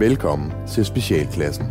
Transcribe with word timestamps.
Velkommen 0.00 0.52
til 0.68 0.84
Specialklassen. 0.84 1.66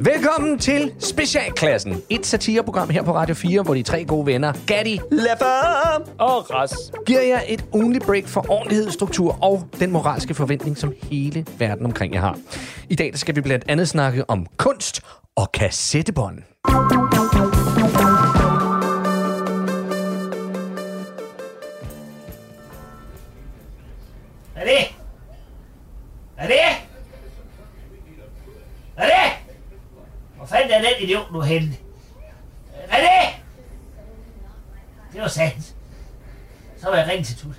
Velkommen 0.00 0.58
til 0.58 0.92
Specialklassen. 0.98 2.02
Et 2.10 2.26
satireprogram 2.26 2.88
her 2.88 3.02
på 3.02 3.14
Radio 3.14 3.34
4, 3.34 3.62
hvor 3.62 3.74
de 3.74 3.82
tre 3.82 4.04
gode 4.04 4.26
venner, 4.26 4.52
Gatti, 4.66 5.00
Leffer 5.10 6.02
og 6.18 6.50
Ras, 6.50 6.92
giver 7.06 7.22
jer 7.22 7.40
et 7.48 7.64
ugenligt 7.72 8.04
break 8.06 8.26
for 8.26 8.46
ordentlighed, 8.48 8.90
struktur 8.90 9.38
og 9.42 9.68
den 9.80 9.90
moralske 9.90 10.34
forventning, 10.34 10.78
som 10.78 10.92
hele 11.02 11.46
verden 11.58 11.86
omkring 11.86 12.14
jer 12.14 12.20
har. 12.20 12.38
I 12.88 12.94
dag 12.94 13.18
skal 13.18 13.36
vi 13.36 13.40
blandt 13.40 13.64
andet 13.68 13.88
snakke 13.88 14.30
om 14.30 14.46
kunst 14.56 15.00
og 15.36 15.52
kassettebånd. 15.52 16.38
Idiot 31.02 31.32
nu 31.32 31.40
henne? 31.40 31.76
René! 32.88 33.42
det? 35.12 35.20
Var 35.20 35.28
sandt. 35.28 35.74
Så 36.80 36.88
var 36.90 36.96
jeg 36.96 37.08
ringe 37.08 37.24
til 37.24 37.36
Tut. 37.36 37.54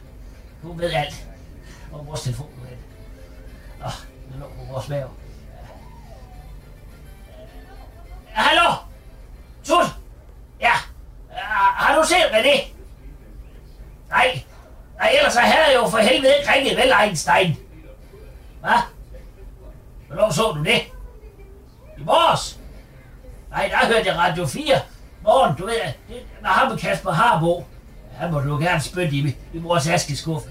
Hun 0.62 0.80
ved 0.80 0.94
alt. 0.94 1.28
Hvor 1.90 2.04
vores 2.04 2.22
telefon 2.22 2.50
nu 2.58 2.64
henne? 2.64 2.84
Nå, 3.80 3.86
den 4.32 4.40
lå 4.40 4.46
på 4.48 4.74
vores 4.74 4.90
mave. 4.90 5.10
Hallo? 8.26 8.74
Tut? 9.64 9.96
Ja. 10.60 10.74
Har 11.32 11.96
du 11.96 12.08
set 12.08 12.16
René? 12.16 12.68
Nej. 14.10 14.44
Nej, 14.98 15.10
ellers 15.18 15.34
så 15.34 15.40
havde 15.40 15.66
jeg 15.66 15.76
jo 15.76 15.88
for 15.88 15.98
helvede 15.98 16.38
ikke 16.40 16.54
ringet 16.54 16.78
vel, 16.78 16.94
Einstein. 17.04 17.58
Hvad? 18.60 18.80
Hvornår 20.08 20.32
så 20.32 20.52
du 20.52 20.64
det? 20.64 20.82
I 21.98 22.04
morges? 22.04 22.60
Nej, 23.54 23.68
der 23.68 23.88
hørte 23.88 24.10
jeg 24.10 24.18
Radio 24.18 24.46
4. 24.46 24.80
Morgen, 25.24 25.56
du 25.58 25.66
ved, 25.66 25.74
det 26.10 26.26
var 26.42 26.50
ham 26.50 26.72
og 26.72 26.80
Kasper 26.80 27.12
Harbo. 27.12 27.66
Han 28.18 28.32
må 28.32 28.40
du 28.40 28.58
gerne 28.58 28.82
spytte 28.82 29.16
i, 29.16 29.36
i 29.54 29.60
mors 29.60 29.88
askeskuffe. 29.88 30.50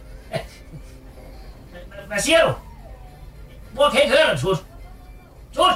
Hvad 2.07 2.19
siger 2.19 2.47
du? 2.47 2.55
Mor 3.75 3.91
kan 3.91 4.03
ikke 4.03 4.17
høre 4.17 4.33
dig, 4.33 4.41
Tut. 4.41 4.65
Tut! 5.55 5.73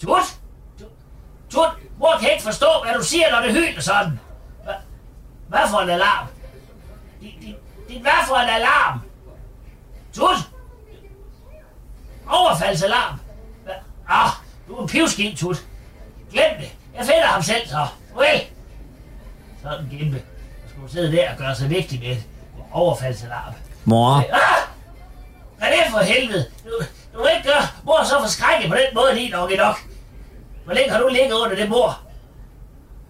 Tut! 0.00 0.38
Tut! 1.50 1.68
Mor 1.98 2.16
kan 2.20 2.32
ikke 2.32 2.42
forstå, 2.42 2.66
hvad 2.84 2.94
du 2.94 3.04
siger, 3.04 3.30
når 3.30 3.40
det 3.40 3.52
hyler 3.52 3.80
sådan. 3.80 4.20
Hva, 4.64 4.72
hvad 5.48 5.68
for 5.70 5.78
en 5.78 5.90
alarm? 5.90 6.26
Din, 7.20 7.40
din, 7.40 7.54
din 7.88 8.02
hvad 8.02 8.26
for 8.28 8.36
en 8.36 8.48
alarm? 8.48 9.00
Tut! 10.14 10.36
Overfaldsalarm? 12.28 13.20
Du 14.72 14.76
er 14.76 14.82
en 14.82 14.88
pivskin, 14.88 15.36
Tut. 15.36 15.64
Glem 16.32 16.50
det. 16.60 16.72
Jeg 16.96 17.04
finder 17.06 17.26
ham 17.26 17.42
selv 17.42 17.66
så. 17.68 17.86
Vel? 18.16 18.40
Sådan 19.62 19.86
gæmpe. 19.90 20.16
Jeg 20.62 20.70
skulle 20.70 20.92
sidde 20.92 21.12
der 21.12 21.30
og 21.32 21.36
gøre 21.38 21.54
sig 21.54 21.70
vigtig 21.70 22.00
med 22.00 22.08
et 22.10 22.22
overfaldsalarm. 22.72 23.52
Mor, 23.84 24.14
Ah! 24.16 24.24
Hvad 25.58 25.68
er 25.68 25.72
det 25.84 25.92
for 25.92 25.98
helvede? 25.98 26.44
Du, 26.64 26.70
du 27.14 27.18
må 27.18 27.26
ikke 27.36 27.48
gøre 27.48 27.62
mor 27.84 28.04
så 28.04 28.20
forskrækket 28.20 28.70
på 28.70 28.76
den 28.76 28.94
måde 28.94 29.14
lige 29.14 29.30
nok 29.30 29.50
i 29.50 29.56
nok. 29.56 29.76
Hvor 30.64 30.74
længe 30.74 30.90
har 30.92 31.00
du 31.00 31.08
ligget 31.08 31.32
under 31.32 31.56
det 31.56 31.68
bord? 31.68 32.00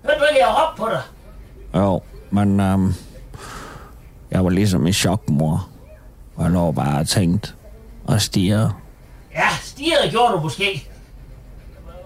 Hørte 0.04 0.20
du 0.20 0.24
ikke, 0.30 0.40
jeg 0.46 0.54
råbte 0.58 0.80
på 0.82 0.88
dig? 0.88 1.02
jo, 1.74 2.02
men 2.30 2.60
øhm, 2.60 2.94
jeg 4.30 4.44
var 4.44 4.50
ligesom 4.50 4.86
i 4.86 4.92
chok, 4.92 5.28
mor. 5.28 5.68
Og 6.36 6.42
jeg 6.44 6.50
lå 6.52 6.72
bare 6.72 7.00
og 7.00 7.08
tænkte 7.08 7.52
og 8.06 8.20
stirrede. 8.22 8.72
Ja, 9.34 9.48
stiget 9.62 10.10
gjorde 10.10 10.32
du 10.32 10.40
måske. 10.40 10.88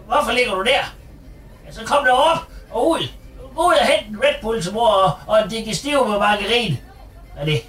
Hvorfor 0.07 0.33
ligger 0.33 0.55
du 0.55 0.63
der? 0.63 0.95
Ja, 1.67 1.73
så 1.73 1.81
kom 1.87 2.05
der 2.05 2.13
op 2.13 2.39
og 2.71 2.89
ud. 2.91 3.09
Gå 3.57 3.63
ud 3.63 3.75
og 3.81 3.87
hent 3.87 4.09
en 4.17 4.23
Red 4.23 4.35
Bull 4.43 4.63
til 4.63 4.73
mor 4.73 4.89
og, 4.89 5.13
og 5.27 5.43
en 5.43 5.51
digestiv 5.51 6.09
med 6.09 6.19
margarin. 6.19 6.79
Hvad 7.35 7.43
er 7.43 7.45
det? 7.47 7.61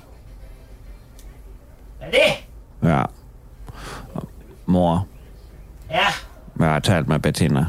Hvad 1.99 2.07
er 2.07 2.11
det? 2.11 2.89
Ja. 2.89 3.03
Mor, 4.65 5.07
Ja, 5.91 6.05
jeg 6.59 6.67
har 6.71 6.79
talt 6.79 7.07
med 7.07 7.19
Bettina. 7.19 7.65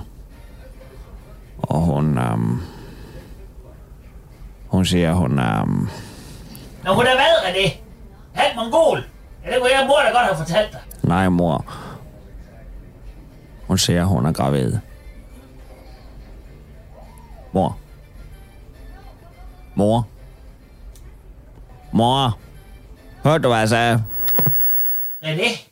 Og 1.58 1.80
hun, 1.80 2.18
øhm, 2.18 2.62
hun 4.68 4.84
siger, 4.86 5.12
hun 5.12 5.38
øhm, 5.38 5.88
når 6.84 6.94
hun 6.94 7.06
er 7.06 7.14
hvad, 7.14 7.48
er 7.50 7.52
det? 7.52 7.72
Halv 8.34 8.56
mongol. 8.56 9.04
Ja, 9.44 9.50
det 9.52 9.60
kunne 9.60 9.70
jeg 9.78 9.86
mor 9.86 9.96
da 10.06 10.10
godt 10.10 10.26
have 10.26 10.36
fortalt 10.36 10.72
dig. 10.72 10.80
nej 11.02 11.28
mor. 11.28 11.64
Hun 13.68 13.78
siger, 13.78 14.04
hun 14.04 14.26
er 14.26 14.32
gravid. 14.32 14.78
Mor. 17.52 17.78
Mor. 19.74 20.08
Mor. 21.92 22.38
Hørte 23.24 23.42
du, 23.42 23.48
hvad 23.48 23.58
jeg 23.58 23.68
sagde? 23.68 24.04
René, 25.22 25.70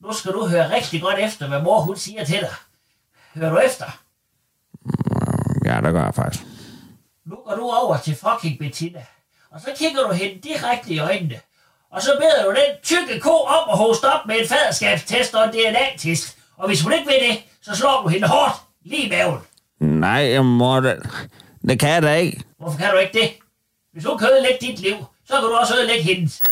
nu 0.00 0.12
skal 0.12 0.32
du 0.32 0.46
høre 0.46 0.74
rigtig 0.74 1.02
godt 1.02 1.18
efter, 1.18 1.48
hvad 1.48 1.62
mor 1.62 1.80
hun 1.80 1.96
siger 1.96 2.24
til 2.24 2.40
dig. 2.40 2.54
Hører 3.34 3.50
du 3.50 3.58
efter? 3.58 3.84
Ja, 5.64 5.80
det 5.80 5.92
gør 5.92 6.04
jeg 6.04 6.14
faktisk. 6.14 6.44
Nu 7.24 7.36
går 7.46 7.54
du 7.54 7.62
over 7.62 7.96
til 7.96 8.16
fucking 8.16 8.58
Bettina, 8.58 9.04
og 9.50 9.60
så 9.60 9.70
kigger 9.76 10.02
du 10.02 10.12
hende 10.12 10.40
direkte 10.40 10.90
i 10.90 10.98
øjnene. 10.98 11.40
Og 11.90 12.02
så 12.02 12.10
beder 12.20 12.44
du 12.44 12.50
den 12.50 12.82
tykke 12.82 13.20
ko 13.20 13.30
om 13.30 13.70
at 13.70 13.78
hoste 13.78 14.04
op 14.04 14.26
med 14.26 14.40
en 14.40 14.48
faderskabstest 14.48 15.34
og 15.34 15.44
en 15.44 15.50
DNA-test. 15.50 16.37
Og 16.58 16.68
hvis 16.68 16.82
hun 16.82 16.92
ikke 16.92 17.06
vil 17.06 17.28
det, 17.30 17.38
så 17.62 17.76
slår 17.76 18.02
du 18.02 18.08
hende 18.08 18.28
hårdt 18.28 18.54
lige 18.84 19.06
i 19.06 19.10
maven. 19.10 19.38
Nej, 19.80 20.40
mor, 20.42 20.80
det, 20.80 20.96
det 21.68 21.80
kan 21.80 21.90
jeg 21.90 22.02
da 22.02 22.14
ikke. 22.14 22.42
Hvorfor 22.60 22.78
kan 22.78 22.90
du 22.92 22.96
ikke 22.98 23.18
det? 23.18 23.30
Hvis 23.92 24.04
hun 24.04 24.18
kan 24.18 24.28
ødelægge 24.32 24.58
dit 24.66 24.78
liv, 24.80 24.96
så 25.26 25.32
kan 25.34 25.42
du 25.42 25.54
også 25.60 25.74
ødelægge 25.76 26.02
hendes. 26.02 26.42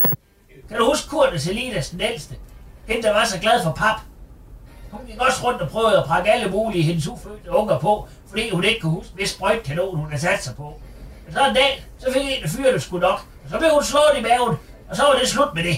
Kan 0.69 0.77
du 0.77 0.85
huske 0.85 1.09
Kurt 1.09 1.41
Selinas, 1.41 1.89
den 1.89 2.01
ældste? 2.01 2.35
Hende, 2.87 3.03
der 3.03 3.13
var 3.13 3.25
så 3.25 3.39
glad 3.39 3.63
for 3.63 3.71
pap. 3.71 3.99
Hun 4.91 5.01
gik 5.07 5.21
også 5.21 5.43
rundt 5.47 5.61
og 5.61 5.69
prøvede 5.69 5.97
at 5.97 6.05
prakke 6.05 6.31
alle 6.31 6.51
mulige 6.51 6.83
hendes 6.83 7.07
ufødte 7.07 7.51
unger 7.51 7.79
på, 7.79 8.07
fordi 8.29 8.49
hun 8.49 8.63
ikke 8.63 8.79
kunne 8.79 8.91
huske, 8.91 9.11
hvis 9.15 9.29
sprøjtkanon 9.29 9.97
hun 9.97 10.05
havde 10.09 10.21
sat 10.21 10.43
sig 10.43 10.55
på. 10.55 10.79
Men 11.25 11.33
så 11.33 11.47
en 11.47 11.55
dag, 11.55 11.85
så 11.97 12.13
fik 12.13 12.21
en 12.21 12.43
af 12.43 12.49
fyrene 12.49 12.79
sgu 12.79 12.97
nok, 12.99 13.19
og 13.43 13.49
så 13.49 13.57
blev 13.57 13.69
hun 13.73 13.83
slået 13.83 14.11
i 14.19 14.21
maven, 14.21 14.57
og 14.89 14.95
så 14.95 15.03
var 15.03 15.13
det 15.19 15.27
slut 15.29 15.53
med 15.55 15.63
det. 15.63 15.77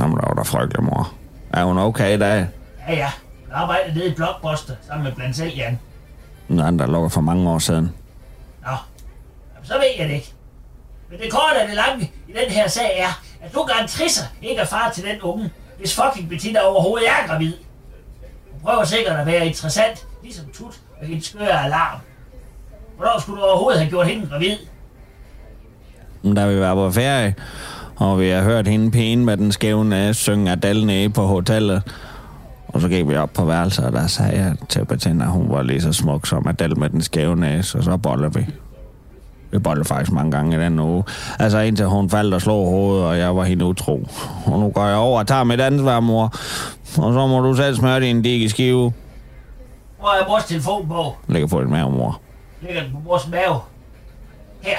Jamen, 0.00 0.16
det 0.16 0.24
var 0.28 0.34
da 0.34 0.42
frygtelig, 0.42 0.84
mor. 0.84 1.12
Er 1.52 1.64
hun 1.64 1.78
okay 1.78 2.14
i 2.14 2.18
dag? 2.18 2.48
Ja, 2.88 2.94
ja. 2.94 3.10
Arbejdede 3.54 3.94
nede 3.98 4.08
i 4.08 4.14
Blockbuster 4.14 4.74
sammen 4.88 5.04
med 5.04 5.12
blandt 5.12 5.36
selv 5.36 5.52
Jan. 5.56 5.78
Anden, 6.50 6.78
der 6.78 6.86
lukker 6.86 7.08
for 7.08 7.20
mange 7.20 7.50
år 7.50 7.58
siden. 7.58 7.92
Nå, 8.62 8.70
Jamen, 9.54 9.66
så 9.66 9.74
ved 9.74 9.84
jeg 9.98 10.08
det 10.08 10.14
ikke. 10.14 10.32
Men 11.10 11.18
det 11.20 11.30
korte 11.32 11.60
af 11.60 11.66
det 11.66 11.76
lange 11.76 12.12
i 12.28 12.32
den 12.32 12.50
her 12.50 12.68
sag 12.68 12.98
er, 13.00 13.20
at 13.42 13.54
du 13.54 13.62
garantrisser 13.62 14.24
ikke 14.42 14.60
er 14.60 14.64
far 14.66 14.90
til 14.94 15.04
den 15.04 15.20
unge, 15.22 15.50
hvis 15.78 15.94
fucking 16.00 16.28
Bettina 16.28 16.60
overhovedet 16.60 17.08
er 17.08 17.26
gravid. 17.26 17.52
Hun 18.52 18.60
prøver 18.62 18.84
sikkert 18.84 19.16
at 19.16 19.26
være 19.26 19.46
interessant, 19.46 20.06
ligesom 20.22 20.44
Tut 20.54 20.80
og 21.00 21.06
hendes 21.06 21.26
skøre 21.26 21.64
alarm. 21.64 21.98
Hvornår 22.96 23.20
skulle 23.20 23.40
du 23.40 23.46
overhovedet 23.46 23.80
have 23.80 23.90
gjort 23.90 24.06
hende 24.06 24.26
gravid? 24.26 24.56
Da 26.36 26.46
vi 26.46 26.60
var 26.60 26.74
på 26.74 26.90
ferie, 26.90 27.34
og 27.96 28.20
vi 28.20 28.28
har 28.28 28.42
hørt 28.42 28.68
hende 28.68 28.90
pæne 28.90 29.24
med 29.24 29.36
den 29.36 29.52
skæve 29.52 29.84
næse 29.84 30.20
synge 30.20 30.52
Adele 30.52 30.86
nede 30.86 31.10
på 31.10 31.26
hotellet. 31.26 31.82
Og 32.74 32.80
så 32.80 32.88
gik 32.88 33.08
vi 33.08 33.16
op 33.16 33.30
på 33.32 33.44
værelset, 33.44 33.84
og 33.84 33.92
der 33.92 34.06
sagde 34.06 34.38
jeg 34.38 34.54
til 34.68 34.84
Bettina, 34.84 35.24
at 35.24 35.30
hun 35.30 35.50
var 35.50 35.62
lige 35.62 35.82
så 35.82 35.92
smuk 35.92 36.26
som 36.26 36.48
Adele 36.48 36.74
med 36.74 36.90
den 36.90 37.02
skæve 37.02 37.36
næse, 37.36 37.78
og 37.78 37.84
så 37.84 37.96
boller 37.96 38.28
vi. 38.28 38.46
Vi 39.50 39.58
bollede 39.58 39.84
faktisk 39.84 40.12
mange 40.12 40.30
gange 40.30 40.56
i 40.56 40.60
den 40.60 40.78
uge. 40.78 41.04
Altså 41.38 41.58
indtil 41.58 41.86
hun 41.86 42.10
faldt 42.10 42.34
og 42.34 42.40
slog 42.40 42.66
hovedet, 42.66 43.06
og 43.06 43.18
jeg 43.18 43.36
var 43.36 43.44
helt 43.44 43.62
utro. 43.62 44.08
Og 44.46 44.60
nu 44.60 44.70
går 44.70 44.86
jeg 44.86 44.96
over 44.96 45.18
og 45.18 45.26
tager 45.26 45.44
mit 45.44 45.60
ansvar, 45.60 46.00
mor. 46.00 46.24
Og 46.98 47.12
så 47.12 47.26
må 47.26 47.40
du 47.40 47.54
selv 47.54 47.76
smøre 47.76 48.00
din 48.00 48.22
dig 48.22 48.42
i 48.42 48.48
skive. 48.48 48.92
Hvor 49.98 50.08
er 50.08 50.28
mors 50.28 50.44
telefon 50.44 50.88
på? 50.88 51.16
Lægger 51.28 51.48
på 51.48 51.60
din 51.60 51.70
mave, 51.70 51.90
mor. 51.90 52.20
Ligger 52.62 52.82
den 52.82 52.92
på 52.92 52.98
mors 53.04 53.28
mave? 53.28 53.60
Her. 54.60 54.78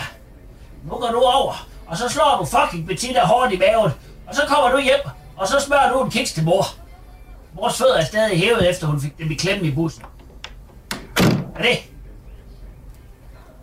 Nu 0.83 0.91
går 0.91 1.09
du 1.11 1.21
over, 1.35 1.67
og 1.87 1.97
så 1.97 2.09
slår 2.09 2.37
du 2.39 2.45
fucking 2.45 2.87
Bettina 2.87 3.19
hårdt 3.25 3.53
i 3.53 3.57
maven. 3.57 3.91
Og 4.27 4.35
så 4.35 4.41
kommer 4.47 4.71
du 4.71 4.83
hjem, 4.83 5.11
og 5.37 5.47
så 5.47 5.59
smører 5.59 5.91
du 5.93 6.03
en 6.03 6.11
kiks 6.11 6.33
til 6.33 6.43
mor. 6.43 6.84
Mors 7.55 7.77
fødder 7.77 7.97
er 7.97 8.05
stadig 8.05 8.39
hævet, 8.39 8.69
efter 8.69 8.87
hun 8.87 9.01
fik 9.01 9.17
dem 9.17 9.31
i 9.31 9.33
klemme 9.33 9.67
i 9.67 9.71
bussen. 9.75 10.03
Hvad 11.55 11.55
er 11.55 11.61
det? 11.61 11.77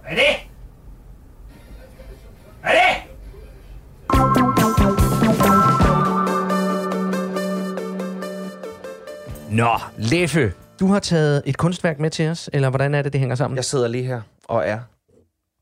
Hvad 0.03 0.13
er 0.13 0.15
det? 0.15 0.37
Hvad 2.61 2.71
er 2.73 2.95
det? 2.95 3.03
Nå, 9.51 9.79
Leffe, 9.99 10.53
du 10.81 10.87
har 10.87 11.01
taget 11.01 11.43
et 11.47 11.57
kunstværk 11.57 11.99
med 11.99 12.11
til 12.11 12.29
os, 12.29 12.51
eller 12.53 12.71
hvordan 12.71 12.95
er 12.95 13.03
det, 13.03 13.13
det 13.13 13.19
hænger 13.19 13.37
sammen? 13.37 13.57
Jeg 13.57 13.65
sidder 13.65 13.89
lige 13.89 14.05
her 14.05 14.21
og 14.45 14.69
er 14.69 14.81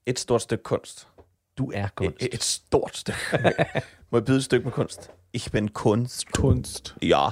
et 0.06 0.18
stort 0.18 0.42
stykke 0.42 0.64
kunst. 0.64 1.08
Du 1.58 1.70
er 1.74 1.88
kunst. 1.94 2.16
Et, 2.20 2.28
et 2.34 2.44
stort 2.44 2.96
stykke. 2.96 3.18
Må 4.12 4.18
jeg 4.18 4.24
byde 4.24 4.36
et 4.36 4.44
stykke 4.44 4.64
med 4.64 4.72
kunst? 4.72 5.10
Ich 5.32 5.50
bin 5.50 5.68
kunst. 5.68 6.32
Kunst. 6.32 6.94
Ja. 7.02 7.28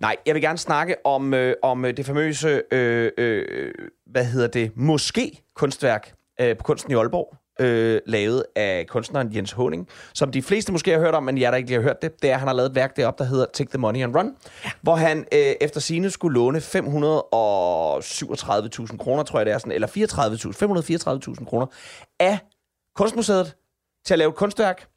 Nej, 0.00 0.16
jeg 0.26 0.34
vil 0.34 0.42
gerne 0.42 0.58
snakke 0.58 1.06
om, 1.06 1.34
øh, 1.34 1.54
om 1.62 1.84
øh, 1.84 1.96
det 1.96 2.06
famøse, 2.06 2.62
øh, 2.72 3.10
øh, 3.18 3.74
hvad 4.06 4.24
hedder 4.24 4.48
det, 4.48 4.72
måske 4.76 5.42
kunstværk 5.54 6.14
øh, 6.40 6.56
på 6.56 6.62
Kunsten 6.62 6.92
i 6.92 6.94
Aalborg, 6.94 7.36
øh, 7.60 8.00
lavet 8.06 8.44
af 8.56 8.86
kunstneren 8.88 9.36
Jens 9.36 9.52
Honing, 9.52 9.88
som 10.14 10.32
de 10.32 10.42
fleste 10.42 10.72
måske 10.72 10.90
har 10.90 10.98
hørt 10.98 11.14
om, 11.14 11.22
men 11.22 11.38
jeg 11.38 11.52
der 11.52 11.56
ikke 11.56 11.68
lige 11.68 11.80
har 11.80 11.88
hørt 11.88 12.02
det, 12.02 12.22
det 12.22 12.30
er, 12.30 12.34
at 12.34 12.40
han 12.40 12.48
har 12.48 12.54
lavet 12.54 12.68
et 12.68 12.74
værk 12.74 12.96
deroppe, 12.96 13.24
der 13.24 13.30
hedder 13.30 13.46
Take 13.52 13.70
the 13.70 13.78
Money 13.78 14.02
and 14.02 14.16
Run, 14.16 14.36
ja. 14.64 14.70
hvor 14.82 14.94
han 14.94 15.18
øh, 15.18 15.54
efter 15.60 15.80
sine 15.80 16.10
skulle 16.10 16.34
låne 16.34 16.58
537.000 16.58 16.66
kroner, 18.96 19.22
tror 19.22 19.38
jeg 19.38 19.46
det 19.46 19.52
er 19.54 19.58
sådan, 19.58 19.72
eller 19.72 19.88
34.000, 19.88 21.38
534.000 21.38 21.44
kroner 21.44 21.66
af 22.20 22.38
Kunstmuseet 22.94 23.56
til 24.04 24.14
at 24.14 24.18
lave 24.18 24.28
et 24.28 24.34
kunstværk 24.34 24.88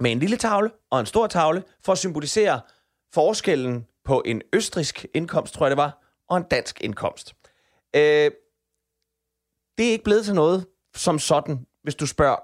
med 0.00 0.12
en 0.12 0.18
lille 0.18 0.36
tavle 0.36 0.70
og 0.90 1.00
en 1.00 1.06
stor 1.06 1.26
tavle 1.26 1.62
for 1.84 1.92
at 1.92 1.98
symbolisere 1.98 2.60
forskellen 3.14 3.86
på 4.04 4.22
en 4.26 4.42
østrisk 4.52 5.06
indkomst, 5.14 5.54
tror 5.54 5.66
jeg 5.66 5.70
det 5.70 5.76
var, 5.76 6.02
og 6.28 6.36
en 6.36 6.42
dansk 6.42 6.80
indkomst. 6.80 7.34
Øh, 7.96 8.30
det 9.78 9.86
er 9.88 9.90
ikke 9.92 10.04
blevet 10.04 10.24
til 10.24 10.34
noget 10.34 10.66
som 10.96 11.18
sådan, 11.18 11.66
hvis 11.82 11.94
du 11.94 12.06
spørger 12.06 12.36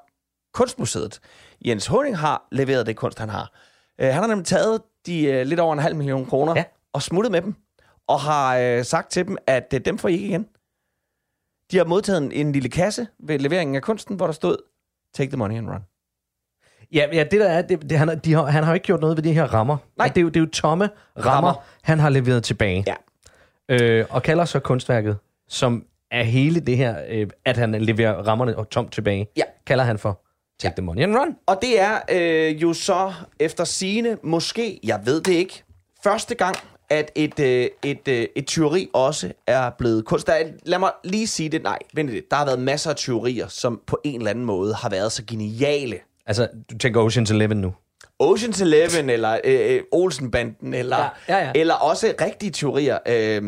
Kunstmuseet. 0.54 1.20
Jens 1.66 1.86
Honing 1.86 2.18
har 2.18 2.48
leveret 2.52 2.86
det 2.86 2.96
kunst, 2.96 3.18
han 3.18 3.28
har. 3.28 3.52
Øh, 4.00 4.06
han 4.06 4.14
har 4.14 4.26
nemlig 4.26 4.46
taget 4.46 4.82
de 5.06 5.24
øh, 5.26 5.46
lidt 5.46 5.60
over 5.60 5.72
en 5.72 5.78
halv 5.78 5.96
million 5.96 6.26
kroner 6.26 6.52
Ja. 6.56 6.64
og 6.92 7.02
smuttet 7.02 7.32
med 7.32 7.42
dem, 7.42 7.54
og 8.06 8.20
har 8.20 8.56
øh, 8.58 8.84
sagt 8.84 9.10
til 9.10 9.26
dem, 9.26 9.36
at 9.46 9.72
øh, 9.74 9.80
dem 9.80 9.98
får 9.98 10.08
I 10.08 10.12
ikke 10.12 10.26
igen. 10.26 10.48
De 11.70 11.76
har 11.76 11.84
modtaget 11.84 12.22
en, 12.22 12.32
en 12.32 12.52
lille 12.52 12.68
kasse 12.68 13.06
ved 13.18 13.38
leveringen 13.38 13.76
af 13.76 13.82
kunsten, 13.82 14.16
hvor 14.16 14.26
der 14.26 14.32
stod, 14.32 14.56
take 15.14 15.30
the 15.30 15.36
money 15.36 15.56
and 15.56 15.68
run. 15.70 15.82
Ja, 16.92 17.06
ja 17.12 17.24
det 17.24 17.40
der 17.40 17.48
er, 17.48 17.62
det, 17.62 17.90
det, 17.90 17.98
han, 17.98 18.08
har- 18.08 18.14
de 18.14 18.32
har, 18.32 18.42
han 18.46 18.64
har 18.64 18.74
ikke 18.74 18.84
gjort 18.86 19.00
noget 19.00 19.16
ved 19.16 19.22
de 19.24 19.32
her 19.32 19.44
rammer. 19.54 19.76
Nej. 19.98 20.08
Det 20.08 20.16
er, 20.16 20.22
jo, 20.22 20.28
det 20.28 20.36
er 20.36 20.40
jo 20.40 20.46
tomme 20.50 20.88
rammer, 21.18 21.30
Rammer. 21.30 21.54
han 21.82 21.98
har 21.98 22.08
leveret 22.08 22.44
tilbage. 22.44 22.84
Ja. 22.86 22.94
Øh, 23.68 24.06
og 24.10 24.22
kalder 24.22 24.44
så 24.44 24.58
kunstværket, 24.60 25.18
som 25.48 25.84
er 26.10 26.22
hele 26.22 26.60
det 26.60 26.76
her, 26.76 26.96
øh, 27.08 27.26
at 27.44 27.56
han 27.56 27.72
leverer 27.74 28.14
rammerne 28.14 28.58
og 28.58 28.70
tomt 28.70 28.92
tilbage, 28.92 29.26
Ja. 29.36 29.42
kalder 29.66 29.84
han 29.84 29.98
for 29.98 30.20
Take 30.60 30.74
the 30.76 30.82
money 30.82 31.02
and 31.02 31.16
run. 31.16 31.36
Og 31.46 31.58
det 31.62 31.80
er 31.80 31.98
øh, 32.10 32.62
jo 32.62 32.72
så 32.72 33.12
efter 33.40 33.64
sine 33.64 34.16
måske, 34.22 34.80
jeg 34.84 35.00
ved 35.04 35.20
det 35.20 35.32
ikke, 35.32 35.62
første 36.04 36.34
gang, 36.34 36.56
at 36.90 37.10
et, 37.14 37.40
øh, 37.40 37.66
et, 37.84 38.08
øh, 38.08 38.26
et 38.36 38.46
tyveri 38.46 38.88
også 38.92 39.32
er 39.46 39.70
blevet 39.78 40.04
kunst. 40.04 40.26
Der 40.26 40.32
er, 40.32 40.44
lad 40.66 40.78
mig 40.78 40.90
lige 41.04 41.26
sige 41.26 41.48
det. 41.48 41.62
Nej, 41.62 41.78
vent 41.94 42.08
lidt. 42.10 42.30
Der 42.30 42.36
har 42.36 42.44
været 42.44 42.58
masser 42.58 42.90
af 42.90 42.96
tyverier, 42.96 43.48
som 43.48 43.80
på 43.86 43.98
en 44.04 44.20
eller 44.20 44.30
anden 44.30 44.44
måde 44.44 44.74
har 44.74 44.88
været 44.88 45.12
så 45.12 45.22
geniale. 45.26 45.98
Altså, 46.26 46.48
du 46.70 46.78
tænker 46.78 47.06
Ocean's 47.08 47.34
Eleven 47.34 47.56
nu. 47.60 47.74
Ocean's 48.22 48.62
Eleven, 48.62 49.10
eller 49.10 49.38
øh, 49.44 49.74
øh, 49.74 49.82
Olsenbanden, 49.92 50.74
eller, 50.74 50.96
Ja, 50.96 51.08
ja, 51.28 51.44
ja. 51.44 51.52
eller 51.54 51.74
også 51.74 52.14
rigtige 52.20 52.50
teorier. 52.50 52.98
Øh, 53.08 53.42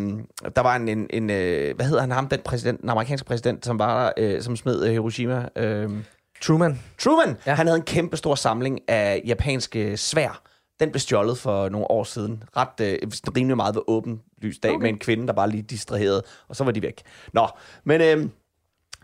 der 0.57 0.61
var 0.61 0.77
en, 0.77 0.89
en, 0.89 1.07
en 1.11 1.31
øh, 1.31 1.77
hvad 1.77 1.87
hedder 1.87 2.01
han 2.01 2.11
ham, 2.11 2.29
den, 2.29 2.41
præsident, 2.45 2.81
den 2.81 2.89
amerikanske 2.89 3.27
præsident, 3.27 3.65
som 3.65 3.79
var 3.79 4.05
der, 4.05 4.13
øh, 4.17 4.43
som 4.43 4.57
smed 4.57 4.85
øh, 4.85 4.91
Hiroshima. 4.93 5.49
Øh, 5.57 5.91
Truman. 6.43 6.81
Truman, 6.99 7.29
ja. 7.29 7.35
Ja. 7.47 7.55
han 7.55 7.67
havde 7.67 7.77
en 7.77 7.85
kæmpe 7.85 8.17
stor 8.17 8.35
samling 8.35 8.81
af 8.89 9.23
japanske 9.27 9.97
svær. 9.97 10.43
Den 10.81 10.91
blev 10.91 11.01
stjålet 11.01 11.39
for 11.39 11.69
nogle 11.69 11.91
år 11.91 12.05
siden. 12.05 12.43
Ret 12.57 12.81
øh, 12.81 12.99
rimelig 13.37 13.57
meget 13.57 13.75
ved 13.75 13.83
åben 13.89 14.21
lysdag 14.43 14.71
okay. 14.71 14.83
med 14.83 14.91
en 14.91 14.99
kvinde, 14.99 15.27
der 15.27 15.33
bare 15.33 15.51
lige 15.51 15.63
distraherede, 15.63 16.23
og 16.49 16.57
så 16.57 16.65
var 16.65 16.73
de 16.73 16.83
væk. 16.83 17.03
Nå, 17.33 17.49
men 17.85 18.01
øh, 18.01 18.27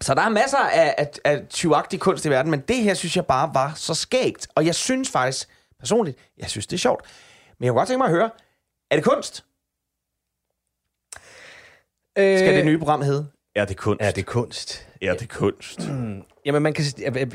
så 0.01 0.15
der 0.15 0.23
er 0.23 0.29
masser 0.29 0.59
af, 0.59 0.95
af, 0.99 1.11
af 1.25 1.43
tyvagtig 1.51 2.01
kunst 2.01 2.25
i 2.25 2.31
verden, 2.31 2.51
men 2.51 2.61
det 2.61 2.77
her 2.77 2.95
synes 2.95 3.17
jeg 3.17 3.27
bare 3.27 3.51
var 3.55 3.73
så 3.77 3.95
skægt. 3.95 4.49
Og 4.55 4.67
jeg 4.67 4.75
synes 4.75 5.11
faktisk, 5.11 5.49
personligt, 5.79 6.19
jeg 6.39 6.51
synes 6.51 6.67
det 6.67 6.77
er 6.77 6.79
sjovt. 6.81 7.05
Men 7.59 7.65
jeg 7.65 7.71
kunne 7.71 7.81
godt 7.81 7.89
tænke 7.89 7.99
mig 7.99 8.07
at 8.07 8.11
høre, 8.13 8.31
er 8.91 8.97
det 8.97 9.05
kunst? 9.05 9.45
Øh, 12.19 12.39
Skal 12.39 12.57
det 12.57 12.65
nye 12.67 12.79
program 12.79 13.03
hedde? 13.03 13.27
Er 13.57 13.65
det 13.65 13.77
kunst? 13.77 14.03
Er 14.03 14.11
det 14.11 14.27
kunst? 14.27 14.87
er 15.03 15.15
det 15.15 15.29
kunst? 15.29 15.81
Jamen, 16.47 16.63
man 16.63 16.73
kan, 16.75 16.85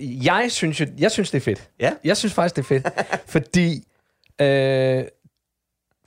jeg 0.01 0.47
synes 0.51 0.79
jo, 0.81 0.85
jeg 0.97 1.11
synes, 1.11 1.31
det 1.31 1.37
er 1.37 1.41
fedt. 1.41 1.69
Ja. 1.79 1.93
Jeg 2.03 2.17
synes 2.17 2.33
faktisk, 2.33 2.55
det 2.55 2.61
er 2.61 2.65
fedt, 2.65 2.87
fordi, 3.35 3.83
øh, 4.41 5.03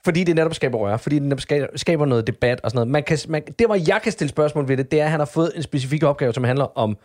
fordi 0.05 0.23
det 0.23 0.35
netop 0.35 0.53
skaber 0.53 0.77
røre, 0.77 0.99
fordi 0.99 1.15
det 1.15 1.23
netop 1.23 1.41
skaber, 1.75 2.05
noget 2.05 2.27
debat 2.27 2.61
og 2.63 2.71
sådan 2.71 2.77
noget. 2.77 2.87
Man 2.91 3.03
kan, 3.03 3.17
man, 3.27 3.43
det, 3.59 3.67
hvor 3.67 3.75
jeg 3.87 3.99
kan 4.03 4.11
stille 4.11 4.29
spørgsmål 4.29 4.67
ved 4.67 4.77
det, 4.77 4.91
det 4.91 5.01
er, 5.01 5.05
at 5.05 5.11
han 5.11 5.19
har 5.19 5.25
fået 5.25 5.51
en 5.55 5.63
specifik 5.63 6.03
opgave, 6.03 6.33
som 6.33 6.43
handler 6.43 6.77
om 6.77 6.97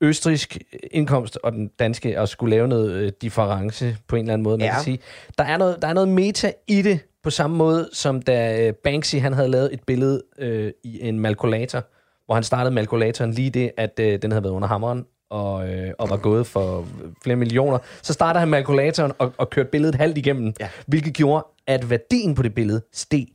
østrisk 0.00 0.58
indkomst 0.90 1.38
og 1.42 1.52
den 1.52 1.68
danske, 1.78 2.20
og 2.20 2.28
skulle 2.28 2.56
lave 2.56 2.68
noget 2.68 2.92
øh, 2.92 3.12
difference 3.22 3.96
på 4.08 4.16
en 4.16 4.22
eller 4.22 4.32
anden 4.32 4.44
måde. 4.44 4.58
Man 4.58 4.64
Ja. 4.64 4.66
ja. 4.66 4.72
kan 4.74 4.84
sige, 4.84 4.98
der 5.38 5.44
er, 5.44 5.56
noget, 5.56 5.82
der 5.82 5.88
er 5.88 5.92
noget 5.92 6.08
meta 6.08 6.52
i 6.68 6.82
det, 6.82 7.00
på 7.22 7.30
samme 7.30 7.56
måde 7.56 7.88
som 7.92 8.22
da 8.22 8.66
øh, 8.66 8.72
Banksy 8.74 9.16
han 9.16 9.32
havde 9.32 9.48
lavet 9.48 9.74
et 9.74 9.80
billede 9.86 10.22
øh, 10.38 10.72
i 10.84 11.08
en 11.08 11.18
malkulator, 11.20 11.82
hvor 12.26 12.34
han 12.34 12.44
startede 12.44 12.74
malkulatoren 12.74 13.30
lige 13.32 13.50
det, 13.50 13.70
at 13.76 14.00
øh, 14.00 14.22
den 14.22 14.32
havde 14.32 14.44
været 14.44 14.52
under 14.52 14.68
hammeren, 14.68 15.04
og, 15.32 15.68
øh, 15.68 15.92
og 15.98 16.10
var 16.10 16.16
gået 16.16 16.46
for 16.46 16.86
flere 17.22 17.36
millioner. 17.36 17.78
Så 18.02 18.12
starter 18.12 18.40
han 18.40 18.48
malkulatoren 18.48 19.12
og, 19.18 19.32
og 19.38 19.50
kørte 19.50 19.68
billedet 19.70 19.94
halvt 19.94 20.18
igennem, 20.18 20.54
Ja. 20.60 20.68
hvilket 20.86 21.14
gjorde, 21.14 21.46
at 21.66 21.90
værdien 21.90 22.34
på 22.34 22.42
det 22.42 22.54
billede 22.54 22.82
steg 22.92 23.26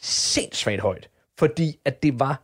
sindssygt 0.00 0.80
højt. 0.80 1.08
Fordi 1.38 1.78
at 1.84 2.02
det 2.02 2.20
var, 2.20 2.42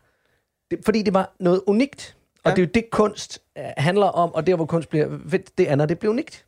det, 0.70 0.78
fordi 0.84 1.02
det 1.02 1.14
var 1.14 1.34
noget 1.40 1.62
unikt. 1.66 2.16
Og 2.44 2.50
Ja. 2.50 2.56
det 2.56 2.62
er 2.62 2.66
jo 2.66 2.70
det, 2.74 2.90
kunst 2.90 3.42
øh, 3.58 3.64
handler 3.76 4.06
om, 4.06 4.34
og 4.34 4.46
der, 4.46 4.56
hvor 4.56 4.66
kunst 4.66 4.88
bliver 4.88 5.18
fedt, 5.28 5.58
det 5.58 5.78
når 5.78 5.86
det 5.86 5.98
bliver 5.98 6.12
unikt. 6.12 6.46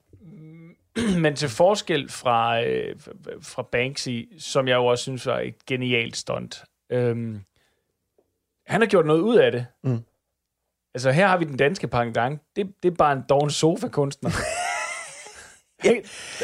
Men 1.22 1.36
til 1.36 1.48
forskel 1.48 2.08
fra, 2.10 2.62
øh, 2.64 2.96
fra 3.42 3.62
Banksy, 3.72 4.22
som 4.38 4.68
jeg 4.68 4.74
jo 4.76 4.86
også 4.86 5.02
synes 5.02 5.26
var 5.26 5.38
et 5.40 5.66
genialt 5.66 6.16
stunt, 6.16 6.64
øhm, 6.90 7.40
han 8.66 8.80
har 8.80 8.88
gjort 8.88 9.06
noget 9.06 9.20
ud 9.20 9.36
af 9.36 9.52
det. 9.52 9.66
Mm. 9.84 9.98
Altså 10.98 11.10
her 11.10 11.26
har 11.26 11.36
vi 11.36 11.44
den 11.44 11.56
danske 11.56 11.88
pendant. 11.88 12.40
Det, 12.56 12.66
det 12.82 12.90
er 12.90 12.94
bare 12.98 13.12
en 13.12 13.22
doven 13.28 13.50
sofa-kunstner. 13.50 14.30
ja, 15.84 15.92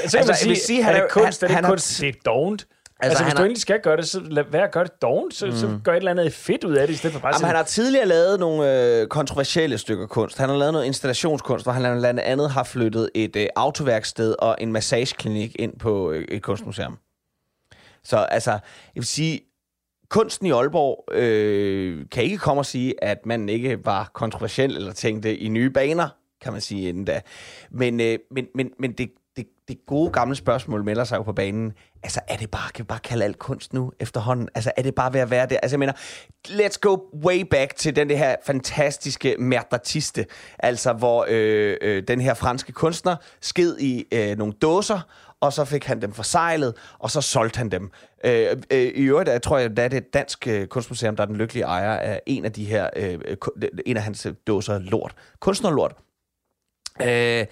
så 0.06 0.18
Altså, 0.18 0.32
sige, 0.34 0.48
vil 0.48 0.56
sige, 0.60 0.82
han 0.82 0.94
er 0.96 1.00
det 1.00 1.10
kunst, 1.10 1.40
han- 1.40 1.46
er 1.46 1.48
det 1.48 1.54
han 1.54 1.64
har 1.64 1.70
kunst, 1.70 2.00
det 2.00 2.08
er 2.08 2.12
dovent. 2.26 2.66
Altså, 3.00 3.08
altså 3.10 3.18
han 3.18 3.26
hvis 3.26 3.32
du 3.34 3.38
har- 3.38 3.44
endelig 3.44 3.60
skal 3.62 3.80
gøre 3.80 3.96
det, 3.96 4.08
så 4.08 4.20
lad 4.20 4.44
være 4.50 4.62
at 4.64 4.72
gøre 4.72 4.84
det 4.84 5.02
dovent, 5.02 5.34
så, 5.34 5.46
mm. 5.46 5.52
så 5.52 5.78
gør 5.84 5.92
et 5.92 5.96
eller 5.96 6.10
andet 6.10 6.32
fedt 6.34 6.64
ud 6.64 6.74
af 6.74 6.86
det, 6.86 6.94
i 6.94 6.96
stedet 6.96 7.14
for 7.14 7.20
bare 7.20 7.34
Jamen, 7.34 7.46
han 7.46 7.56
har 7.56 7.62
tidligere 7.62 8.06
lavet 8.06 8.40
nogle 8.40 8.82
øh, 9.00 9.06
kontroversielle 9.08 9.78
stykker 9.78 10.06
kunst. 10.06 10.38
Han 10.38 10.48
har 10.48 10.56
lavet 10.56 10.72
noget 10.72 10.86
installationskunst, 10.86 11.64
hvor 11.64 11.72
han 11.72 11.98
blandt 11.98 12.20
andet 12.20 12.50
har 12.50 12.64
flyttet 12.64 13.10
et 13.14 13.36
øh, 13.36 13.46
autoværksted 13.56 14.34
og 14.38 14.56
en 14.60 14.72
massageklinik 14.72 15.56
ind 15.58 15.78
på 15.78 16.10
øh, 16.10 16.24
et 16.28 16.42
kunstmuseum. 16.42 16.98
Så 18.04 18.16
altså, 18.16 18.50
jeg 18.50 18.60
vil 18.94 19.04
sige, 19.06 19.40
kunsten 20.14 20.46
i 20.46 20.50
Aalborg 20.50 21.04
øh, 21.12 22.06
kan 22.12 22.22
ikke 22.22 22.38
komme 22.38 22.60
og 22.60 22.66
sige, 22.66 23.04
at 23.04 23.26
man 23.26 23.48
ikke 23.48 23.84
var 23.84 24.10
kontroversiel 24.12 24.76
eller 24.76 24.92
tænkte 24.92 25.36
i 25.36 25.48
nye 25.48 25.70
baner, 25.70 26.08
kan 26.42 26.52
man 26.52 26.60
sige 26.60 26.88
inden 26.88 27.04
da. 27.04 27.20
Men, 27.70 28.00
øh, 28.00 28.18
men, 28.30 28.46
men, 28.54 28.70
men 28.78 28.92
det, 28.92 29.10
det, 29.36 29.46
det 29.68 29.86
gode 29.86 30.10
gamle 30.10 30.36
spørgsmål 30.36 30.84
melder 30.84 31.04
sig 31.04 31.16
jo 31.16 31.22
på 31.22 31.32
banen. 31.32 31.72
Altså, 32.02 32.20
er 32.28 32.36
det 32.36 32.50
bare, 32.50 32.70
kan 32.74 32.82
vi 32.82 32.86
bare 32.86 32.98
kalde 32.98 33.24
alt 33.24 33.38
kunst 33.38 33.72
nu 33.72 33.92
efterhånden? 34.00 34.48
Altså, 34.54 34.72
er 34.76 34.82
det 34.82 34.94
bare 34.94 35.12
ved 35.12 35.20
at 35.20 35.30
være 35.30 35.46
det? 35.46 35.58
Altså, 35.62 35.74
jeg 35.74 35.78
mener, 35.78 35.92
let's 36.48 36.78
go 36.80 36.98
way 37.24 37.40
back 37.40 37.76
til 37.76 37.96
den 37.96 38.08
det 38.08 38.18
her 38.18 38.36
fantastiske 38.46 39.36
Mertatiste, 39.38 40.26
altså 40.58 40.92
hvor 40.92 41.26
øh, 41.28 41.76
øh, 41.82 42.02
den 42.08 42.20
her 42.20 42.34
franske 42.34 42.72
kunstner 42.72 43.16
sked 43.40 43.78
i 43.78 44.04
øh, 44.12 44.38
nogle 44.38 44.52
dåser, 44.52 45.00
og 45.44 45.52
så 45.52 45.64
fik 45.64 45.84
han 45.84 46.02
dem 46.02 46.12
forsejlet, 46.12 46.74
og 46.98 47.10
så 47.10 47.20
solgte 47.20 47.58
han 47.58 47.68
dem. 47.68 47.90
Øh, 48.24 48.56
øh, 48.70 48.82
I 48.82 49.02
øvrigt 49.02 49.30
jeg 49.30 49.42
tror 49.42 49.58
jeg, 49.58 49.70
at 49.70 49.76
det 49.76 49.94
er 49.94 49.98
et 49.98 50.14
dansk 50.14 50.46
øh, 50.48 50.66
kunstmuseum, 50.66 51.16
der 51.16 51.22
er 51.22 51.26
den 51.26 51.36
lykkelige 51.36 51.64
ejer 51.64 51.96
af 51.96 52.20
en 52.26 52.44
af 52.44 52.52
de 52.52 52.64
her, 52.64 52.90
øh, 52.96 53.18
en 53.86 53.96
af 53.96 54.02
hans 54.02 54.26
øh, 54.26 54.34
dåser 54.46 54.78
lort. 54.78 55.14
Kunstnerlort. 55.40 55.94
Øh, 57.02 57.46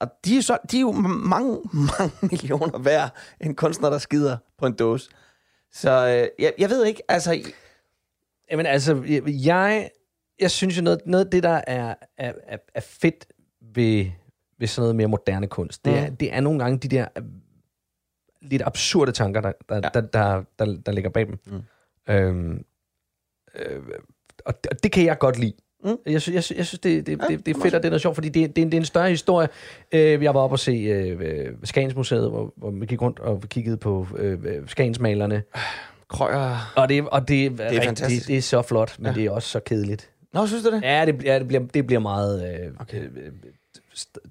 og 0.00 0.08
de 0.24 0.36
er, 0.36 0.42
så, 0.42 0.58
de 0.70 0.76
er 0.76 0.80
jo 0.80 0.92
mange, 0.92 1.58
mange 1.98 2.12
millioner 2.22 2.78
værd, 2.78 3.16
en 3.40 3.54
kunstner, 3.54 3.90
der 3.90 3.98
skider 3.98 4.36
på 4.58 4.66
en 4.66 4.72
dåse. 4.72 5.10
Så 5.72 5.90
øh, 5.90 6.44
jeg, 6.44 6.52
jeg 6.58 6.70
ved 6.70 6.84
ikke, 6.84 7.02
altså... 7.08 7.40
Jamen 8.50 8.66
altså, 8.66 9.02
jeg, 9.26 9.90
jeg 10.40 10.50
synes 10.50 10.76
jo 10.76 10.82
noget, 10.82 11.00
noget 11.06 11.24
af 11.24 11.30
det, 11.30 11.42
der 11.42 11.60
er, 11.66 11.94
er, 12.18 12.32
er, 12.48 12.56
er 12.74 12.80
fedt 12.80 13.26
ved, 13.74 14.06
ved 14.62 14.68
sådan 14.68 14.82
noget 14.82 14.96
mere 14.96 15.06
moderne 15.08 15.46
kunst, 15.46 15.84
det, 15.84 15.98
er, 15.98 16.10
Mm. 16.10 16.16
det 16.16 16.34
er 16.34 16.40
nogle 16.40 16.58
gange 16.58 16.78
de 16.78 16.88
der 16.88 17.06
øh, 17.18 17.24
lidt 18.42 18.62
absurde 18.66 19.12
tanker, 19.12 19.40
der, 19.40 19.52
der, 19.68 19.74
Ja. 19.74 19.80
der, 19.80 20.00
der, 20.00 20.42
der, 20.58 20.76
der 20.86 20.92
ligger 20.92 21.10
bag 21.10 21.26
dem. 21.26 21.38
Mm. 21.46 22.12
Øhm, 22.14 22.64
øh, 23.54 23.82
og, 24.44 24.64
det, 24.64 24.70
og 24.72 24.82
det 24.82 24.92
kan 24.92 25.04
jeg 25.04 25.18
godt 25.18 25.38
lide. 25.38 25.52
Mm. 25.84 25.96
Jeg, 26.06 26.22
synes, 26.22 26.34
jeg, 26.34 26.44
synes, 26.44 26.58
jeg 26.58 26.66
synes, 26.66 26.80
det, 26.80 27.06
det, 27.06 27.12
Ja, 27.12 27.26
det, 27.28 27.46
det 27.46 27.50
er 27.50 27.54
det 27.54 27.62
fedt, 27.62 27.74
og 27.74 27.82
det 27.82 27.86
er 27.88 27.90
noget 27.90 28.02
sjovt, 28.02 28.14
fordi 28.16 28.28
det, 28.28 28.56
det, 28.56 28.62
er, 28.62 28.66
en- 28.66 28.72
det 28.72 28.76
er 28.76 28.80
en 28.80 28.84
større 28.86 29.10
historie. 29.10 29.48
Øh, 29.92 30.22
jeg 30.22 30.34
var 30.34 30.40
oppe 30.40 30.54
og 30.54 30.58
se 30.58 30.72
øh, 30.72 31.52
Skagensmuseet, 31.64 32.30
hvor, 32.30 32.52
hvor 32.56 32.70
vi 32.70 32.86
gik 32.86 33.02
rundt 33.02 33.18
og 33.18 33.42
kiggede 33.48 33.76
på 33.76 34.06
øh, 34.16 34.68
Skagensmalerne. 34.68 35.42
Krøjer... 36.08 36.72
Og 36.76 36.88
det, 36.88 37.08
og 37.08 37.28
det, 37.28 37.46
er, 37.46 37.50
er 37.64 37.70
det, 37.70 37.84
fantastisk. 37.84 38.22
det, 38.22 38.28
det 38.28 38.36
er 38.36 38.42
så 38.42 38.62
flot, 38.62 38.98
men 38.98 39.06
Ja. 39.06 39.12
det 39.14 39.24
er 39.24 39.30
også 39.30 39.48
så 39.48 39.60
kedeligt. 39.60 40.10
Nå, 40.32 40.46
synes 40.46 40.62
du 40.64 40.70
det? 40.70 40.82
Ja, 40.82 41.06
det, 41.06 41.24
ja, 41.24 41.38
det, 41.38 41.48
bliver, 41.48 41.62
det 41.74 41.86
bliver 41.86 42.00
meget 42.00 42.60
øh, 42.64 42.70
okay. 42.80 42.98
øh, 43.00 43.04
øh, 43.16 43.32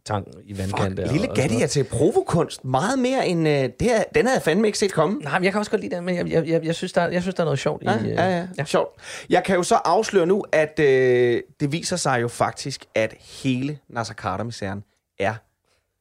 tang 0.05 0.27
i 0.43 0.57
vandkanten. 0.57 0.97
Fuck, 1.07 1.11
lille 1.11 1.27
Gatti 1.35 1.61
er 1.61 1.67
til 1.67 1.83
provokunst 1.83 2.65
meget 2.65 2.99
mere 2.99 3.27
end... 3.27 3.47
Øh, 3.47 3.53
det 3.53 3.73
her, 3.81 4.03
den 4.15 4.25
havde 4.25 4.35
jeg 4.35 4.43
fandme 4.43 4.67
ikke 4.67 4.77
set 4.79 4.91
komme. 4.93 5.19
Nej, 5.19 5.39
men 5.39 5.43
jeg 5.43 5.51
kan 5.53 5.59
også 5.59 5.71
godt 5.71 5.81
lide 5.81 5.95
det, 5.95 6.03
men 6.03 6.15
jeg, 6.15 6.27
jeg, 6.31 6.47
jeg, 6.47 6.65
jeg, 6.65 6.75
synes, 6.75 6.93
der, 6.93 7.07
jeg 7.07 7.21
synes, 7.21 7.35
der 7.35 7.43
er 7.43 7.45
noget 7.45 7.59
sjovt 7.59 7.83
Ja, 7.83 7.99
i... 7.99 8.01
øh, 8.01 8.07
ja, 8.09 8.37
ja, 8.37 8.47
ja. 8.57 8.65
Sjovt. 8.65 9.01
Jeg 9.29 9.43
kan 9.43 9.55
jo 9.55 9.63
så 9.63 9.75
afsløre 9.75 10.25
nu, 10.25 10.43
at 10.51 10.79
øh, 10.79 11.41
det 11.59 11.71
viser 11.71 11.95
sig 11.95 12.21
jo 12.21 12.27
faktisk, 12.27 12.85
at 12.95 13.13
hele 13.43 13.77
Nasser 13.89 14.13
Carter-misæren 14.13 14.83
er 15.19 15.33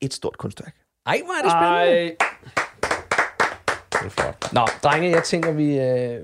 et 0.00 0.14
stort 0.14 0.38
kunstværk. 0.38 0.74
Ej, 1.06 1.20
hvor 1.24 1.34
er 1.34 1.42
det 1.42 1.50
spændende. 1.50 2.06
Ej, 2.06 2.16
Det 3.92 4.06
er 4.06 4.10
flot. 4.10 4.52
Nå, 4.52 4.66
drenge, 4.82 5.10
jeg 5.10 5.22
tænker, 5.24 5.52
vi, 5.52 5.78
øh, 5.78 6.20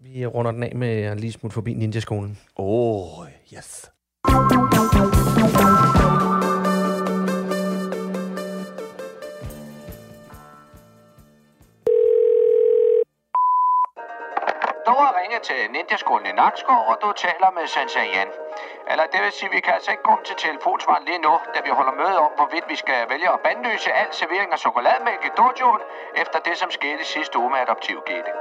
vi 0.00 0.26
runder 0.26 0.50
den 0.50 0.62
af 0.62 0.72
med 0.76 1.02
at 1.02 1.20
lige 1.20 1.32
smutte 1.32 1.54
forbi 1.54 1.74
Ninja-skolen. 1.74 2.38
Oh, 2.56 3.26
yes. 3.56 3.90
Til 15.48 15.70
Ninjaskolen 15.70 16.26
i 16.26 16.32
Nakskov, 16.32 16.80
og 16.90 16.96
du 17.02 17.08
taler 17.12 17.50
med 17.56 17.66
Sensei 17.66 18.06
Jan. 18.14 18.30
Eller 18.90 19.04
det 19.12 19.20
vil 19.22 19.32
sige, 19.32 19.50
vi 19.50 19.60
kan 19.60 19.74
altså 19.74 19.90
ikke 19.90 20.02
komme 20.02 20.24
til 20.24 20.36
telefonsvaren 20.36 21.04
lige 21.04 21.18
nu, 21.18 21.32
da 21.54 21.58
vi 21.66 21.70
holder 21.78 21.94
møde 22.02 22.18
om, 22.26 22.32
hvorvidt 22.38 22.66
vi 22.68 22.76
skal 22.76 23.00
vælge 23.12 23.28
at 23.36 23.40
bandlyse 23.40 23.92
al 23.92 24.10
servering 24.20 24.52
af 24.52 24.58
chokolademælk 24.58 25.22
i 25.24 25.32
dojoen, 25.36 25.82
efter 26.22 26.38
det, 26.38 26.56
som 26.58 26.70
skete 26.70 27.04
sidste 27.04 27.38
uge 27.38 27.50
med 27.50 27.58
adoptiv 27.58 28.02
Gitte. 28.06 28.32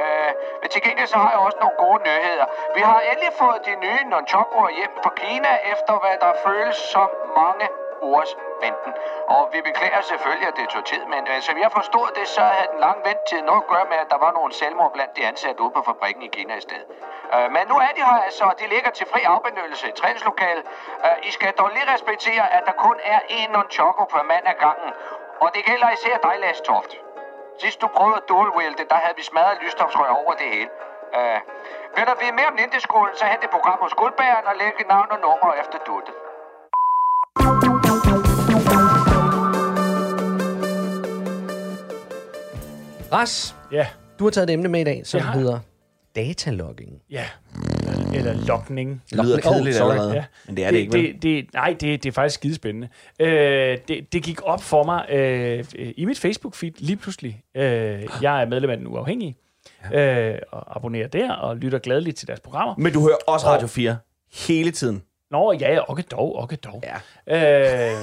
Øh, 0.00 0.30
men 0.60 0.68
til 0.70 0.82
gengæld 0.82 1.08
så 1.14 1.18
har 1.18 1.30
jeg 1.30 1.40
også 1.46 1.58
nogle 1.60 1.76
gode 1.84 2.00
nyheder. 2.08 2.46
Vi 2.76 2.80
har 2.80 3.00
endelig 3.10 3.32
fået 3.42 3.60
de 3.68 3.74
nye 3.84 4.02
nunchakuer 4.10 4.70
hjem 4.78 4.92
fra 5.02 5.12
Kina, 5.22 5.52
efter 5.72 5.94
hvad 6.02 6.16
der 6.24 6.32
føles 6.46 6.76
som 6.76 7.08
mange 7.40 7.66
ugers 8.02 8.32
venten. 8.62 8.92
Og 9.28 9.42
vi 9.52 9.60
beklager 9.68 10.00
selvfølgelig, 10.00 10.48
at 10.48 10.56
det 10.56 10.68
tog 10.68 10.84
tid, 10.84 11.02
men 11.14 11.22
øh, 11.32 11.40
så 11.46 11.52
jeg 11.64 11.72
forstod 11.78 12.08
det, 12.18 12.28
så 12.28 12.40
havde 12.40 12.68
den 12.72 12.80
lange 12.86 13.00
ventetid 13.08 13.42
noget 13.50 13.62
at 13.62 13.68
gøre 13.74 13.86
med, 13.92 13.98
at 14.04 14.08
der 14.10 14.18
var 14.18 14.32
nogle 14.38 14.52
selvmord 14.52 14.92
blandt 14.92 15.16
de 15.16 15.26
ansatte 15.26 15.62
ude 15.62 15.70
på 15.70 15.82
fabrikken 15.82 16.22
i 16.22 16.30
Kina 16.36 16.54
i 16.54 16.60
stedet. 16.60 16.86
Øh, 17.34 17.48
men 17.56 17.62
nu 17.70 17.76
er 17.86 17.90
de 17.96 18.02
her 18.08 18.18
altså, 18.28 18.44
og 18.44 18.54
de 18.60 18.66
ligger 18.74 18.90
til 18.90 19.06
fri 19.12 19.20
afbenyttelse 19.34 19.88
i 19.88 19.92
træningslokalet. 20.00 20.64
Øh, 21.04 21.28
I 21.28 21.30
skal 21.30 21.52
dog 21.60 21.70
lige 21.76 21.92
respektere, 21.94 22.44
at 22.56 22.62
der 22.66 22.72
kun 22.86 22.96
er 23.04 23.20
én 23.38 23.48
nonchoko 23.52 24.04
per 24.04 24.22
mand 24.22 24.44
ad 24.52 24.56
gangen. 24.66 24.90
Og 25.40 25.48
det 25.54 25.64
gælder 25.64 25.88
især 25.90 26.16
dig, 26.26 26.34
Lars 26.38 26.60
Toft. 26.60 26.92
Sidst 27.62 27.80
du 27.80 27.86
prøvede 27.96 28.22
dual 28.28 28.50
wield, 28.56 28.88
der 28.92 28.98
havde 29.04 29.16
vi 29.16 29.22
smadret 29.22 29.58
lysstofsrør 29.62 30.12
over 30.22 30.32
det 30.32 30.48
hele. 30.54 30.70
Øh, 31.18 31.40
vil 31.96 32.06
der 32.06 32.14
vide 32.20 32.32
mere 32.32 32.46
om 32.46 32.54
Ninjaskolen, 32.54 33.16
så 33.16 33.24
hent 33.24 33.42
det 33.42 33.50
program 33.50 33.78
hos 33.80 33.94
Guldbæren 33.94 34.46
og 34.46 34.56
læg 34.56 34.86
navn 34.88 35.10
og 35.10 35.20
nummer 35.20 35.54
efter 35.62 35.78
duttet. 35.78 36.14
Ras, 43.12 43.56
ja, 43.72 43.86
du 44.18 44.24
har 44.24 44.30
taget 44.30 44.50
et 44.50 44.52
emne 44.54 44.68
med 44.68 44.80
i 44.80 44.84
dag, 44.84 45.06
som 45.06 45.18
Jeg 45.18 45.26
har. 45.26 45.32
hedder 45.38 45.58
datalogging. 46.16 47.02
ja. 47.10 47.24
Eller, 48.14 48.46
lokning. 48.46 49.02
Det 49.10 49.24
lyder 49.24 49.36
Oh, 49.46 49.52
kedeligt 49.54 49.76
allerede, 49.80 50.12
Ja. 50.14 50.24
men 50.46 50.56
det 50.56 50.64
er 50.64 50.70
det, 50.70 50.78
ikke, 50.78 50.92
vel? 50.92 51.12
det, 51.14 51.22
det, 51.22 51.46
Nej, 51.54 51.76
det, 51.80 52.02
det 52.02 52.06
er 52.08 52.12
faktisk 52.12 52.34
skidespændende. 52.34 52.88
Øh, 53.20 53.78
det, 53.88 54.12
det 54.12 54.22
gik 54.22 54.40
op 54.42 54.62
for 54.62 54.82
mig 54.84 55.06
øh, 55.10 55.64
i 55.96 56.04
mit 56.04 56.24
Facebook-feed 56.24 56.70
lige 56.78 56.96
pludselig. 56.96 57.42
Øh, 57.54 58.06
jeg 58.22 58.42
er 58.42 58.46
medlem 58.46 58.70
af 58.70 58.76
Den 58.76 58.86
Uafhængige, 58.86 59.36
øh, 59.94 60.34
og 60.52 60.76
abonnerer 60.76 61.08
der, 61.08 61.32
og 61.32 61.56
lytter 61.56 61.78
gladeligt 61.78 62.16
til 62.16 62.28
deres 62.28 62.40
programmer. 62.40 62.74
Men 62.78 62.92
du 62.92 63.00
hører 63.00 63.16
også 63.26 63.46
Radio 63.46 63.66
4 63.66 63.96
hele 64.48 64.70
tiden. 64.70 65.02
Nå, 65.30 65.52
ja, 65.52 65.90
okay 65.90 66.02
dog, 66.10 66.36
okay 66.42 66.56
dog. 66.64 66.84
Ja. 67.28 67.92
Øh, 67.92 68.00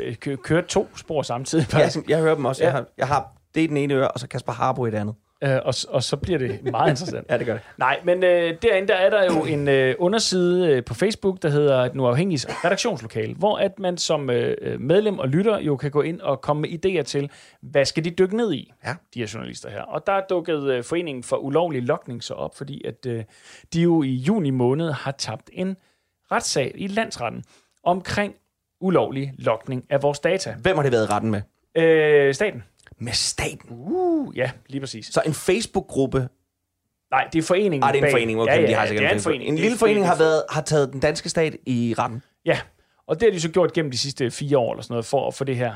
øh, 0.00 0.16
kø- 0.16 0.36
kører 0.36 0.62
to 0.62 0.88
spor 0.96 1.22
samtidig. 1.22 1.62
Jeg, 1.72 1.80
faktisk. 1.80 2.08
jeg 2.08 2.18
hører 2.18 2.34
dem 2.34 2.44
også. 2.44 2.64
Jeg 2.64 2.70
Ja. 2.70 2.76
har, 2.76 2.84
jeg 2.98 3.06
har 3.06 3.32
det 3.58 3.64
i 3.64 3.66
den 3.66 3.76
ene 3.76 3.94
øre, 3.94 4.08
og 4.08 4.20
så 4.20 4.28
Kasper 4.28 4.52
Harbo 4.52 4.86
i 4.86 4.90
det 4.90 4.96
andet. 4.98 5.14
Øh, 5.44 5.50
og, 5.64 5.74
og 5.88 6.02
så 6.02 6.16
bliver 6.16 6.38
det 6.38 6.60
meget 6.70 6.90
interessant. 6.92 7.26
Ja, 7.30 7.38
det 7.38 7.46
gør 7.46 7.52
det. 7.52 7.62
Nej, 7.78 8.00
men 8.04 8.24
øh, 8.24 8.54
derinde 8.62 8.88
der 8.88 8.94
er 8.94 9.10
der 9.10 9.24
jo 9.24 9.44
en 9.44 9.68
øh, 9.68 9.94
underside 9.98 10.68
øh, 10.72 10.84
på 10.84 10.94
Facebook, 10.94 11.42
der 11.42 11.48
hedder 11.48 11.88
Den 11.88 12.00
Uafhængiges 12.00 12.46
redaktionslokale, 12.64 13.34
hvor 13.34 13.56
at 13.58 13.78
man 13.78 13.98
som 13.98 14.30
øh, 14.30 14.56
øh, 14.62 14.80
medlem 14.80 15.18
og 15.18 15.28
lytter 15.28 15.58
jo 15.60 15.76
kan 15.76 15.90
gå 15.90 16.02
ind 16.02 16.20
og 16.20 16.40
komme 16.40 16.62
med 16.62 16.68
idéer 16.86 17.02
til, 17.02 17.30
hvad 17.62 17.84
skal 17.84 18.04
de 18.04 18.10
dykke 18.10 18.36
ned 18.36 18.52
i, 18.52 18.72
Ja. 18.84 18.94
de 19.14 19.18
her 19.20 19.30
journalister 19.34 19.70
her. 19.70 19.82
Og 19.82 20.06
der 20.06 20.12
er 20.12 20.22
dukket 20.30 20.62
øh, 20.70 20.84
Foreningen 20.84 21.22
for 21.22 21.36
Ulovlig 21.36 21.82
Lokning 21.82 22.22
så 22.24 22.34
op, 22.34 22.56
fordi 22.56 22.84
at 22.84 23.06
øh, 23.06 23.24
de 23.74 23.82
jo 23.82 24.02
i 24.02 24.10
juni 24.14 24.50
måned 24.50 24.90
har 24.92 25.10
tabt 25.12 25.50
en 25.52 25.76
retssag 26.32 26.72
i 26.74 26.86
landsretten 26.86 27.44
omkring 27.84 28.34
ulovlig 28.80 29.32
lokning 29.38 29.84
af 29.90 30.02
vores 30.02 30.20
data. 30.20 30.54
Hvem 30.62 30.76
har 30.76 30.82
det 30.82 30.92
været 30.92 31.10
retten 31.10 31.30
med? 31.30 31.40
Øh, 31.74 32.34
staten. 32.34 32.62
Med 32.98 33.12
staten. 33.12 33.68
Uh, 33.70 34.36
ja, 34.36 34.50
lige 34.66 34.80
præcis. 34.80 35.06
Så 35.06 35.22
en 35.26 35.34
Facebook-gruppe. 35.34 36.28
Nej, 37.10 37.28
det 37.32 37.38
er 37.38 37.42
foreningen 37.42 37.82
Ah, 37.84 37.92
det 37.92 37.98
er 37.98 38.02
en 38.02 38.04
bag. 38.04 38.12
forening. 38.12 38.40
Okay, 38.40 38.54
ja, 38.54 38.60
ja, 38.60 38.66
de 38.66 38.74
har 38.74 38.86
sikkert 38.86 39.02
det 39.02 39.10
er 39.10 39.14
en 39.14 39.20
forening. 39.20 39.48
En 39.48 39.56
lille 39.58 39.78
forening 39.78 40.06
har, 40.06 40.18
været, 40.18 40.42
har 40.50 40.62
taget 40.62 40.92
den 40.92 41.00
danske 41.00 41.28
stat 41.28 41.56
i 41.66 41.94
retten. 41.98 42.22
Ja, 42.44 42.60
og 43.06 43.20
det 43.20 43.26
har 43.28 43.30
de 43.32 43.40
så 43.40 43.48
gjort 43.50 43.72
gennem 43.72 43.90
de 43.90 43.98
sidste 43.98 44.30
fire 44.30 44.58
år 44.58 44.72
eller 44.72 44.82
sådan 44.82 44.92
noget, 44.92 45.04
for 45.06 45.26
at 45.28 45.34
få 45.34 45.44
det 45.44 45.56
her 45.56 45.74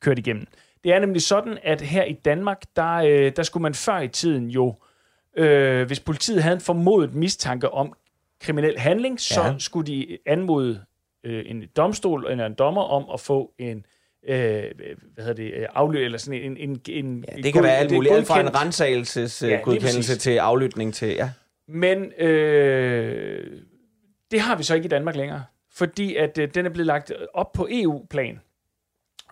kørt 0.00 0.18
igennem. 0.18 0.46
Det 0.84 0.92
er 0.92 0.98
nemlig 0.98 1.22
sådan, 1.22 1.58
at 1.62 1.80
her 1.80 2.04
i 2.04 2.12
Danmark, 2.12 2.62
der, 2.76 2.94
øh, 2.94 3.32
der 3.36 3.42
skulle 3.42 3.62
man 3.62 3.74
før 3.74 3.98
i 3.98 4.08
tiden 4.08 4.50
jo, 4.50 4.74
øh, 5.36 5.86
hvis 5.86 6.00
politiet 6.00 6.42
havde 6.42 6.54
en 6.54 6.60
formodet 6.60 7.14
mistanke 7.14 7.70
om 7.70 7.92
kriminel 8.40 8.78
handling, 8.78 9.20
så 9.20 9.42
Ja. 9.42 9.54
skulle 9.58 9.86
de 9.92 10.18
anmode 10.26 10.84
øh, 11.24 11.44
en 11.46 11.64
domstol 11.76 12.26
eller 12.30 12.46
en 12.46 12.54
dommer 12.54 12.82
om 12.82 13.04
at 13.14 13.20
få 13.20 13.52
en 13.58 13.86
øh, 14.28 14.64
hvad 15.14 15.24
hedder 15.24 15.32
det, 15.32 15.54
øh, 15.54 15.66
afløb, 15.74 16.04
eller 16.04 16.18
sådan 16.18 16.40
en... 16.40 16.56
en, 16.56 16.80
en 16.88 17.24
Ja, 17.28 17.36
det 17.42 17.52
kan 17.52 17.62
være 17.62 17.76
alt 17.76 17.92
muligt. 17.92 18.14
Alt 18.14 18.26
fra 18.26 18.40
en 18.40 18.46
godkendt- 18.46 18.60
rensagelses 18.60 19.42
Ja, 19.42 19.60
til 20.18 20.36
aflytning 20.36 20.94
til... 20.94 21.08
Ja. 21.08 21.30
Men 21.68 22.12
øh, 22.12 23.60
det 24.30 24.40
har 24.40 24.56
vi 24.56 24.62
så 24.62 24.74
ikke 24.74 24.84
i 24.84 24.88
Danmark 24.88 25.16
længere, 25.16 25.44
fordi 25.72 26.16
at 26.16 26.38
øh, 26.38 26.48
den 26.54 26.66
er 26.66 26.70
blevet 26.70 26.86
lagt 26.86 27.12
op 27.34 27.52
på 27.52 27.68
EU-plan. 27.70 28.40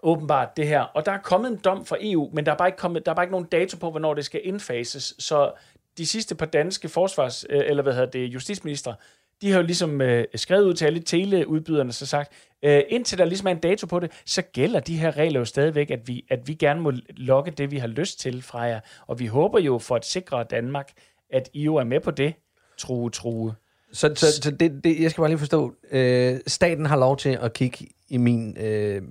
Åbenbart 0.03 0.57
det 0.57 0.67
her. 0.69 0.81
Og 0.81 1.07
der 1.07 1.13
er 1.13 1.19
kommet 1.19 1.51
en 1.51 1.61
dom 1.65 1.87
fra 1.87 1.97
EU, 2.01 2.31
men 2.33 2.47
der 2.47 2.53
er 2.53 2.57
bare 2.57 2.69
ikke, 2.69 2.79
kommet, 2.79 3.07
der 3.07 3.13
er 3.13 3.17
bare 3.17 3.25
ikke 3.25 3.33
nogen 3.33 3.47
dato 3.47 3.77
på, 3.79 3.91
hvornår 3.91 4.15
det 4.15 4.25
skal 4.25 4.41
indfases. 4.45 5.15
Så 5.19 5.53
de 5.99 6.07
sidste 6.07 6.35
par 6.35 6.47
danske 6.47 6.89
forsvars, 6.89 7.47
øh, 7.51 7.63
eller 7.67 7.83
hvad 7.83 7.93
hedder 7.93 8.11
det, 8.11 8.27
justitsminister, 8.27 8.95
de 9.43 9.51
har 9.51 9.59
jo 9.59 9.67
ligesom 9.67 10.01
øh, 10.01 10.25
skrevet 10.35 10.65
ud 10.65 10.75
til 10.75 10.85
alle 10.85 11.01
teleudbyderne, 11.01 11.93
så 11.93 12.07
sagt, 12.07 12.33
øh, 12.63 12.83
indtil 12.89 13.19
der 13.19 13.25
ligesom 13.25 13.47
er 13.47 13.51
en 13.51 13.59
dato 13.59 13.87
på 13.87 14.01
det, 14.01 14.23
så 14.27 14.43
gælder 14.43 14.81
de 14.81 14.97
her 14.97 15.17
regler 15.17 15.41
jo 15.41 15.45
stadigvæk, 15.45 15.91
at 15.91 16.09
vi, 16.09 16.25
at 16.31 16.49
vi 16.49 16.55
gerne 16.55 16.81
må 16.81 16.93
logge 17.09 17.51
det, 17.51 17.71
vi 17.71 17.77
har 17.77 17.87
lyst 17.87 18.21
til 18.21 18.43
fra 18.43 18.61
jer. 18.61 18.81
Og 19.07 19.19
vi 19.19 19.27
håber 19.27 19.59
jo 19.59 19.79
for 19.79 19.97
at 19.97 20.05
sikre 20.05 20.45
Danmark, 20.45 20.93
at 21.31 21.51
I 21.53 21.63
jo 21.63 21.77
er 21.77 21.85
med 21.85 22.01
på 22.01 22.11
det, 22.11 22.35
true, 22.79 23.11
true. 23.11 23.55
Så, 23.93 24.13
så, 24.15 24.43
så 24.43 24.51
det, 24.51 24.85
det, 24.85 25.01
jeg 25.01 25.11
skal 25.11 25.23
bare 25.23 25.31
lige 25.31 25.39
forstå, 25.39 25.75
øh, 25.91 26.41
staten 26.47 26.87
har 26.87 26.97
lov 26.97 27.17
til 27.17 27.39
at 27.43 27.53
kigge 27.53 27.87
i 28.09 28.17
min 28.17 28.57
øh, 28.61 29.03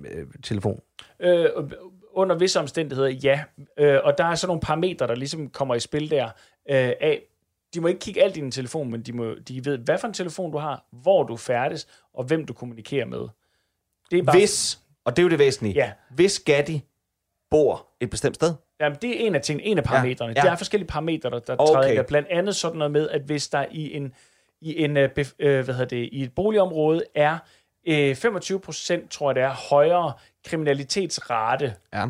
telefon. 0.42 0.80
Øh, 1.20 1.46
under 2.14 2.38
visse 2.38 2.60
omstændigheder, 2.60 3.08
ja. 3.08 3.40
Øh, 3.78 3.98
og 4.04 4.18
der 4.18 4.24
er 4.24 4.34
så 4.34 4.46
nogle 4.46 4.60
parametre, 4.60 5.06
der 5.06 5.14
ligesom 5.14 5.48
kommer 5.48 5.74
i 5.74 5.80
spil 5.80 6.10
der. 6.10 6.24
Øh, 6.70 6.92
af, 7.00 7.22
de 7.74 7.80
må 7.80 7.88
ikke 7.88 8.00
kigge 8.00 8.22
alt 8.22 8.36
i 8.36 8.40
din 8.40 8.50
telefon, 8.50 8.90
men 8.90 9.02
de, 9.02 9.12
må, 9.12 9.34
de 9.48 9.64
ved, 9.64 9.78
hvad 9.78 9.98
for 9.98 10.06
en 10.08 10.14
telefon 10.14 10.52
du 10.52 10.58
har, 10.58 10.84
hvor 10.92 11.22
du 11.22 11.36
færdes, 11.36 11.86
og 12.14 12.24
hvem 12.24 12.44
du 12.46 12.52
kommunikerer 12.52 13.04
med. 13.06 13.28
Det 14.10 14.18
er 14.18 14.22
bare, 14.22 14.36
Hvis, 14.38 14.80
og 15.04 15.16
det 15.16 15.22
er 15.22 15.24
jo 15.24 15.30
det 15.30 15.38
væsentlige, 15.38 15.74
Ja. 15.74 15.92
hvis 16.10 16.40
Gatti 16.40 16.82
bor 17.50 17.86
et 18.00 18.10
bestemt 18.10 18.34
sted, 18.34 18.54
Jamen, 18.80 18.98
det 19.02 19.22
er 19.22 19.26
en 19.26 19.34
af 19.34 19.40
tingene, 19.42 19.64
en 19.68 19.78
af 19.78 19.84
parametrene. 19.84 20.32
ja. 20.36 20.40
Der 20.42 20.50
er 20.50 20.56
forskellige 20.56 20.88
parametre, 20.88 21.30
der, 21.30 21.38
der 21.38 21.56
Okay. 21.58 21.72
træder 21.72 21.98
ind. 22.00 22.06
Blandt 22.06 22.28
andet 22.28 22.56
sådan 22.56 22.78
noget 22.78 22.90
med, 22.92 23.08
at 23.08 23.20
hvis 23.22 23.48
der 23.48 23.66
i 23.70 23.92
en 23.96 24.14
i 24.60 24.82
en 24.84 24.96
øh, 24.96 25.08
øh, 25.38 25.64
hvad 25.64 25.74
hedder 25.74 25.84
det 25.84 26.08
i 26.12 26.22
et 26.22 26.32
boligområde 26.34 27.02
er 27.14 27.38
øh, 27.88 28.14
25 28.16 28.60
procent, 28.60 29.10
tror 29.10 29.30
jeg 29.30 29.34
det 29.34 29.42
er, 29.42 29.52
højere 29.70 30.12
kriminalitetsrate, 30.46 31.74
ja. 31.94 32.06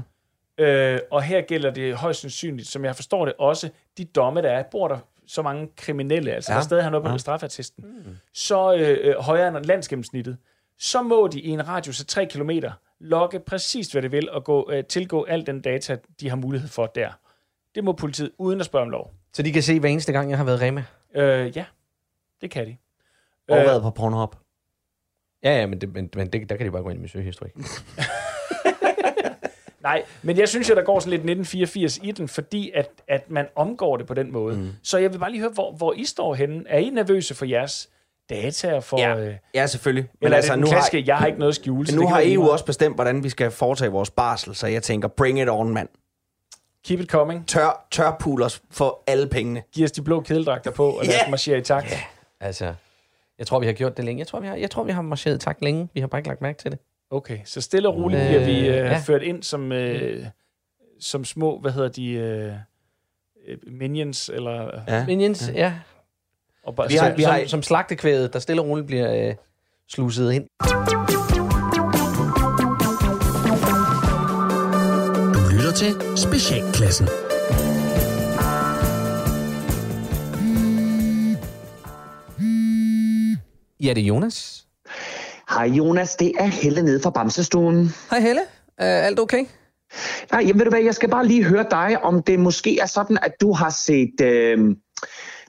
Øh, 0.58 0.98
og 1.10 1.22
her 1.22 1.40
gælder 1.40 1.70
det 1.70 1.96
højst 1.96 2.20
sandsynligt, 2.20 2.68
som 2.68 2.84
jeg 2.84 2.96
forstår 2.96 3.24
det 3.24 3.34
også, 3.38 3.70
de 3.98 4.04
domme, 4.04 4.42
der 4.42 4.50
er, 4.50 4.62
bor 4.62 4.88
der 4.88 4.98
så 5.26 5.42
mange 5.42 5.68
kriminelle, 5.76 6.32
altså 6.32 6.52
ja. 6.52 6.58
Der 6.58 6.64
stadig 6.64 6.82
har 6.82 6.90
noget 6.90 7.04
på 7.04 7.10
ja. 7.10 7.18
straffeattesten, 7.18 7.84
mm. 7.84 8.16
så 8.32 8.74
øh, 8.74 8.98
øh, 9.02 9.14
højere 9.18 9.48
end 9.48 9.64
landsgennemsnittet, 9.64 10.36
så 10.78 11.02
må 11.02 11.26
de 11.26 11.40
i 11.40 11.48
en 11.48 11.68
radius 11.68 12.00
af 12.00 12.06
3 12.06 12.26
km 12.26 12.50
logge 13.00 13.40
præcis, 13.40 13.92
hvad 13.92 14.02
det 14.02 14.12
vil, 14.12 14.30
og 14.30 14.44
gå, 14.44 14.70
øh, 14.72 14.84
tilgå 14.84 15.24
al 15.24 15.46
den 15.46 15.60
data, 15.60 15.96
de 16.20 16.28
har 16.28 16.36
mulighed 16.36 16.68
for 16.68 16.86
der. 16.86 17.10
Det 17.74 17.84
må 17.84 17.92
politiet, 17.92 18.30
uden 18.38 18.60
at 18.60 18.66
spørge 18.66 18.82
om 18.82 18.90
lov. 18.90 19.12
Så 19.32 19.42
de 19.42 19.52
kan 19.52 19.62
se 19.62 19.80
hver 19.80 19.88
eneste 19.88 20.12
gang, 20.12 20.30
jeg 20.30 20.38
har 20.38 20.44
været 20.44 20.60
Rema. 20.60 20.84
Øh, 21.14 21.56
ja, 21.56 21.64
det 22.40 22.50
kan 22.50 22.66
de. 22.66 22.76
Og 23.48 23.58
Øh, 23.58 23.64
været 23.64 23.82
på 23.82 23.90
Pornhub. 23.90 24.36
Ja, 25.42 25.60
ja, 25.60 25.66
men, 25.66 25.80
det, 25.80 25.94
men, 25.94 26.10
men 26.16 26.32
det, 26.32 26.48
der 26.48 26.56
kan 26.56 26.66
de 26.66 26.70
bare 26.70 26.82
gå 26.82 26.88
ind 26.88 26.98
i 26.98 27.00
min 27.00 27.08
søgehistorik. 27.08 27.52
Nej, 29.82 30.02
men 30.22 30.38
jeg 30.38 30.48
synes 30.48 30.70
jo, 30.70 30.74
der 30.74 30.82
går 30.82 31.00
sådan 31.00 31.10
lidt 31.10 31.20
1984 31.20 31.98
i 32.02 32.10
den, 32.10 32.28
fordi 32.28 32.70
at, 32.74 32.90
at 33.08 33.30
man 33.30 33.46
omgår 33.56 33.96
det 33.96 34.06
på 34.06 34.14
den 34.14 34.32
måde. 34.32 34.56
Mm. 34.56 34.70
Så 34.82 34.98
jeg 34.98 35.12
vil 35.12 35.18
bare 35.18 35.30
lige 35.30 35.40
høre, 35.40 35.50
hvor, 35.50 35.72
hvor 35.72 35.92
I 35.92 36.04
står 36.04 36.34
henne. 36.34 36.64
Er 36.68 36.78
I 36.78 36.90
nervøse 36.90 37.34
for 37.34 37.44
jeres 37.44 37.88
data 38.30 38.78
får... 38.78 39.00
Ja, 39.00 39.16
Øh, 39.18 39.34
ja 39.54 39.66
selvfølgelig. 39.66 40.08
Men 40.22 40.32
altså, 40.32 40.52
er 40.52 40.56
det 40.56 40.60
nu 40.60 40.66
den 40.66 40.72
har, 40.72 40.80
klassiske, 40.80 41.04
jeg 41.06 41.16
har 41.16 41.26
ikke 41.26 41.38
noget 41.38 41.52
at 41.52 41.56
skjule. 41.56 41.86
men 41.90 42.00
nu 42.00 42.08
har 42.08 42.22
EU 42.24 42.40
meget. 42.40 42.52
også 42.52 42.64
bestemt, 42.64 42.94
hvordan 42.94 43.24
vi 43.24 43.28
skal 43.28 43.50
foretage 43.50 43.90
vores 43.90 44.10
barsel, 44.10 44.54
så 44.54 44.66
jeg 44.66 44.82
tænker, 44.82 45.08
bring 45.08 45.40
it 45.40 45.48
on, 45.48 45.74
mand. 45.74 45.88
Keep 46.84 47.00
it 47.00 47.08
coming. 47.10 47.48
Tør, 47.48 47.86
tør 47.90 48.16
os 48.42 48.62
for 48.70 49.02
alle 49.06 49.28
pengene. 49.28 49.62
Giv 49.72 49.84
os 49.84 49.92
de 49.92 50.02
blå 50.02 50.20
kedeldragter 50.20 50.70
på, 50.70 50.90
og 50.90 51.04
lad 51.04 51.14
Ja. 51.14 51.24
os 51.24 51.30
marchere 51.30 51.58
i 51.58 51.62
takt. 51.62 51.86
Yeah. 51.90 52.00
Altså, 52.40 52.74
jeg 53.38 53.46
tror, 53.46 53.58
vi 53.58 53.66
har 53.66 53.72
gjort 53.72 53.96
det 53.96 54.04
længe. 54.04 54.18
Jeg 54.20 54.26
tror, 54.26 54.40
vi 54.40 54.46
har, 54.46 54.56
jeg 54.56 54.70
tror, 54.70 54.84
vi 54.84 54.92
har 54.92 55.02
marcheret 55.02 55.34
i 55.36 55.38
takt 55.38 55.62
længe. 55.62 55.88
Vi 55.94 56.00
har 56.00 56.06
bare 56.06 56.18
ikke 56.18 56.28
lagt 56.28 56.40
mærke 56.40 56.58
til 56.58 56.70
det. 56.70 56.78
Okay, 57.10 57.38
så 57.44 57.60
stille 57.60 57.88
og 57.88 57.96
roligt 57.96 58.20
Øh, 58.20 58.28
bliver 58.28 58.44
vi 58.44 58.58
øh, 58.58 58.74
ja. 58.74 58.98
ført 58.98 59.22
ind 59.22 59.42
som, 59.42 59.72
øh, 59.72 60.26
som 61.00 61.24
små, 61.24 61.60
hvad 61.60 61.72
hedder 61.72 61.88
de, 61.88 62.10
øh, 62.10 62.52
øh, 63.48 63.58
minions, 63.66 64.28
eller... 64.28 64.80
Ja. 64.88 65.06
Minions, 65.06 65.50
ja. 65.54 65.74
Og 66.64 66.76
bare, 66.76 66.88
Vi 66.88 66.94
har, 66.94 67.08
som, 67.08 67.18
vi 67.18 67.22
har, 67.22 67.38
som, 67.38 67.48
som 67.48 67.62
slagtekvædet, 67.62 68.32
der 68.32 68.38
stille 68.38 68.62
og 68.62 68.68
roligt 68.68 68.86
bliver 68.86 69.28
øh, 69.28 69.34
sluset 69.88 70.32
ind. 70.32 70.48
Du 75.34 75.56
lytter 75.56 75.72
til 75.72 76.18
Specialklassen. 76.18 77.08
Ja, 83.80 83.94
det 83.94 84.02
er 84.02 84.06
Jonas. 84.06 84.65
Hej 85.56 85.66
Jonas, 85.66 86.16
det 86.16 86.32
er 86.38 86.46
Helle 86.46 86.82
nede 86.82 87.00
fra 87.02 87.10
Bamsestuen. 87.10 87.94
Hej 88.10 88.20
Helle. 88.20 88.40
Er 88.78 89.00
alt 89.00 89.20
okay? 89.20 89.44
Nej, 90.32 90.44
jeg 90.46 90.54
ved 90.54 90.64
du 90.64 90.70
hvad, 90.70 90.80
jeg 90.80 90.94
skal 90.94 91.08
bare 91.08 91.26
lige 91.26 91.44
høre 91.44 91.66
dig, 91.70 92.04
om 92.04 92.22
det 92.22 92.40
måske 92.40 92.78
er 92.78 92.86
sådan, 92.86 93.18
at 93.22 93.32
du 93.40 93.52
har 93.52 93.70
set 93.70 94.20
øh, 94.22 94.58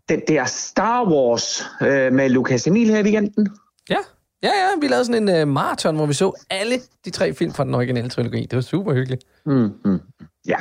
den 0.09 0.21
der 0.27 0.45
Star 0.45 1.09
Wars 1.09 1.65
øh, 1.81 2.13
med 2.13 2.29
Lucas 2.29 2.67
Emil 2.67 2.89
her 2.89 2.99
i 2.99 3.03
weekenden. 3.03 3.49
Ja. 3.89 3.97
Ja, 4.43 4.47
ja, 4.47 4.67
vi 4.81 4.87
lavede 4.87 5.05
sådan 5.05 5.29
en 5.29 5.41
uh, 5.41 5.47
maraton, 5.47 5.95
hvor 5.95 6.05
vi 6.05 6.13
så 6.13 6.45
alle 6.49 6.79
de 7.05 7.09
tre 7.09 7.33
film 7.33 7.53
fra 7.53 7.63
den 7.63 7.75
originale 7.75 8.09
trilogi. 8.09 8.41
Det 8.41 8.55
var 8.55 8.61
super 8.61 8.93
hyggeligt. 8.93 9.23
Mm-hmm. 9.45 9.99
Ja, 10.47 10.57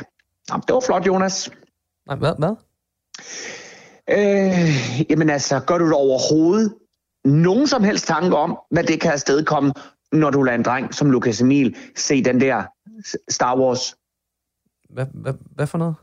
Nå, 0.49 0.61
det 0.67 0.75
var 0.75 0.81
flot, 0.81 1.07
Jonas. 1.07 1.51
Nej, 2.07 2.17
hvad? 2.17 2.33
hvad? 2.39 2.55
Øh, 4.11 5.11
jamen 5.11 5.31
altså, 5.31 5.61
gør 5.61 5.79
du 5.79 5.85
det 5.85 5.95
overhovedet 5.95 6.75
nogen 7.27 7.67
som 7.67 7.85
helst 7.85 8.07
tanke 8.07 8.37
om, 8.37 8.59
hvad 8.71 8.85
det 8.85 9.01
kan 9.01 9.13
afstedkomme, 9.13 9.73
når 10.13 10.31
du 10.31 10.43
lader 10.43 10.59
en 10.59 10.65
dreng 10.65 10.95
som 10.95 11.11
Lucas 11.11 11.41
Emil 11.41 11.77
se 11.97 12.25
den 12.25 12.41
der 12.41 12.63
Star 13.29 13.59
Wars 13.59 13.95
Hvad, 14.91 15.07
hvad, 15.15 15.33
hvad 15.55 15.67
for 15.67 15.79
noget? 15.79 15.95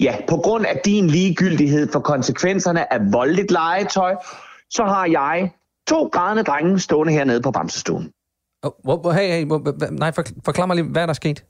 Ja, 0.00 0.16
på 0.28 0.36
grund 0.36 0.66
af 0.66 0.80
din 0.84 1.06
ligegyldighed 1.06 1.92
for 1.92 2.00
konsekvenserne 2.00 2.92
af 2.92 3.12
voldeligt 3.12 3.50
legetøj, 3.50 4.16
så 4.70 4.84
har 4.84 5.06
jeg 5.06 5.50
to 5.88 6.06
grædende 6.06 6.42
drenge 6.42 6.78
stående 6.78 7.12
hernede 7.12 7.42
på 7.42 7.50
Bamsestuen. 7.50 8.12
Oh, 8.62 9.14
hey, 9.14 9.28
hey, 9.28 9.44
nej, 9.90 10.12
for, 10.12 10.24
forklar 10.44 10.66
mig 10.66 10.76
lige, 10.76 10.86
hvad 10.86 11.02
er 11.02 11.06
der 11.06 11.12
sket? 11.12 11.44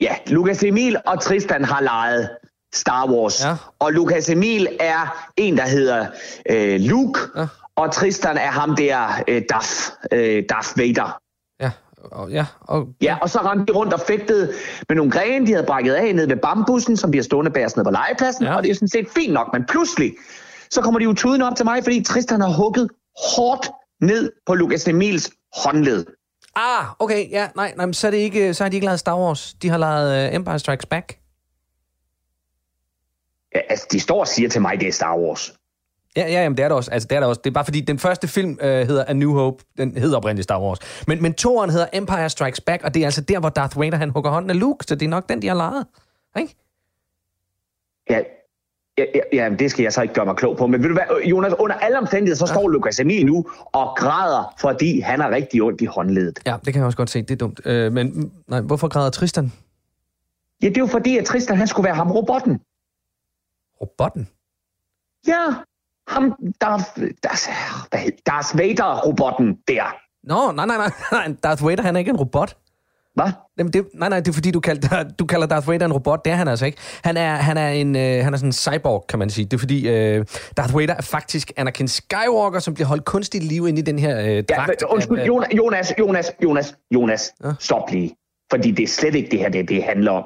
Ja, 0.00 0.14
Lukas 0.26 0.62
Emil 0.62 0.96
og 1.06 1.20
Tristan 1.20 1.64
har 1.64 1.80
leget 1.80 2.30
Star 2.74 3.10
Wars. 3.10 3.44
Ja. 3.44 3.56
Og 3.78 3.92
Lukas 3.92 4.30
Emil 4.30 4.68
er 4.80 5.30
en, 5.36 5.56
der 5.56 5.66
hedder 5.66 6.06
øh, 6.50 6.80
Luke, 6.80 7.20
Ja. 7.36 7.46
Og 7.76 7.92
Tristan 7.92 8.36
er 8.36 8.50
ham 8.50 8.76
der, 8.76 9.08
øh, 9.28 9.42
Darth, 9.50 9.70
øh, 10.12 10.44
Darth 10.48 10.78
Vader. 10.78 11.18
Ja, 11.60 11.70
og, 12.04 12.30
ja, 12.30 12.46
og, 12.60 12.88
Ja, 13.02 13.16
og 13.22 13.30
så 13.30 13.38
rendte 13.38 13.72
de 13.72 13.78
rundt 13.78 13.92
og 13.92 14.00
fægtede 14.00 14.54
med 14.88 14.96
nogle 14.96 15.12
grene, 15.12 15.46
de 15.46 15.52
havde 15.52 15.66
brækket 15.66 15.94
af 15.94 16.14
nede 16.14 16.28
ved 16.28 16.36
bambussen, 16.36 16.96
som 16.96 17.10
bliver 17.10 17.24
stående 17.24 17.50
bag 17.50 17.64
os 17.66 17.76
nede 17.76 17.84
på 17.84 17.90
legepladsen, 17.90 18.44
Ja. 18.44 18.56
og 18.56 18.62
det 18.62 18.70
er 18.70 18.74
sådan 18.74 18.88
set 18.88 19.06
fint 19.14 19.32
nok, 19.32 19.48
men 19.52 19.64
pludselig, 19.68 20.14
så 20.70 20.80
kommer 20.82 20.98
de 21.00 21.04
jo 21.04 21.12
tuden 21.14 21.42
op 21.42 21.56
til 21.56 21.64
mig, 21.66 21.82
fordi 21.84 22.02
Tristan 22.04 22.40
har 22.40 22.48
hugget 22.52 22.90
hårdt 23.36 23.70
ned 24.00 24.32
på 24.46 24.54
Lukas 24.54 24.88
Emils 24.88 25.30
håndled. 25.64 26.06
Ah, 26.56 26.84
okay, 26.98 27.30
ja, 27.30 27.48
nej, 27.56 27.74
nej, 27.76 27.92
så, 27.92 28.06
er 28.06 28.10
det 28.10 28.18
ikke, 28.18 28.54
så 28.54 28.64
har 28.64 28.68
de 28.68 28.76
ikke 28.76 28.84
lavet 28.86 29.00
Star 29.00 29.18
Wars. 29.18 29.54
De 29.62 29.68
har 29.68 29.78
lavet 29.78 30.28
uh, 30.28 30.34
Empire 30.34 30.58
Strikes 30.58 30.86
Back. 30.86 31.18
Ja, 33.54 33.60
altså, 33.68 33.86
de 33.92 34.00
står 34.00 34.20
og 34.20 34.28
siger 34.28 34.48
til 34.48 34.60
mig, 34.60 34.80
det 34.80 34.88
er 34.88 34.92
Star 34.92 35.16
Wars. 35.18 35.54
Ja, 36.16 36.22
ja, 36.22 36.42
jamen, 36.42 36.56
det 36.56 36.64
er 36.64 36.68
det 36.68 36.76
også. 36.76 36.90
Altså, 36.90 37.08
det 37.08 37.16
er 37.16 37.20
det 37.20 37.28
også. 37.28 37.40
Det 37.44 37.50
er 37.50 37.54
bare 37.54 37.64
fordi, 37.64 37.80
den 37.80 37.98
første 37.98 38.28
film 38.28 38.50
uh, 38.50 38.66
hedder 38.66 39.04
A 39.04 39.12
New 39.12 39.32
Hope. 39.32 39.64
Den 39.78 39.96
hedder 39.96 40.16
oprindeligt 40.16 40.44
Star 40.44 40.60
Wars. 40.60 40.78
Men, 41.06 41.22
men 41.22 41.34
toeren 41.34 41.70
hedder 41.70 41.86
Empire 41.92 42.30
Strikes 42.30 42.60
Back, 42.60 42.84
og 42.84 42.94
det 42.94 43.02
er 43.02 43.06
altså 43.06 43.20
der, 43.20 43.40
hvor 43.40 43.48
Darth 43.48 43.80
Vader 43.80 43.96
han 43.96 44.10
hugger 44.10 44.30
hånden 44.30 44.50
af 44.50 44.60
Luke, 44.60 44.84
så 44.84 44.94
det 44.94 45.06
er 45.06 45.10
nok 45.10 45.28
den, 45.28 45.42
de 45.42 45.48
har 45.48 45.54
lavet. 45.54 45.86
Ikke? 46.38 46.56
Ja, 48.10 48.20
ja, 48.98 49.04
ja, 49.14 49.20
ja, 49.32 49.54
det 49.58 49.70
skal 49.70 49.82
jeg 49.82 49.92
så 49.92 50.02
ikke 50.02 50.14
gøre 50.14 50.24
mig 50.24 50.36
klog 50.36 50.56
på. 50.56 50.66
Men 50.66 50.82
ved 50.82 50.88
du 50.88 50.94
hvad, 50.94 51.22
Jonas, 51.24 51.52
under 51.58 51.76
alle 51.76 51.98
omstændigheder, 51.98 52.46
så 52.46 52.52
står 52.52 52.68
Lukas 52.68 53.00
Emil 53.00 53.26
nu 53.26 53.46
og 53.72 53.96
græder, 53.96 54.54
fordi 54.60 55.00
han 55.00 55.20
har 55.20 55.30
rigtig 55.30 55.62
ondt 55.62 55.80
i 55.80 55.84
håndledet. 55.84 56.38
Ja, 56.46 56.56
det 56.64 56.72
kan 56.72 56.80
jeg 56.80 56.86
også 56.86 56.96
godt 56.96 57.10
se. 57.10 57.22
Det 57.22 57.30
er 57.30 57.36
dumt. 57.36 57.60
Uh, 57.66 57.92
men 57.92 58.32
nej, 58.48 58.60
hvorfor 58.60 58.88
græder 58.88 59.10
Tristan? 59.10 59.52
Ja, 60.62 60.68
det 60.68 60.76
er 60.76 60.80
jo 60.80 60.86
fordi, 60.86 61.18
at 61.18 61.24
Tristan, 61.24 61.56
han 61.56 61.66
skulle 61.66 61.84
være 61.84 61.94
ham 61.94 62.10
robotten. 62.10 62.60
Robotten? 63.80 64.28
Ja, 65.26 65.54
ham, 66.12 66.34
Darth, 66.60 66.84
Darth, 67.24 67.48
Darth 68.26 68.58
Vader-robotten 68.58 69.58
der. 69.68 69.94
Nå, 70.24 70.52
nej, 70.52 70.66
nej, 70.66 70.76
nej, 70.76 70.90
nej. 71.12 71.36
Darth 71.42 71.66
Vader, 71.66 71.82
han 71.82 71.94
er 71.96 71.98
ikke 71.98 72.10
en 72.10 72.16
robot. 72.16 72.56
Hvad? 73.14 73.30
Jamen, 73.58 73.72
det, 73.72 73.86
nej, 73.94 74.08
nej, 74.08 74.20
det 74.20 74.28
er 74.28 74.32
fordi, 74.32 74.50
du 74.50 74.60
kalder, 74.60 75.02
du 75.18 75.26
kalder 75.26 75.46
Darth 75.46 75.68
Vader 75.68 75.86
en 75.86 75.92
robot. 75.92 76.24
Det 76.24 76.32
er 76.32 76.36
han 76.36 76.48
altså 76.48 76.66
ikke. 76.66 76.78
Han 77.04 77.16
er, 77.16 77.34
han 77.36 77.56
er, 77.56 77.68
en, 77.68 77.96
øh, 77.96 78.24
han 78.24 78.32
er 78.32 78.36
sådan 78.36 78.48
en 78.48 78.52
cyborg, 78.52 79.04
kan 79.08 79.18
man 79.18 79.30
sige. 79.30 79.44
Det 79.44 79.52
er 79.52 79.58
fordi, 79.58 79.88
øh, 79.88 80.24
Darth 80.56 80.76
Vader 80.76 80.94
er 80.94 81.02
faktisk 81.02 81.52
Anakin 81.56 81.88
Skywalker, 81.88 82.58
som 82.58 82.74
bliver 82.74 82.86
holdt 82.88 83.04
kunstigt 83.04 83.44
liv 83.44 83.68
inde 83.68 83.78
i 83.78 83.82
den 83.82 83.98
her 83.98 84.18
øh, 84.20 84.26
Ja, 84.26 84.40
dragt. 84.40 84.68
men, 84.68 84.76
undskyld, 84.88 85.18
af- 85.18 85.26
Jonas, 85.26 85.48
Jonas, 85.58 85.92
Jonas, 85.98 86.32
Jonas, 86.44 86.74
Jonas, 86.94 87.32
Ja. 87.44 87.50
stop 87.60 87.90
lige. 87.90 88.16
Fordi 88.50 88.70
det 88.70 88.82
er 88.82 88.86
slet 88.88 89.14
ikke 89.14 89.30
det 89.30 89.38
her, 89.38 89.48
det, 89.48 89.68
det 89.68 89.82
handler 89.84 90.12
om. 90.12 90.24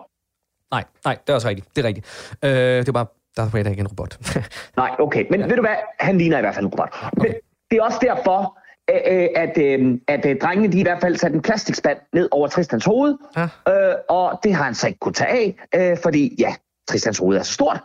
Nej, 0.70 0.84
nej, 1.04 1.16
det 1.26 1.30
er 1.30 1.34
også 1.34 1.48
rigtigt. 1.48 1.76
Det 1.76 1.84
er 1.84 1.88
rigtigt. 1.88 2.06
Øh, 2.42 2.50
det 2.50 2.88
er 2.88 2.92
bare, 2.92 3.06
Darth 3.36 3.54
Vader 3.54 3.66
er 3.66 3.70
ikke 3.70 3.80
en 3.80 3.86
robot. 3.88 4.18
Nej, 4.76 4.90
okay, 4.98 5.24
men 5.30 5.40
ja. 5.40 5.46
ved 5.46 5.56
du 5.56 5.62
hvad, 5.62 5.74
han 5.98 6.18
ligner 6.18 6.38
i 6.38 6.40
hvert 6.40 6.54
fald 6.54 6.64
en 6.66 6.70
robot. 6.72 6.94
Men 7.16 7.26
det 7.70 7.78
er 7.78 7.82
også 7.82 7.98
derfor, 8.02 8.58
øh, 8.90 9.22
øh, 9.22 9.28
at, 9.36 9.58
øh, 9.58 9.98
at 10.08 10.26
øh, 10.26 10.36
drengene 10.42 10.72
de 10.72 10.78
i 10.78 10.82
hvert 10.82 11.00
fald 11.00 11.16
satte 11.16 11.34
en 11.36 11.42
plastikspand 11.42 11.98
ned 12.12 12.28
over 12.30 12.48
Tristans 12.48 12.84
hoved, 12.84 13.16
Ja. 13.36 13.42
øh, 13.90 13.94
og 14.08 14.40
det 14.42 14.54
har 14.54 14.64
han 14.64 14.74
så 14.74 14.86
ikke 14.86 14.98
kunne 14.98 15.12
tage 15.14 15.30
af, 15.30 15.90
øh, 15.92 15.98
fordi 16.02 16.36
ja, 16.38 16.54
Tristans 16.88 17.18
hoved 17.18 17.36
er 17.38 17.42
så 17.42 17.52
stort, 17.52 17.80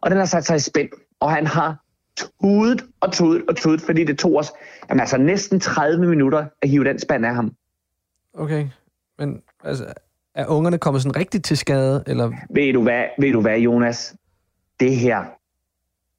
og 0.00 0.10
den 0.10 0.18
har 0.18 0.24
sat 0.24 0.44
sig 0.44 0.56
i 0.56 0.60
spænd, 0.60 0.88
og 1.20 1.30
han 1.32 1.46
har 1.46 1.76
tudet 2.42 2.84
og 3.00 3.12
tudet 3.12 3.42
og 3.48 3.56
tudet, 3.56 3.80
fordi 3.80 4.04
det 4.04 4.18
tog 4.18 4.36
os 4.36 4.52
jamen, 4.88 5.00
altså 5.00 5.18
næsten 5.18 5.60
30 5.60 6.06
minutter 6.06 6.46
at 6.62 6.68
hive 6.68 6.84
den 6.84 6.98
spand 6.98 7.26
af 7.26 7.34
ham. 7.34 7.52
okay, 8.34 8.66
men 9.18 9.42
altså, 9.64 9.84
er 10.34 10.46
ungerne 10.46 10.78
kommet 10.78 11.02
sådan 11.02 11.16
rigtigt 11.16 11.44
til 11.44 11.56
skade? 11.58 12.04
Eller, 12.06 12.30
Ved 12.50 12.72
du 12.72 12.82
hvad, 12.82 13.04
ved 13.18 13.32
du 13.32 13.40
hvad 13.40 13.58
Jonas? 13.58 14.14
Det 14.82 14.96
her, 14.96 15.24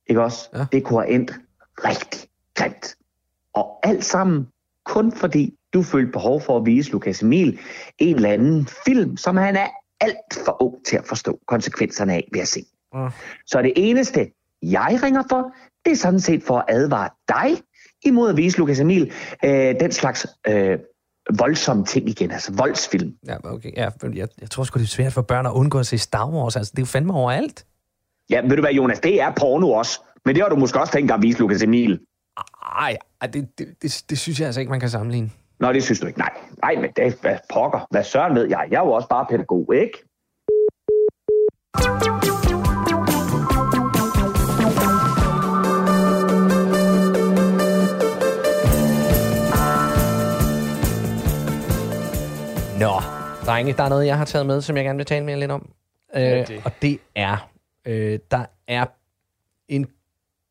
ikke 0.08 0.22
også? 0.22 0.50
Ja. 0.54 0.66
Det 0.72 0.84
kunne 0.84 1.02
have 1.02 1.14
endt 1.14 1.32
rigtig 1.78 2.30
grimt. 2.56 2.96
Og 3.54 3.80
alt 3.84 4.06
sammen 4.06 4.48
kun 4.86 5.12
fordi 5.12 5.54
du 5.74 5.84
følte 5.84 6.12
behov 6.12 6.42
for 6.42 6.58
at 6.58 6.66
vise 6.66 6.92
Lukas 6.92 7.22
Emil 7.22 7.60
en 7.98 8.16
eller 8.16 8.30
anden 8.30 8.68
film, 8.86 9.18
som 9.18 9.38
han 9.38 9.56
er 9.56 9.68
alt 10.02 10.46
for 10.46 10.64
ung 10.64 10.86
til 10.86 10.98
at 10.98 11.06
forstå 11.06 11.40
konsekvenserne 11.48 12.14
af 12.14 12.28
ved 12.34 12.42
at 12.42 12.48
se. 12.48 12.66
Ja. 12.96 13.10
Så 13.46 13.62
det 13.62 13.74
eneste, 13.76 14.32
jeg 14.62 15.00
ringer 15.04 15.24
for, 15.30 15.52
det 15.86 15.92
er 15.92 15.96
sådan 15.96 16.20
set 16.20 16.44
for 16.44 16.58
at 16.58 16.66
advare 16.68 17.10
dig 17.28 17.62
imod 18.06 18.30
at 18.30 18.38
vise 18.38 18.58
Lukas 18.58 18.80
Emil 18.80 19.12
øh, 19.46 19.80
den 19.80 19.92
slags 19.92 20.28
øh, 20.48 20.80
voldsomme 21.40 21.86
ting 21.86 22.10
igen, 22.10 22.32
altså 22.32 22.54
voldsfilm. 22.54 23.14
ja, 23.28 23.38
okay, 23.44 23.72
ja, 23.78 23.90
jeg, 24.14 24.28
jeg 24.42 24.50
tror 24.50 24.64
sgu, 24.64 24.80
det 24.80 24.86
er 24.86 24.88
svært 24.88 25.14
for 25.14 25.22
børn 25.22 25.46
at 25.46 25.52
undgå 25.52 25.80
at 25.80 25.86
se 25.86 25.98
Star 25.98 26.30
Wars. 26.30 26.56
Altså, 26.56 26.72
det 26.72 26.78
er 26.78 26.82
jo 26.82 26.86
fandme 26.86 27.14
overalt. 27.14 27.66
Ja, 28.30 28.42
ved 28.42 28.56
du 28.56 28.62
hvad, 28.62 28.72
Jonas, 28.72 29.00
det 29.00 29.22
er 29.22 29.32
porno 29.40 29.72
også. 29.72 30.00
Men 30.26 30.36
det 30.36 30.44
har 30.44 30.50
du 30.50 30.56
måske 30.56 30.80
også 30.80 30.94
tænkt 30.94 31.10
dig 31.10 31.16
at 31.16 31.22
vise 31.22 31.40
Lukas 31.40 31.64
Emil. 31.64 32.00
Ej, 32.80 32.98
ej 33.22 33.28
det, 33.28 33.50
det, 33.58 33.68
det, 33.82 34.04
det 34.10 34.20
synes 34.20 34.40
jeg 34.40 34.46
altså 34.46 34.60
ikke, 34.62 34.70
man 34.70 34.80
kan 34.80 34.90
sammenligne. 34.90 35.32
Nå, 35.60 35.74
det 35.74 35.84
synes 35.84 36.00
du 36.00 36.08
ikke. 36.08 36.20
Nej, 36.20 36.32
nej, 36.64 36.76
men 36.76 36.90
det 36.96 37.18
hvad 37.22 37.38
pokker. 37.54 37.88
Hvad 37.92 38.04
søren 38.04 38.36
ved 38.36 38.50
jeg? 38.50 38.68
Jeg 38.72 38.78
er 38.78 38.86
jo 38.86 38.92
også 38.92 39.08
bare 39.08 39.26
pædagog, 39.30 39.76
ikke? 39.76 40.04
Nå, 52.80 53.02
drenge, 53.46 53.74
der 53.74 53.84
er 53.84 53.90
noget, 53.90 54.06
jeg 54.06 54.18
har 54.18 54.26
taget 54.26 54.46
med, 54.46 54.62
som 54.62 54.78
jeg 54.78 54.86
gerne 54.86 54.98
vil 54.98 55.06
tale 55.06 55.26
med 55.26 55.34
jer 55.34 55.40
lidt 55.40 55.52
om. 55.52 55.70
Øh, 56.16 56.22
det? 56.22 56.62
og 56.66 56.72
det 56.82 57.00
er, 57.16 57.50
øh, 57.86 58.20
der 58.32 58.46
er 58.68 58.86
en 59.68 59.88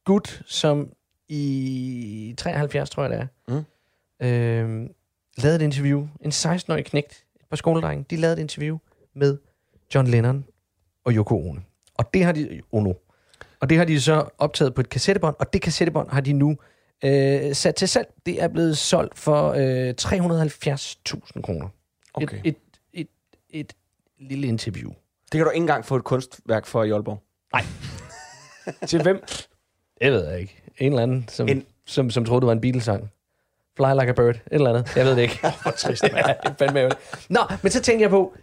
gut, 0.04 0.42
som 0.46 0.92
i 1.28 2.34
73, 2.38 2.90
tror 2.90 3.02
jeg 3.02 3.10
det 3.10 3.18
er, 3.18 3.26
mm. 3.48 4.26
øh, 4.26 4.90
lavede 5.38 5.56
et 5.56 5.62
interview. 5.62 6.08
En 6.20 6.30
16-årig 6.30 6.84
knægt, 6.84 7.24
et 7.40 7.46
par 7.50 7.56
skoledrenge, 7.56 8.04
de 8.10 8.16
lavede 8.16 8.36
et 8.36 8.42
interview 8.42 8.78
med 9.14 9.38
John 9.94 10.06
Lennon 10.06 10.44
og 11.04 11.12
Yoko 11.12 11.48
Ono. 11.48 11.60
Og 11.94 12.14
det 12.14 12.24
har 12.24 12.32
de, 12.32 12.62
Ono. 12.72 12.92
Og 13.60 13.70
det 13.70 13.78
har 13.78 13.84
de 13.84 14.00
så 14.00 14.28
optaget 14.38 14.74
på 14.74 14.80
et 14.80 14.88
kassettebånd, 14.88 15.36
og 15.38 15.52
det 15.52 15.62
kassettebånd 15.62 16.10
har 16.10 16.20
de 16.20 16.32
nu 16.32 16.56
øh, 17.04 17.54
sat 17.54 17.74
til 17.74 17.88
salg. 17.88 18.08
Det 18.26 18.42
er 18.42 18.48
blevet 18.48 18.78
solgt 18.78 19.18
for 19.18 19.50
øh, 19.50 19.94
370.000 20.00 21.40
kroner. 21.40 21.68
Okay. 22.14 22.40
Et, 22.44 22.56
et, 22.92 23.08
et, 23.50 23.72
et 23.72 23.72
lille 24.18 24.46
interview. 24.46 24.92
Det 25.32 25.38
kan 25.38 25.44
du 25.44 25.50
ikke 25.50 25.62
engang 25.62 25.84
få 25.84 25.96
et 25.96 26.04
kunstværk 26.04 26.66
for 26.66 26.84
i 26.84 26.90
Aalborg. 26.90 27.22
Til 28.88 29.02
hvem? 29.02 29.24
Jeg 30.00 30.12
ved 30.12 30.28
jeg 30.28 30.40
ikke. 30.40 30.62
En 30.78 30.92
eller 30.92 31.02
anden, 31.02 31.24
som, 31.28 31.48
En- 31.48 31.66
som, 31.86 32.10
som 32.10 32.24
troede, 32.24 32.40
det 32.40 32.46
var 32.46 32.52
en 32.52 32.60
Beatles-sang. 32.60 33.10
Fly 33.76 33.84
like 34.00 34.08
a 34.08 34.12
bird. 34.12 34.34
Et 34.34 34.40
eller 34.50 34.68
andet. 34.70 34.96
Jeg 34.96 35.04
ved 35.04 35.16
det 35.16 35.22
ikke. 35.22 35.40
Hvor 35.62 35.70
trist, 35.70 36.02
ja. 36.02 36.88
Nå, 37.28 37.40
men 37.62 37.72
så 37.72 37.82
tænker 37.82 38.02
jeg 38.04 38.10
på, 38.10 38.34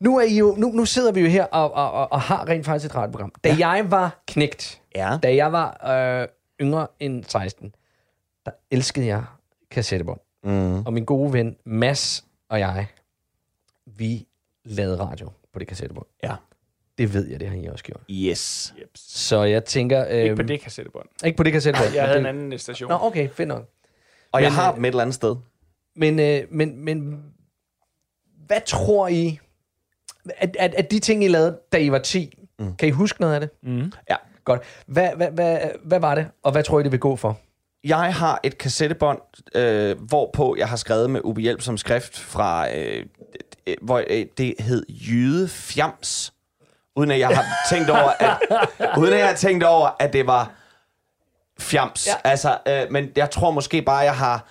nu, 0.00 0.18
er 0.18 0.22
I 0.22 0.36
jo, 0.38 0.54
nu, 0.58 0.68
nu 0.68 0.84
sidder 0.84 1.12
vi 1.12 1.20
jo 1.20 1.26
her 1.28 1.44
og, 1.44 1.72
og, 1.74 1.90
og, 1.92 2.12
og 2.12 2.20
har 2.20 2.48
rent 2.48 2.66
faktisk 2.66 2.90
et 2.90 2.94
radioprogram. 2.96 3.32
Da 3.44 3.48
ja. 3.54 3.68
jeg 3.68 3.90
var 3.90 4.22
knægt, 4.26 4.80
Ja. 4.94 5.18
da 5.22 5.34
jeg 5.34 5.52
var 5.52 5.86
øh, 6.20 6.28
yngre 6.60 6.86
end 7.00 7.24
16, 7.28 7.74
der 8.46 8.50
elskede 8.70 9.06
jeg 9.06 9.24
kassettebånd. 9.70 10.20
Mm. 10.44 10.86
Og 10.86 10.92
min 10.92 11.04
gode 11.04 11.32
ven 11.32 11.56
Mads 11.64 12.24
og 12.48 12.60
jeg, 12.60 12.86
vi 13.86 14.26
lavede 14.64 15.00
radio 15.00 15.30
på 15.52 15.58
det 15.58 15.68
kassettebånd. 15.68 16.06
Ja. 16.22 16.34
Det 16.98 17.14
ved 17.14 17.26
jeg, 17.28 17.40
det 17.40 17.48
har 17.48 17.56
I 17.56 17.66
også 17.66 17.84
gjort. 17.84 18.00
Yes. 18.10 18.74
Så 18.94 19.42
jeg 19.42 19.64
tænker... 19.64 20.06
Øh, 20.08 20.22
Ikke 20.22 20.36
på 20.36 20.42
det 20.42 20.60
kassettebånd. 20.60 21.06
Ikke 21.24 21.36
på 21.36 21.42
det 21.42 21.52
kassettebånd. 21.52 21.94
Jeg 21.94 22.04
havde 22.04 22.18
en 22.18 22.24
det, 22.24 22.28
anden 22.28 22.58
station. 22.58 22.88
Nå, 22.90 22.98
okay, 23.00 23.28
fedt 23.30 23.48
nok. 23.48 23.68
Og 24.32 24.42
jeg 24.42 24.50
Men, 24.50 24.54
har 24.56 24.70
øh, 24.70 24.76
dem 24.76 24.84
et 24.84 24.88
eller 24.88 25.02
andet 25.02 25.14
sted. 25.14 25.36
Men, 25.96 26.20
øh, 26.20 26.42
men, 26.50 26.84
men 26.84 27.22
hvad 28.46 28.60
tror 28.66 29.08
I, 29.08 29.38
at, 30.36 30.56
at, 30.58 30.74
at 30.74 30.90
de 30.90 30.98
ting, 30.98 31.24
I 31.24 31.28
lavede, 31.28 31.58
da 31.72 31.78
I 31.78 31.90
var 31.90 31.98
10, 31.98 32.38
mm. 32.58 32.76
kan 32.76 32.88
I 32.88 32.90
huske 32.90 33.20
noget 33.20 33.34
af 33.34 33.40
det? 33.40 33.50
Mm. 33.62 33.92
Ja. 34.10 34.16
Godt. 34.44 34.62
Hvad, 34.86 35.08
hvad, 35.16 35.30
hvad, 35.30 35.58
hvad 35.84 36.00
var 36.00 36.14
det, 36.14 36.28
og 36.42 36.52
hvad 36.52 36.62
tror 36.62 36.80
I, 36.80 36.82
det 36.82 36.92
vil 36.92 37.00
gå 37.00 37.16
for? 37.16 37.38
Jeg 37.84 38.14
har 38.14 38.40
et 38.42 38.58
kassettebånd, 38.58 39.18
øh, 39.54 39.96
hvorpå 40.00 40.56
jeg 40.58 40.68
har 40.68 40.76
skrevet 40.76 41.10
med 41.10 41.20
ubehjælp 41.24 41.60
som 41.60 41.76
skrift 41.76 42.18
fra, 42.18 42.74
øh, 42.76 43.06
hvor 43.82 44.04
øh, 44.10 44.26
det 44.38 44.54
hed 44.58 44.86
Jyde 44.88 45.48
Fjams. 45.48 46.32
Uden 46.96 47.10
at 47.10 47.18
jeg 47.18 47.28
har 47.28 47.44
tænkt 47.70 47.90
over, 47.90 48.12
at, 48.20 48.38
uden 49.00 49.12
at 49.12 49.18
jeg 49.18 49.28
har 49.28 49.34
tænkt 49.34 49.64
over, 49.64 49.90
at 49.98 50.12
det 50.12 50.26
var 50.26 50.50
fjams. 51.58 52.06
Ja. 52.06 52.14
Altså, 52.24 52.58
øh, 52.68 52.82
men 52.90 53.10
jeg 53.16 53.30
tror 53.30 53.50
måske 53.50 53.82
bare, 53.82 53.98
jeg 53.98 54.16
har, 54.16 54.46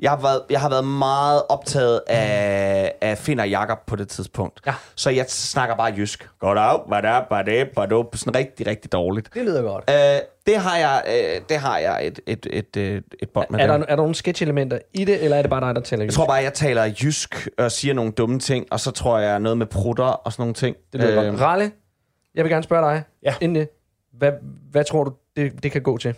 jeg 0.00 0.10
har 0.10 0.16
været, 0.22 0.42
jeg 0.50 0.60
har 0.60 0.68
været 0.68 0.84
meget 0.84 1.42
optaget 1.48 2.00
af, 2.06 2.94
af 3.00 3.18
Finn 3.18 3.40
og 3.40 3.48
Jakob 3.48 3.78
på 3.86 3.96
det 3.96 4.08
tidspunkt. 4.08 4.60
Ja. 4.66 4.74
Så 4.94 5.10
jeg 5.10 5.24
snakker 5.28 5.76
bare 5.76 5.92
jysk. 5.96 6.28
Goddag, 6.40 6.80
badab, 6.90 7.22
badab, 7.30 7.66
badab. 7.74 8.04
Sådan 8.14 8.34
rigtig, 8.34 8.66
rigtig 8.66 8.92
dårligt. 8.92 9.34
Det 9.34 9.44
lyder 9.44 9.62
godt. 9.62 9.84
Øh, 9.90 10.20
det 10.46 10.56
har 10.56 10.76
jeg, 10.78 11.02
øh, 11.08 11.40
det 11.48 11.56
har 11.56 11.78
jeg 11.78 12.06
et, 12.06 12.20
et, 12.26 12.46
et, 12.50 12.76
et, 12.76 13.04
et 13.22 13.30
bånd 13.30 13.46
med. 13.50 13.60
Er 13.60 13.66
der. 13.66 13.76
der, 13.76 13.84
er 13.84 13.88
der 13.88 13.96
nogle 13.96 14.14
sketch-elementer 14.14 14.78
i 14.94 15.04
det, 15.04 15.24
eller 15.24 15.36
er 15.36 15.42
det 15.42 15.50
bare 15.50 15.60
dig, 15.60 15.74
der 15.74 15.80
taler 15.80 16.04
Jeg 16.04 16.12
tror 16.12 16.26
bare, 16.26 16.42
jeg 16.42 16.54
taler 16.54 16.84
jysk 17.02 17.48
og 17.58 17.72
siger 17.72 17.94
nogle 17.94 18.12
dumme 18.12 18.38
ting, 18.38 18.66
og 18.70 18.80
så 18.80 18.90
tror 18.90 19.18
jeg 19.18 19.40
noget 19.40 19.58
med 19.58 19.66
prutter 19.66 20.04
og 20.04 20.32
sådan 20.32 20.42
nogle 20.42 20.54
ting. 20.54 20.76
Det 20.92 21.00
lyder 21.00 21.22
Øh, 21.22 21.30
godt. 21.30 21.40
Ralle, 21.40 21.70
jeg 22.34 22.44
vil 22.44 22.50
gerne 22.52 22.62
spørge 22.62 22.90
dig. 22.94 23.02
Ja. 23.22 23.34
Inden 23.40 23.54
det, 23.56 23.68
hvad, 24.12 24.32
hvad 24.70 24.84
tror 24.84 25.04
du, 25.04 25.12
det, 25.36 25.62
det 25.62 25.72
kan 25.72 25.82
gå 25.82 25.98
til? 25.98 26.14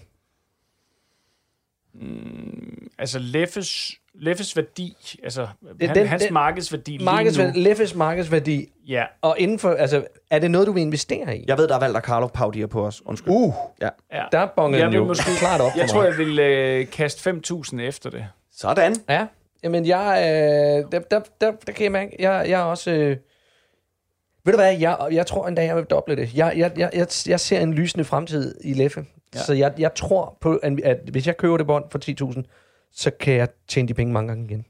Altså 2.98 3.18
Leffes, 3.18 3.92
Leffes 4.14 4.56
værdi, 4.56 4.96
altså 5.24 5.46
Den- 5.80 5.86
han, 5.88 5.96
den- 5.96 6.06
hans 6.06 6.22
den- 6.22 6.32
markedsværdi 6.32 6.90
lige 6.90 7.04
Markedsværdi, 7.04 7.58
nu. 7.58 7.64
Leffes 7.64 7.94
markedsværdi, 7.94 8.68
Ja, 8.88 9.04
og 9.22 9.36
inden 9.38 9.58
for, 9.58 9.70
altså, 9.70 10.04
er 10.30 10.38
det 10.38 10.50
noget, 10.50 10.66
du 10.66 10.72
vil 10.72 10.80
investere 10.80 11.36
i? 11.38 11.44
Jeg 11.48 11.58
ved, 11.58 11.68
der 11.68 11.74
er 11.74 11.78
Valder 11.80 12.00
Carlo 12.00 12.26
paudier 12.26 12.66
på 12.66 12.86
os. 12.86 13.02
Undskyld. 13.06 13.30
Uh, 13.32 13.54
Ja. 13.82 13.88
ja. 14.12 14.22
der 14.32 14.46
bongede 14.56 14.82
Jeg 14.82 14.90
den 14.92 14.98
jo 15.00 15.04
måske- 15.06 15.30
klart 15.38 15.60
op 15.60 15.70
Jeg 15.76 15.88
tror, 15.88 16.04
jeg 16.04 16.18
vil 16.18 16.38
øh, 16.38 16.86
kaste 16.90 17.30
5.000 17.30 17.80
efter 17.80 18.10
det. 18.10 18.26
Sådan. 18.56 18.96
Ja, 19.08 19.26
jamen 19.64 19.86
jeg, 19.86 20.16
øh, 20.18 20.92
der, 20.92 20.98
der, 21.10 21.20
der, 21.40 21.52
der 21.66 21.72
kan 21.72 21.84
jeg 21.84 21.92
mærke, 21.92 22.16
jeg, 22.18 22.44
jeg 22.48 22.60
er 22.60 22.64
også, 22.64 22.90
øh, 22.90 23.16
ved 24.44 24.52
du 24.52 24.56
hvad, 24.58 24.78
jeg, 24.78 24.96
jeg 25.12 25.26
tror 25.26 25.48
endda, 25.48 25.64
jeg 25.64 25.76
vil 25.76 25.84
doble 25.84 26.16
det. 26.16 26.34
Jeg, 26.34 26.52
jeg, 26.56 26.72
jeg, 26.76 26.90
jeg, 26.94 27.06
jeg 27.26 27.40
ser 27.40 27.60
en 27.60 27.74
lysende 27.74 28.04
fremtid 28.04 28.54
i 28.64 28.72
Leffe, 28.74 29.04
ja. 29.34 29.40
så 29.40 29.52
jeg, 29.52 29.72
jeg 29.78 29.94
tror 29.94 30.36
på, 30.40 30.56
at, 30.62 30.80
at 30.84 30.98
hvis 31.12 31.26
jeg 31.26 31.36
køber 31.36 31.56
det 31.56 31.66
bånd 31.66 31.84
for 31.90 32.32
10.000, 32.34 32.42
så 32.92 33.10
kan 33.10 33.34
jeg 33.34 33.48
tjene 33.68 33.88
de 33.88 33.94
penge 33.94 34.12
mange 34.12 34.28
gange 34.28 34.44
igen. 34.44 34.64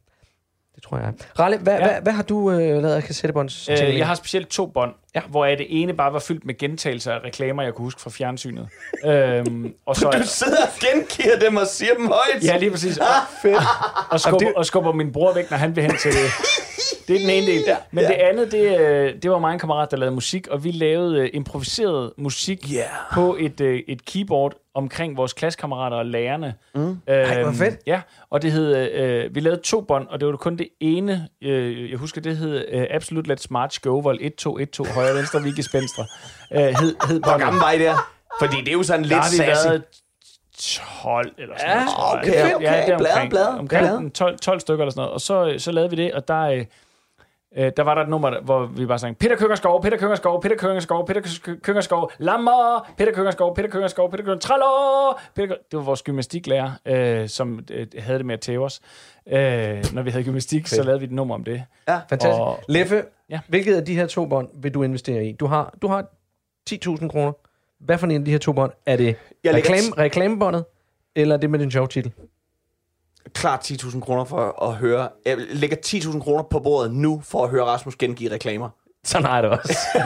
Det 0.75 0.83
tror 0.83 0.99
jeg. 0.99 1.13
Ralle, 1.39 1.59
hvad, 1.59 1.79
ja. 1.79 1.85
Hvad, 1.85 2.03
hvad 2.03 2.13
har 2.13 2.23
du 2.23 2.51
øh, 2.51 2.59
lavet 2.59 2.95
af 2.95 3.03
kassettebånds? 3.03 3.69
Øh, 3.69 3.99
jeg 3.99 4.07
har 4.07 4.15
specielt 4.15 4.49
to 4.49 4.67
bånd, 4.67 4.95
Ja. 5.15 5.21
hvor 5.29 5.47
det 5.47 5.67
ene 5.69 5.95
bare 5.95 6.13
var 6.13 6.19
fyldt 6.19 6.47
med 6.47 6.59
gentagelser 6.59 7.13
af 7.13 7.19
reklamer, 7.25 7.63
jeg 7.63 7.75
kunne 7.75 7.85
huske 7.87 8.01
fra 8.01 8.11
fjernsynet. 8.11 8.69
øhm, 9.05 9.75
og 9.87 9.97
så, 9.97 10.11
Du 10.11 10.23
sidder 10.25 10.63
og 10.63 10.69
gengiver 10.81 11.39
dem 11.39 11.57
og 11.57 11.67
siger 11.67 11.95
dem 11.95 12.07
højt. 12.07 12.45
Ja, 12.45 12.57
lige 12.57 12.71
præcis. 12.71 12.99
Og, 12.99 13.07
fedt. 13.43 13.63
Og, 14.11 14.21
skubber, 14.21 14.53
og 14.57 14.67
skubber 14.67 14.93
min 14.93 15.13
bror 15.13 15.35
væk, 15.35 15.51
når 15.51 15.59
han 15.59 15.77
vil 15.77 15.85
hen 15.85 15.97
til 16.03 16.13
det. 17.15 17.17
Er 17.17 17.21
den 17.21 17.31
ene 17.31 17.47
del. 17.47 17.63
Ja, 17.67 17.77
Men 17.91 18.05
det 18.05 18.13
andet, 18.13 18.53
det, 18.53 18.81
øh, 18.81 19.15
det 19.23 19.31
var 19.31 19.39
mig 19.39 19.53
en 19.53 19.59
kammerat, 19.59 19.91
der 19.91 19.97
lavede 19.97 20.15
musik, 20.15 20.47
og 20.49 20.65
vi 20.65 20.71
lavede 20.71 21.19
øh, 21.21 21.31
improviseret 21.35 22.13
musik 22.19 22.67
Yeah. 22.75 22.87
på 23.13 23.37
et, 23.41 23.61
øh, 23.61 23.81
et 23.89 24.05
keyboard 24.05 24.53
omkring 24.75 25.17
vores 25.17 25.33
klassekammerater 25.33 25.97
og 25.97 26.07
lærerne. 26.07 26.55
Mm. 26.75 26.81
Øhm, 26.81 26.99
Ej, 27.07 27.43
hvor 27.43 27.53
fedt. 27.53 27.75
Ja, 27.87 28.01
og 28.31 28.43
det 28.43 28.53
hed, 28.53 28.77
øh, 28.93 29.35
vi 29.35 29.41
lavede 29.41 29.61
to 29.63 29.81
bånd, 29.81 30.07
og 30.09 30.21
det 30.21 30.29
var 30.29 30.37
kun 30.37 30.57
det 30.57 30.69
ene, 30.81 31.29
øh, 31.43 31.91
jeg 31.91 31.99
husker, 31.99 32.21
det 32.21 32.37
hed 32.37 32.65
øh, 32.69 32.87
Absolute 32.91 33.33
Let's 33.33 33.47
March 33.51 33.81
Go, 33.83 33.99
Vol 33.99 34.19
1-2-1-2, 34.23 34.93
højre, 34.95 35.15
venstre, 35.17 35.43
vige, 35.43 35.63
spænstre. 35.63 36.07
Øh, 36.53 36.61
hed, 36.61 36.97
hed 37.09 37.21
Hvor 37.21 37.39
gammel 37.39 37.61
var 37.61 37.71
I 37.73 37.79
der? 37.79 37.95
Fordi 38.41 38.57
det 38.61 38.69
er 38.69 38.73
jo 38.73 38.83
sådan 38.83 39.03
Der 39.03 39.09
lidt 39.09 39.19
har 39.19 39.31
vi 39.31 39.37
sassy. 39.37 39.67
været 39.67 39.83
12 41.03 41.33
eller 41.39 41.55
sådan 41.59 41.71
Ja, 41.79 41.85
noget. 41.85 42.27
jeg. 42.27 42.45
okay, 42.45 42.55
okay. 42.55 42.65
Ja, 42.67 42.83
det 42.87 42.93
er 42.95 42.99
Blade, 42.99 43.49
omkring, 43.49 43.69
blade. 43.71 44.11
12, 44.11 44.39
12 44.39 44.61
stykker 44.61 44.85
eller 44.85 44.91
sådan 44.93 45.01
noget. 45.01 45.13
Og 45.15 45.21
så, 45.21 45.55
så 45.59 45.73
lavede 45.73 45.91
vi 45.91 45.97
det, 45.97 46.13
og 46.13 46.29
der, 46.29 46.65
øh, 47.57 47.73
der 47.77 47.83
var 47.83 47.95
der 47.95 48.03
et 48.03 48.09
nummer, 48.09 48.41
hvor 48.41 48.67
vi 48.67 48.87
bare 48.87 48.99
sang, 48.99 49.19
Peter 49.19 49.37
Køngerskov, 49.37 49.83
Peter 49.83 49.97
Køngerskov, 49.97 50.43
Peter 50.43 50.57
Køngerskov, 50.57 51.07
Peter 51.07 51.21
Kø- 51.45 51.59
Køngerskov, 51.59 52.13
Lammer, 52.19 52.91
Peter 52.99 53.13
Køngerskov, 53.13 53.55
Peter 53.57 53.69
Køngerskov, 53.69 54.11
Peter 54.11 54.25
Køngerskov, 54.25 54.49
Trallo, 54.51 55.19
Peter 55.35 55.49
Kø- 55.49 55.55
Det 55.71 55.77
var 55.79 55.83
vores 55.85 56.03
gymnastiklærer, 56.03 56.71
øh, 56.87 57.29
som 57.29 57.61
øh, 57.71 57.87
havde 57.99 58.19
det 58.19 58.27
med 58.27 58.35
at 58.35 58.41
tæve 58.41 58.65
os. 58.65 58.81
Øh, 59.29 59.85
når 59.95 60.03
vi 60.03 60.11
havde 60.11 60.25
gymnastik, 60.25 60.67
så 60.67 60.83
lavede 60.83 61.01
vi 61.01 61.07
et 61.07 61.13
nummer 61.13 61.35
om 61.35 61.45
det. 61.45 61.63
Fantastisk. 62.09 62.41
Og- 62.41 62.61
Leffe, 62.69 62.95
ja. 62.97 63.03
Ja. 63.31 63.41
hvilket 63.49 63.77
af 63.77 63.85
de 63.85 63.95
her 63.95 64.07
to 64.07 64.27
bånd 64.27 64.49
vil 64.55 64.75
du 64.75 64.83
investere 64.83 65.25
i? 65.25 65.33
Du 65.33 65.47
har, 65.47 65.75
du 65.83 65.89
har 65.89 66.05
10.000 66.71 67.09
kroner. 67.09 67.33
Hvad 67.81 67.99
for 67.99 68.07
en 68.07 68.13
af 68.21 68.25
de 68.25 68.31
her 68.31 68.39
to 68.39 68.53
bånd? 68.53 68.73
Er 68.87 68.97
det 68.97 69.17
reklame, 69.47 70.05
reklamebåndet, 70.05 70.65
eller 71.17 71.37
det 71.37 71.51
med 71.51 71.59
den 71.59 71.71
sjove 71.71 71.87
titel? 71.89 72.13
Klart 73.35 73.71
10.000 73.71 74.01
kroner 74.01 74.25
for 74.25 74.63
at 74.69 74.75
høre. 74.75 75.09
Jeg 75.27 75.37
lægger 75.39 75.77
10.000 75.87 76.21
kroner 76.21 76.43
på 76.43 76.59
bordet 76.59 76.95
nu 76.95 77.23
for 77.25 77.45
at 77.45 77.51
høre 77.51 77.65
Rasmus 77.65 77.97
gengive 77.97 78.33
reklamer. 78.33 78.69
Sådan 79.05 79.27
har 79.27 79.35
jeg 79.35 79.43
det 79.43 79.51
også. 79.51 79.75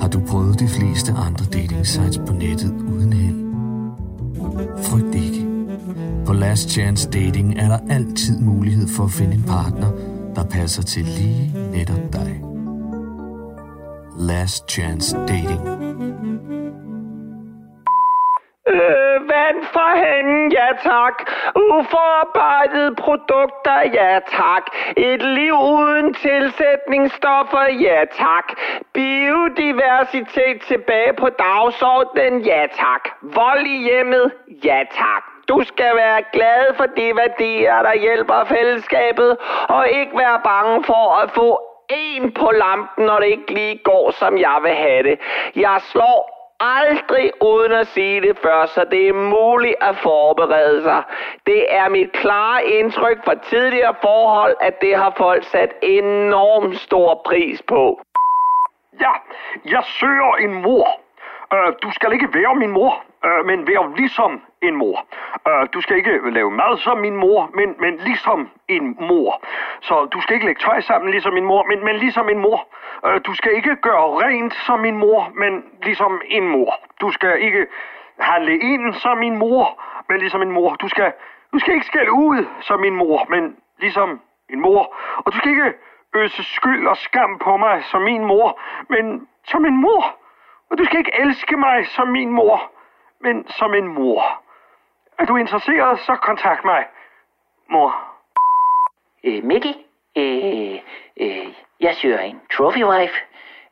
Har 0.00 0.08
du 0.08 0.20
prøvet 0.28 0.60
de 0.60 0.68
fleste 0.68 1.12
andre 1.12 1.44
dating 1.44 1.86
sites 1.86 2.18
på 2.26 2.32
nettet 2.32 2.72
uden 2.72 3.12
held? 3.12 3.42
Frygt 4.84 5.14
ikke. 5.14 5.46
På 6.26 6.32
Last 6.32 6.70
Chance 6.70 7.10
Dating 7.10 7.58
er 7.58 7.68
der 7.68 7.78
altid 7.90 8.38
mulighed 8.38 8.88
for 8.88 9.04
at 9.04 9.10
finde 9.10 9.34
en 9.34 9.42
partner, 9.42 9.90
der 10.34 10.44
passer 10.44 10.82
til 10.82 11.04
lige 11.04 11.54
netop 11.72 12.12
dig. 12.12 12.41
Last 14.30 14.68
Chance 14.68 15.16
Dating. 15.16 15.62
Øh, 18.68 19.18
vand 19.32 19.60
for 19.72 19.90
hende, 20.04 20.56
ja 20.58 20.68
tak. 20.82 21.16
Uforarbejdet 21.56 22.96
produkter, 22.96 23.78
ja 23.98 24.18
tak. 24.38 24.64
Et 24.96 25.22
liv 25.22 25.54
uden 25.54 26.14
tilsætningsstoffer, 26.14 27.66
ja 27.86 28.04
tak. 28.24 28.46
Biodiversitet 28.94 30.60
tilbage 30.68 31.12
på 31.12 31.28
dagsordenen, 31.28 32.40
ja 32.40 32.66
tak. 32.82 33.02
Vold 33.22 33.66
i 33.66 33.82
hjemmet, 33.82 34.32
ja 34.64 34.84
tak. 34.90 35.22
Du 35.48 35.62
skal 35.64 35.96
være 35.96 36.22
glad 36.32 36.74
for 36.76 36.86
de 36.86 37.12
værdier, 37.16 37.82
der 37.82 37.94
hjælper 37.94 38.44
fællesskabet, 38.44 39.36
og 39.68 39.88
ikke 39.88 40.16
være 40.16 40.40
bange 40.44 40.84
for 40.84 41.22
at 41.22 41.30
få 41.30 41.71
en 41.96 42.32
på 42.32 42.50
lampen, 42.50 43.06
når 43.06 43.18
det 43.18 43.26
ikke 43.26 43.54
lige 43.54 43.80
går, 43.84 44.10
som 44.10 44.38
jeg 44.38 44.58
vil 44.62 44.74
have 44.74 45.02
det. 45.02 45.18
Jeg 45.56 45.80
slår 45.80 46.42
aldrig 46.60 47.30
uden 47.42 47.72
at 47.72 47.86
sige 47.86 48.20
det 48.20 48.38
før, 48.38 48.66
så 48.66 48.84
det 48.90 49.08
er 49.08 49.12
muligt 49.12 49.74
at 49.80 49.96
forberede 49.96 50.82
sig. 50.82 51.02
Det 51.46 51.74
er 51.74 51.88
mit 51.88 52.12
klare 52.12 52.64
indtryk 52.64 53.24
fra 53.24 53.34
tidligere 53.34 53.94
forhold, 54.02 54.56
at 54.60 54.80
det 54.80 54.96
har 54.96 55.14
folk 55.16 55.44
sat 55.44 55.72
enormt 55.82 56.76
stor 56.78 57.22
pris 57.26 57.62
på. 57.62 58.00
Ja, 59.00 59.12
jeg 59.64 59.82
søger 59.84 60.34
en 60.34 60.62
mor. 60.62 61.00
Uh, 61.52 61.72
du 61.82 61.90
skal 61.92 62.12
ikke 62.12 62.28
være 62.34 62.54
min 62.54 62.70
mor, 62.70 63.04
uh, 63.24 63.46
men 63.46 63.66
være 63.66 63.96
ligesom 63.96 64.42
en 64.62 64.76
mor. 64.76 65.06
Uh, 65.48 65.66
du 65.74 65.80
skal 65.80 65.96
ikke 65.96 66.30
lave 66.30 66.50
mad 66.50 66.78
som 66.78 66.98
min 66.98 67.16
mor, 67.16 67.50
men, 67.54 67.74
men 67.78 67.96
ligesom 67.96 68.50
en 68.68 68.96
mor. 69.00 69.44
Så 69.80 70.04
du 70.04 70.20
skal 70.20 70.34
ikke 70.34 70.46
lægge 70.46 70.60
tøj 70.60 70.80
sammen 70.80 71.10
ligesom 71.10 71.34
min 71.34 71.44
mor, 71.44 71.62
men, 71.68 71.84
men 71.84 71.96
ligesom 71.96 72.28
en 72.28 72.38
mor. 72.38 72.68
Uh, 73.06 73.20
du 73.26 73.34
skal 73.34 73.52
ikke 73.54 73.76
gøre 73.76 74.06
rent 74.24 74.54
som 74.54 74.80
min 74.80 74.96
mor, 74.98 75.30
men 75.34 75.64
ligesom 75.82 76.20
en 76.24 76.48
mor. 76.48 76.74
Du 77.00 77.10
skal 77.10 77.40
ikke 77.40 77.66
handle 78.18 78.58
ind 78.58 78.94
som 78.94 79.18
min 79.18 79.38
mor, 79.38 79.82
men 80.08 80.18
ligesom 80.18 80.42
en 80.42 80.50
mor. 80.50 80.74
Du 80.74 80.88
skal, 80.88 81.12
du 81.52 81.58
skal 81.58 81.74
ikke 81.74 81.86
skælde 81.86 82.12
ud 82.12 82.46
som 82.60 82.80
min 82.80 82.94
mor, 82.94 83.26
men 83.30 83.56
ligesom 83.78 84.20
en 84.50 84.60
mor. 84.60 84.96
Og 85.16 85.32
du 85.32 85.38
skal 85.38 85.50
ikke 85.50 85.72
øse 86.14 86.44
skyld 86.44 86.86
og 86.86 86.96
skam 86.96 87.38
på 87.38 87.56
mig 87.56 87.84
som 87.84 88.02
min 88.02 88.24
mor, 88.24 88.60
men 88.88 89.28
som 89.44 89.64
en 89.64 89.76
mor. 89.76 90.16
Og 90.70 90.78
du 90.78 90.84
skal 90.84 90.98
ikke 90.98 91.20
elske 91.20 91.56
mig 91.56 91.86
som 91.86 92.08
min 92.08 92.30
mor, 92.30 92.72
men 93.20 93.48
som 93.48 93.74
en 93.74 93.88
mor. 93.88 94.41
Er 95.18 95.24
du 95.24 95.36
interesseret, 95.36 96.00
så 96.00 96.16
kontakt 96.16 96.64
mig, 96.64 96.84
mor. 97.70 98.12
Øh, 99.24 99.44
Mickey, 99.44 99.74
øh, 100.16 100.78
øh, 101.20 101.46
jeg 101.80 101.94
søger 101.94 102.20
en 102.20 102.40
trophy 102.52 102.84
wife. 102.84 103.14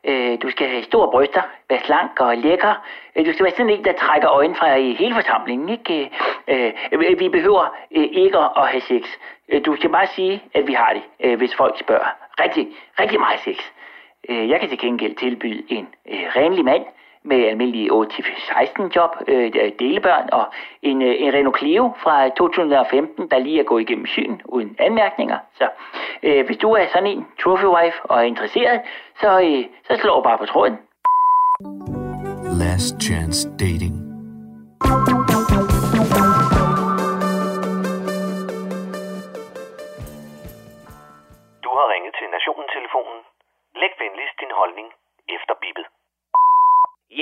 Øh, 0.03 0.41
du 0.41 0.49
skal 0.51 0.67
have 0.67 0.83
store 0.83 1.11
bryster, 1.11 1.41
være 1.69 1.79
slank 1.79 2.19
og 2.19 2.37
lækker. 2.37 2.73
Øh, 3.15 3.25
du 3.25 3.33
skal 3.33 3.43
være 3.43 3.53
sådan 3.53 3.69
en, 3.69 3.85
der 3.85 3.93
trækker 3.93 4.31
øjnene 4.31 4.55
fra 4.55 4.75
i 4.75 4.93
hele 4.93 5.15
forsamlingen. 5.15 5.69
Ikke? 5.69 6.11
Øh, 6.47 6.73
øh, 6.91 7.19
vi 7.19 7.29
behøver 7.29 7.75
øh, 7.91 8.07
ikke 8.11 8.37
at 8.37 8.67
have 8.67 8.81
sex. 8.81 9.03
Øh, 9.49 9.65
du 9.65 9.75
skal 9.75 9.89
bare 9.89 10.07
sige, 10.07 10.43
at 10.53 10.67
vi 10.67 10.73
har 10.73 10.93
det, 10.93 11.03
øh, 11.19 11.37
hvis 11.37 11.55
folk 11.55 11.79
spørger. 11.79 12.09
Rigtig, 12.39 12.67
rigtig 12.99 13.19
meget 13.19 13.39
sex. 13.39 13.57
Øh, 14.29 14.49
jeg 14.49 14.59
kan 14.59 14.69
til 14.69 14.79
gengæld 14.79 15.15
tilbyde 15.15 15.63
en 15.67 15.87
øh, 16.11 16.25
renlig 16.35 16.65
mand 16.65 16.85
med 17.23 17.45
almindelige 17.45 17.91
8-16 17.91 18.89
job, 18.95 19.09
øh, 19.27 19.51
delebørn 19.79 20.29
og 20.31 20.45
en, 20.81 21.01
øh, 21.01 21.15
en 21.19 21.33
Renault 21.33 21.57
Clio 21.57 21.93
fra 22.03 22.29
2015, 22.29 23.27
der 23.31 23.39
lige 23.39 23.59
er 23.59 23.63
gået 23.63 23.81
igennem 23.81 24.05
syn 24.05 24.39
uden 24.45 24.75
anmærkninger. 24.79 25.37
Så 25.57 25.67
øh, 26.23 26.45
hvis 26.45 26.57
du 26.57 26.71
er 26.71 26.85
sådan 26.93 27.07
en 27.07 27.25
trophy 27.43 27.65
wife 27.65 27.97
og 28.03 28.17
er 28.17 28.23
interesseret, 28.23 28.81
så, 29.21 29.41
øh, 29.41 29.65
så 29.87 30.01
slår 30.01 30.23
bare 30.23 30.37
på 30.37 30.45
tråden. 30.45 30.77
Last 32.59 33.01
Chance 33.01 33.49
Dating. 33.59 33.95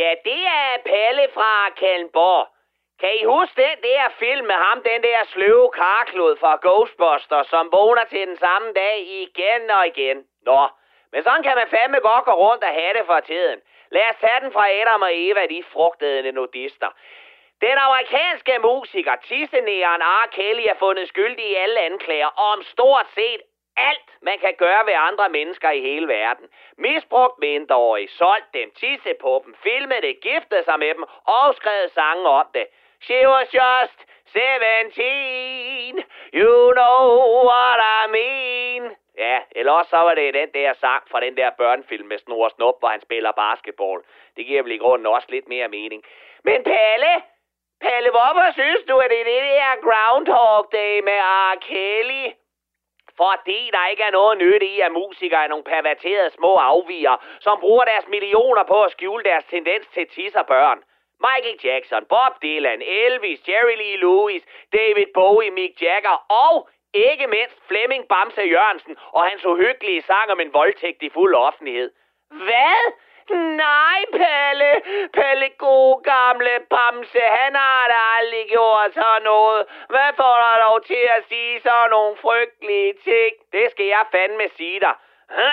Ja, 0.09 0.15
det 0.31 0.45
er 0.45 0.77
Palle 0.85 1.27
fra 1.33 1.69
Kalmborg. 1.69 2.47
Kan 2.99 3.11
I 3.21 3.23
huske 3.23 3.61
den 3.61 3.77
der 3.83 4.03
film 4.19 4.45
med 4.45 4.59
ham, 4.65 4.83
den 4.83 5.03
der 5.03 5.19
sløve 5.33 5.69
karklod 5.81 6.37
fra 6.41 6.53
Ghostbusters, 6.65 7.47
som 7.47 7.71
vågner 7.71 8.03
til 8.03 8.27
den 8.27 8.37
samme 8.37 8.73
dag 8.73 8.97
igen 9.23 9.71
og 9.77 9.87
igen? 9.87 10.17
Nå, 10.45 10.61
men 11.11 11.23
sådan 11.23 11.43
kan 11.43 11.55
man 11.55 11.67
fandme 11.67 11.99
godt 11.99 12.25
gå 12.25 12.31
rundt 12.31 12.63
og 12.63 12.73
have 12.79 12.93
det 12.97 13.05
for 13.05 13.19
tiden. 13.19 13.59
Lad 13.91 14.09
os 14.11 14.19
tage 14.21 14.39
den 14.43 14.51
fra 14.51 14.65
Adam 14.79 15.01
og 15.01 15.13
Eva, 15.13 15.43
de 15.53 15.63
frugtede 15.73 16.31
nudister. 16.31 16.91
Den 17.61 17.77
amerikanske 17.77 18.59
musiker, 18.59 19.15
tissenæren 19.27 20.01
R. 20.01 20.25
Kelly, 20.31 20.65
er 20.71 20.77
fundet 20.79 21.07
skyldig 21.07 21.45
i 21.51 21.55
alle 21.55 21.79
anklager 21.79 22.31
om 22.49 22.63
stort 22.63 23.07
set 23.17 23.41
alt, 23.89 24.09
man 24.21 24.37
kan 24.39 24.53
gøre 24.57 24.85
ved 24.85 24.93
andre 25.09 25.29
mennesker 25.29 25.69
i 25.69 25.81
hele 25.81 26.07
verden. 26.07 26.47
Misbrugt 26.77 27.39
mindreårige, 27.39 28.07
solgt 28.07 28.53
dem, 28.53 28.71
tisse 28.71 29.13
på 29.21 29.41
dem, 29.45 29.55
filmet 29.63 30.03
det, 30.03 30.21
giftet 30.21 30.65
sig 30.65 30.79
med 30.79 30.93
dem 30.93 31.03
og 31.25 31.55
skrevet 31.55 31.91
sange 31.91 32.29
om 32.29 32.47
det. 32.53 32.67
She 33.01 33.27
was 33.29 33.47
just 33.53 33.99
17, 34.25 36.03
you 36.33 36.73
know 36.73 37.43
what 37.49 37.79
I 37.99 38.11
mean. 38.17 38.95
Ja, 39.17 39.39
eller 39.51 39.71
også 39.71 39.89
så 39.89 39.97
var 39.97 40.13
det 40.13 40.33
den 40.33 40.49
der 40.53 40.73
sang 40.73 41.03
fra 41.11 41.19
den 41.19 41.37
der 41.37 41.49
børnefilm 41.49 42.07
med 42.07 42.17
Snor 42.17 42.43
og 42.43 42.51
Snup, 42.51 42.75
hvor 42.79 42.87
han 42.87 43.01
spiller 43.01 43.31
basketball. 43.31 44.01
Det 44.37 44.45
giver 44.45 44.63
vel 44.63 44.71
i 44.71 44.77
grunden 44.77 45.07
også 45.07 45.27
lidt 45.29 45.47
mere 45.47 45.67
mening. 45.67 46.03
Men 46.43 46.63
Palle, 46.63 47.13
Palle, 47.81 48.09
hvorfor 48.09 48.51
synes 48.51 48.83
du, 48.89 48.97
at 48.97 49.09
det 49.09 49.19
er 49.21 49.25
det 49.25 49.41
der 49.41 49.81
Groundhog 49.85 50.69
Day 50.71 50.99
med 50.99 51.19
R. 51.19 51.55
Kelly? 51.67 52.25
Fordi 53.23 53.59
der 53.75 53.87
ikke 53.91 54.03
er 54.03 54.17
noget 54.19 54.37
nyt 54.37 54.63
i, 54.73 54.79
at 54.79 54.91
musikere 54.91 55.43
er 55.43 55.47
nogle 55.53 55.69
perverterede 55.71 56.29
små 56.29 56.55
afviger, 56.55 57.15
som 57.39 57.59
bruger 57.59 57.85
deres 57.85 58.07
millioner 58.07 58.63
på 58.63 58.77
at 58.83 58.91
skjule 58.91 59.23
deres 59.23 59.45
tendens 59.45 59.87
til 59.87 60.07
tisser 60.07 60.43
børn. 60.43 60.79
Michael 61.27 61.59
Jackson, 61.63 62.05
Bob 62.05 62.33
Dylan, 62.43 62.81
Elvis, 62.81 63.39
Jerry 63.47 63.75
Lee 63.81 63.97
Lewis, 63.97 64.43
David 64.73 65.07
Bowie, 65.13 65.51
Mick 65.51 65.81
Jagger 65.81 66.17
og 66.45 66.69
ikke 66.93 67.27
mindst 67.27 67.57
Flemming 67.67 68.07
Bamse 68.07 68.41
Jørgensen 68.41 68.97
og 69.11 69.23
hans 69.29 69.45
uhyggelige 69.45 70.01
sang 70.01 70.31
om 70.31 70.39
en 70.39 70.53
voldtægt 70.53 71.03
i 71.03 71.09
fuld 71.09 71.35
offentlighed. 71.35 71.91
Hvad? 72.31 72.81
Nej, 73.31 73.99
Pelle. 74.11 74.71
Pelle, 75.13 75.49
god 75.57 76.03
gamle 76.03 76.59
Bamse, 76.69 77.19
han 77.19 77.55
har 77.55 77.87
da 77.87 77.99
aldrig 78.17 78.45
gjort 78.49 78.93
sådan 78.93 79.23
noget. 79.23 79.65
Hvad 79.89 80.09
får 80.15 80.35
der 80.43 80.55
dog 80.65 80.85
til 80.85 81.05
at 81.17 81.23
sige 81.29 81.61
sådan 81.61 81.89
nogle 81.89 82.17
frygtelige 82.17 82.93
ting? 83.03 83.33
Det 83.51 83.71
skal 83.71 83.85
jeg 83.85 84.03
fandme 84.11 84.47
sige 84.57 84.79
dig. 84.79 84.95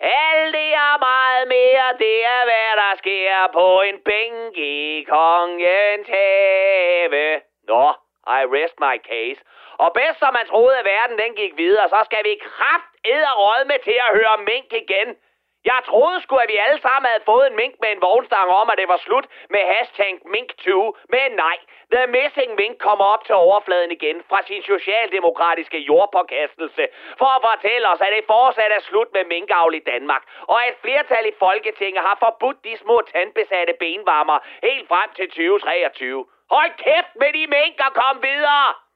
Alt 0.00 0.54
det 0.54 0.74
er 0.74 0.98
meget 0.98 1.48
mere, 1.48 1.86
det 1.98 2.24
er 2.24 2.42
hvad 2.44 2.72
der 2.82 2.92
sker 2.96 3.48
på 3.52 3.80
en 3.80 3.98
bænk 4.08 4.56
i 4.56 5.06
kongens 5.08 6.08
have. 6.08 7.40
Nå, 7.68 7.84
I 8.38 8.40
rest 8.54 8.76
my 8.80 8.96
case. 9.10 9.40
Og 9.78 9.92
bedst 9.94 10.18
som 10.18 10.32
man 10.34 10.46
troede, 10.46 10.78
at 10.78 10.84
verden 10.84 11.18
den 11.18 11.34
gik 11.34 11.56
videre, 11.56 11.88
så 11.88 12.00
skal 12.04 12.24
vi 12.24 12.40
kraft 12.42 12.90
råd 13.40 13.64
med 13.64 13.78
til 13.84 13.98
at 14.06 14.14
høre 14.18 14.36
mink 14.50 14.72
igen. 14.72 15.16
Jeg 15.64 15.80
troede 15.90 16.20
sgu, 16.22 16.36
at 16.36 16.48
vi 16.48 16.56
alle 16.66 16.80
sammen 16.80 17.06
havde 17.10 17.28
fået 17.32 17.46
en 17.46 17.56
mink 17.56 17.74
med 17.82 17.90
en 17.92 18.02
vognstang 18.06 18.48
om, 18.60 18.70
at 18.70 18.78
det 18.78 18.88
var 18.88 19.00
slut 19.06 19.26
med 19.54 19.62
hashtag 19.72 20.12
Mink20. 20.34 20.68
Men 21.14 21.28
nej, 21.44 21.56
The 21.92 22.06
Missing 22.06 22.52
Mink 22.60 22.78
kommer 22.78 23.04
op 23.04 23.24
til 23.24 23.34
overfladen 23.34 23.90
igen 23.90 24.22
fra 24.28 24.40
sin 24.48 24.62
socialdemokratiske 24.62 25.78
jordpåkastelse 25.78 26.84
for 27.18 27.30
at 27.36 27.42
fortælle 27.48 27.88
os, 27.92 28.00
at 28.00 28.12
det 28.16 28.24
fortsat 28.26 28.72
er 28.78 28.82
slut 28.88 29.08
med 29.12 29.24
minkavl 29.24 29.74
i 29.74 29.82
Danmark, 29.92 30.22
og 30.50 30.56
at 30.64 30.70
et 30.70 30.80
flertal 30.84 31.26
i 31.26 31.34
Folketinget 31.38 32.02
har 32.08 32.16
forbudt 32.24 32.64
de 32.64 32.76
små 32.76 32.96
tandbesatte 33.12 33.74
benvarmer 33.80 34.38
helt 34.62 34.88
frem 34.88 35.08
til 35.16 35.26
2023. 35.28 36.26
Hold 36.50 36.72
kæft 36.84 37.12
med 37.22 37.30
de 37.36 37.44
mink 37.56 37.76
og 37.86 37.92
kom 38.00 38.16
videre! 38.22 38.89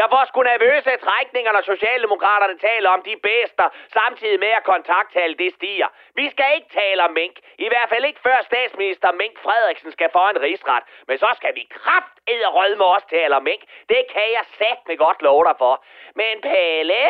Jeg 0.00 0.06
får 0.12 0.24
sgu 0.24 0.42
nervøse 0.42 0.92
trækninger, 1.06 1.52
når 1.52 1.64
Socialdemokraterne 1.72 2.58
taler 2.58 2.90
om 2.90 3.02
de 3.08 3.14
bedster, 3.28 3.68
samtidig 3.98 4.38
med 4.40 4.52
at 4.58 4.64
kontakttallet 4.72 5.38
det 5.38 5.50
stiger. 5.58 5.88
Vi 6.20 6.30
skal 6.30 6.48
ikke 6.56 6.70
tale 6.80 7.02
om 7.08 7.12
mink. 7.20 7.34
I 7.58 7.68
hvert 7.68 7.88
fald 7.88 8.04
ikke 8.04 8.20
før 8.28 8.38
statsminister 8.50 9.12
Mink 9.12 9.36
Frederiksen 9.46 9.92
skal 9.92 10.10
få 10.16 10.24
en 10.32 10.42
rigsret. 10.42 10.84
Men 11.08 11.18
så 11.18 11.30
skal 11.38 11.54
vi 11.54 11.64
kraft 11.70 12.14
rød 12.56 12.76
med 12.76 12.86
os 12.86 13.04
tale 13.04 13.36
om 13.36 13.42
mink. 13.42 13.62
Det 13.88 14.02
kan 14.12 14.28
jeg 14.36 14.44
med 14.88 14.98
godt 14.98 15.22
love 15.22 15.44
dig 15.44 15.56
for. 15.58 15.84
Men 16.14 16.34
Pelle, 16.40 17.04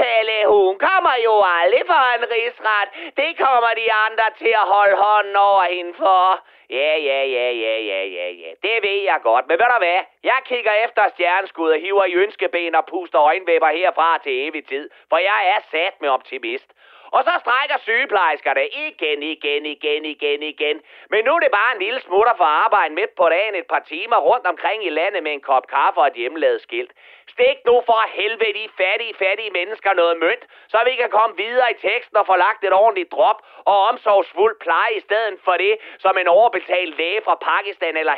Pelle, 0.00 0.38
hun 0.46 0.78
kommer 0.78 1.14
jo 1.26 1.34
aldrig 1.58 1.82
for 1.86 2.02
en 2.16 2.24
rigsret. 2.34 2.88
Det 3.16 3.30
kommer 3.44 3.70
de 3.80 3.86
andre 4.06 4.26
til 4.38 4.52
at 4.62 4.66
holde 4.74 4.96
hånden 4.96 5.36
over 5.36 5.64
hende 5.74 5.94
for. 5.94 6.24
Ja, 6.70 6.96
ja, 6.96 7.22
ja, 7.24 7.50
ja, 7.50 7.78
ja, 7.90 8.04
ja, 8.04 8.26
ja. 8.42 8.50
Det 8.62 8.76
ved 8.82 9.02
jeg 9.10 9.18
godt. 9.22 9.48
Men 9.48 9.58
ved 9.58 9.66
du 9.74 9.78
hvad? 9.78 10.02
Jeg 10.24 10.40
kigger 10.44 10.72
efter 10.72 11.08
stjerneskud 11.08 11.70
og 11.70 11.80
hiver 11.80 12.04
i 12.04 12.14
ønskeben 12.14 12.74
og 12.74 12.84
puster 12.86 13.20
øjenvæbber 13.20 13.68
herfra 13.68 14.18
til 14.18 14.48
evig 14.48 14.66
tid. 14.66 14.90
For 15.08 15.18
jeg 15.18 15.40
er 15.54 15.60
sat 15.70 15.94
med 16.00 16.08
optimist. 16.08 16.70
Og 17.16 17.24
så 17.24 17.34
strækker 17.42 17.78
sygeplejerskerne 17.78 18.64
igen, 18.86 19.22
igen, 19.22 19.66
igen, 19.66 20.04
igen, 20.04 20.42
igen. 20.42 20.76
Men 21.12 21.24
nu 21.24 21.30
er 21.34 21.38
det 21.38 21.50
bare 21.50 21.72
en 21.74 21.82
lille 21.82 22.00
smutter 22.00 22.34
for 22.36 22.44
arbejde 22.44 22.94
midt 22.94 23.14
på 23.16 23.28
dagen 23.28 23.54
et 23.54 23.66
par 23.66 23.82
timer 23.92 24.16
rundt 24.16 24.46
omkring 24.46 24.86
i 24.86 24.90
landet 24.90 25.22
med 25.22 25.32
en 25.32 25.40
kop 25.40 25.66
kaffe 25.66 26.00
og 26.00 26.06
et 26.06 26.14
hjemmelavet 26.14 26.60
skilt. 26.60 26.92
Stik 27.34 27.58
nu 27.66 27.82
for 27.86 28.00
helvede 28.18 28.52
de 28.60 28.68
fattige, 28.80 29.14
fattige 29.14 29.50
mennesker 29.50 29.92
noget 29.92 30.16
mønt, 30.18 30.44
så 30.68 30.78
vi 30.88 30.94
kan 31.00 31.10
komme 31.10 31.36
videre 31.36 31.70
i 31.70 31.80
teksten 31.88 32.16
og 32.16 32.26
få 32.26 32.36
lagt 32.36 32.64
et 32.64 32.72
ordentligt 32.72 33.12
drop 33.12 33.38
og 33.64 33.78
omsorgsfuld 33.90 34.54
pleje 34.60 34.92
i 34.96 35.00
stedet 35.00 35.38
for 35.44 35.52
det, 35.52 35.74
som 35.98 36.18
en 36.18 36.28
overbetalt 36.28 36.96
læge 36.96 37.22
fra 37.24 37.34
Pakistan 37.34 37.96
eller 37.96 38.16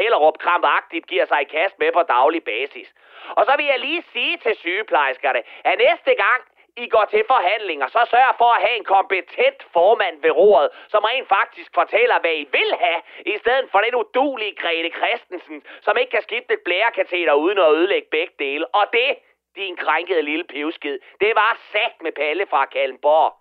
Hellerup 0.00 0.38
krampagtigt 0.38 1.06
giver 1.06 1.26
sig 1.26 1.40
i 1.42 1.52
kast 1.56 1.78
med 1.78 1.92
på 1.92 2.02
daglig 2.02 2.44
basis. 2.44 2.88
Og 3.36 3.46
så 3.46 3.52
vil 3.56 3.66
jeg 3.66 3.78
lige 3.78 4.02
sige 4.12 4.36
til 4.36 4.54
sygeplejerskerne, 4.56 5.42
at 5.64 5.78
næste 5.78 6.14
gang 6.14 6.40
i 6.84 6.88
går 6.94 7.06
til 7.10 7.24
forhandlinger, 7.34 7.86
så 7.96 8.00
sørg 8.12 8.34
for 8.40 8.50
at 8.56 8.62
have 8.64 8.76
en 8.80 8.88
kompetent 8.96 9.60
formand 9.76 10.16
ved 10.24 10.32
roret, 10.40 10.68
som 10.92 11.02
rent 11.10 11.28
faktisk 11.36 11.70
fortæller, 11.80 12.16
hvad 12.20 12.34
I 12.42 12.44
vil 12.56 12.70
have, 12.84 13.00
i 13.34 13.36
stedet 13.42 13.66
for 13.72 13.80
den 13.86 13.94
udulige 14.02 14.54
Grete 14.62 14.90
Christensen, 14.98 15.58
som 15.86 15.96
ikke 16.00 16.10
kan 16.16 16.22
skifte 16.28 16.52
et 16.54 16.62
blærekateter 16.68 17.34
uden 17.44 17.58
at 17.58 17.72
ødelægge 17.76 18.08
begge 18.10 18.34
dele. 18.38 18.64
Og 18.78 18.84
det, 18.92 19.10
din 19.56 19.76
krænkede 19.76 20.22
lille 20.22 20.44
pivskid, 20.44 20.98
det 21.20 21.32
var 21.40 21.52
sat 21.72 21.94
med 22.04 22.12
Palle 22.12 22.46
fra 22.52 22.64
Kallenborg. 22.64 23.32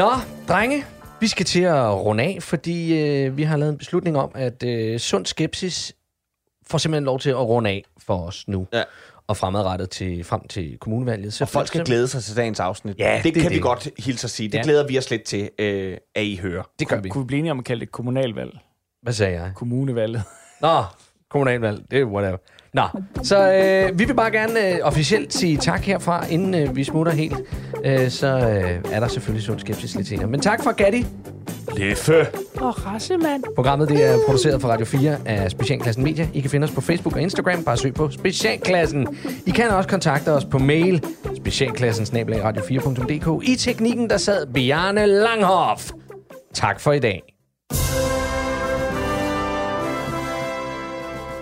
Nå, 0.00 0.10
drenge, 0.48 0.78
vi 1.20 1.26
skal 1.26 1.46
til 1.46 1.62
at 1.62 1.90
runde 1.94 2.24
af, 2.24 2.38
fordi 2.40 3.02
øh, 3.02 3.36
vi 3.36 3.42
har 3.42 3.56
lavet 3.56 3.72
en 3.72 3.78
beslutning 3.78 4.18
om, 4.18 4.30
at 4.34 4.62
øh, 4.62 4.98
sund 4.98 5.26
skepsis 5.26 5.92
får 6.66 6.78
simpelthen 6.78 7.04
lov 7.04 7.18
til 7.20 7.30
at 7.30 7.36
runde 7.38 7.70
af 7.70 7.84
for 8.06 8.26
os 8.26 8.48
nu. 8.48 8.66
Ja. 8.72 8.82
Og 9.26 9.36
fremadrettet 9.36 9.90
til, 9.90 10.24
frem 10.24 10.48
til 10.48 10.78
kommunevalget. 10.80 11.32
Så 11.32 11.44
Og 11.44 11.48
folk 11.48 11.66
skal 11.66 11.84
glæde 11.84 12.08
sig 12.08 12.22
til 12.24 12.36
dagens 12.36 12.60
afsnit. 12.60 12.98
Ja, 12.98 13.14
det, 13.16 13.24
det 13.24 13.34
det 13.34 13.42
kan 13.42 13.50
vi 13.50 13.54
det. 13.56 13.62
godt 13.62 13.88
hilse 13.98 14.24
at 14.26 14.30
sige. 14.30 14.48
Det 14.48 14.54
Ja. 14.58 14.62
glæder 14.62 14.86
vi 14.86 14.98
os 14.98 15.10
lidt 15.10 15.22
til, 15.22 15.50
øh, 15.58 15.96
at 16.14 16.22
I 16.24 16.36
hører. 16.36 16.62
Det 16.78 16.88
gør 16.88 17.00
vi. 17.00 17.08
Kunne 17.08 17.24
vi 17.24 17.26
blive 17.26 17.38
enige 17.38 17.50
om 17.52 17.58
at 17.58 17.64
kalde 17.64 17.80
det 17.80 17.92
kommunalvalg? 17.92 18.58
Hvad 19.02 19.12
sagde 19.12 19.40
jeg? 19.42 19.52
Kommunevalget. 19.54 20.22
Nå, 20.60 20.82
kommunalvalg, 21.30 21.90
det 21.90 21.98
er 22.00 22.04
whatever. 22.04 22.38
Nå, 22.78 23.00
så 23.22 23.52
øh, 23.52 23.98
vi 23.98 24.04
vil 24.04 24.14
bare 24.14 24.30
gerne 24.30 24.68
øh, 24.68 24.78
officielt 24.82 25.34
sige 25.34 25.56
tak 25.56 25.82
herfra, 25.82 26.26
inden 26.26 26.54
øh, 26.54 26.76
vi 26.76 26.84
smutter 26.84 27.12
helt. 27.12 27.36
Øh, 27.84 28.10
så 28.10 28.26
øh, 28.26 28.92
er 28.92 29.00
der 29.00 29.08
selvfølgelig 29.08 29.44
sund 29.44 29.60
skepsis 29.60 29.94
lidt 29.94 30.08
senere. 30.08 30.26
Men 30.26 30.40
tak 30.40 30.62
for 30.62 30.72
Gatti. 30.72 31.06
Leffe. 31.76 32.26
Og 32.60 32.86
rassemand. 32.86 33.44
Programmet 33.54 33.88
det 33.88 34.04
er 34.04 34.18
produceret 34.26 34.60
for 34.60 34.68
Radio 34.68 34.86
4 34.86 35.16
af 35.24 35.50
Specialklassen 35.50 36.04
Media. 36.04 36.28
I 36.34 36.40
kan 36.40 36.50
finde 36.50 36.64
os 36.64 36.70
på 36.70 36.80
Facebook 36.80 37.16
og 37.16 37.22
Instagram. 37.22 37.64
Bare 37.64 37.76
søg 37.76 37.94
på 37.94 38.10
Specialklassen. 38.10 39.08
I 39.46 39.50
kan 39.50 39.70
også 39.70 39.88
kontakte 39.88 40.32
os 40.32 40.44
på 40.44 40.58
mail. 40.58 41.04
Specialklassen 41.36 42.06
radio4.dk. 42.16 43.48
I 43.48 43.56
teknikken, 43.56 44.10
der 44.10 44.16
sad 44.16 44.46
Bjarne 44.54 45.06
Langhoff. 45.06 45.90
Tak 46.54 46.80
for 46.80 46.92
i 46.92 46.98
dag. 46.98 47.37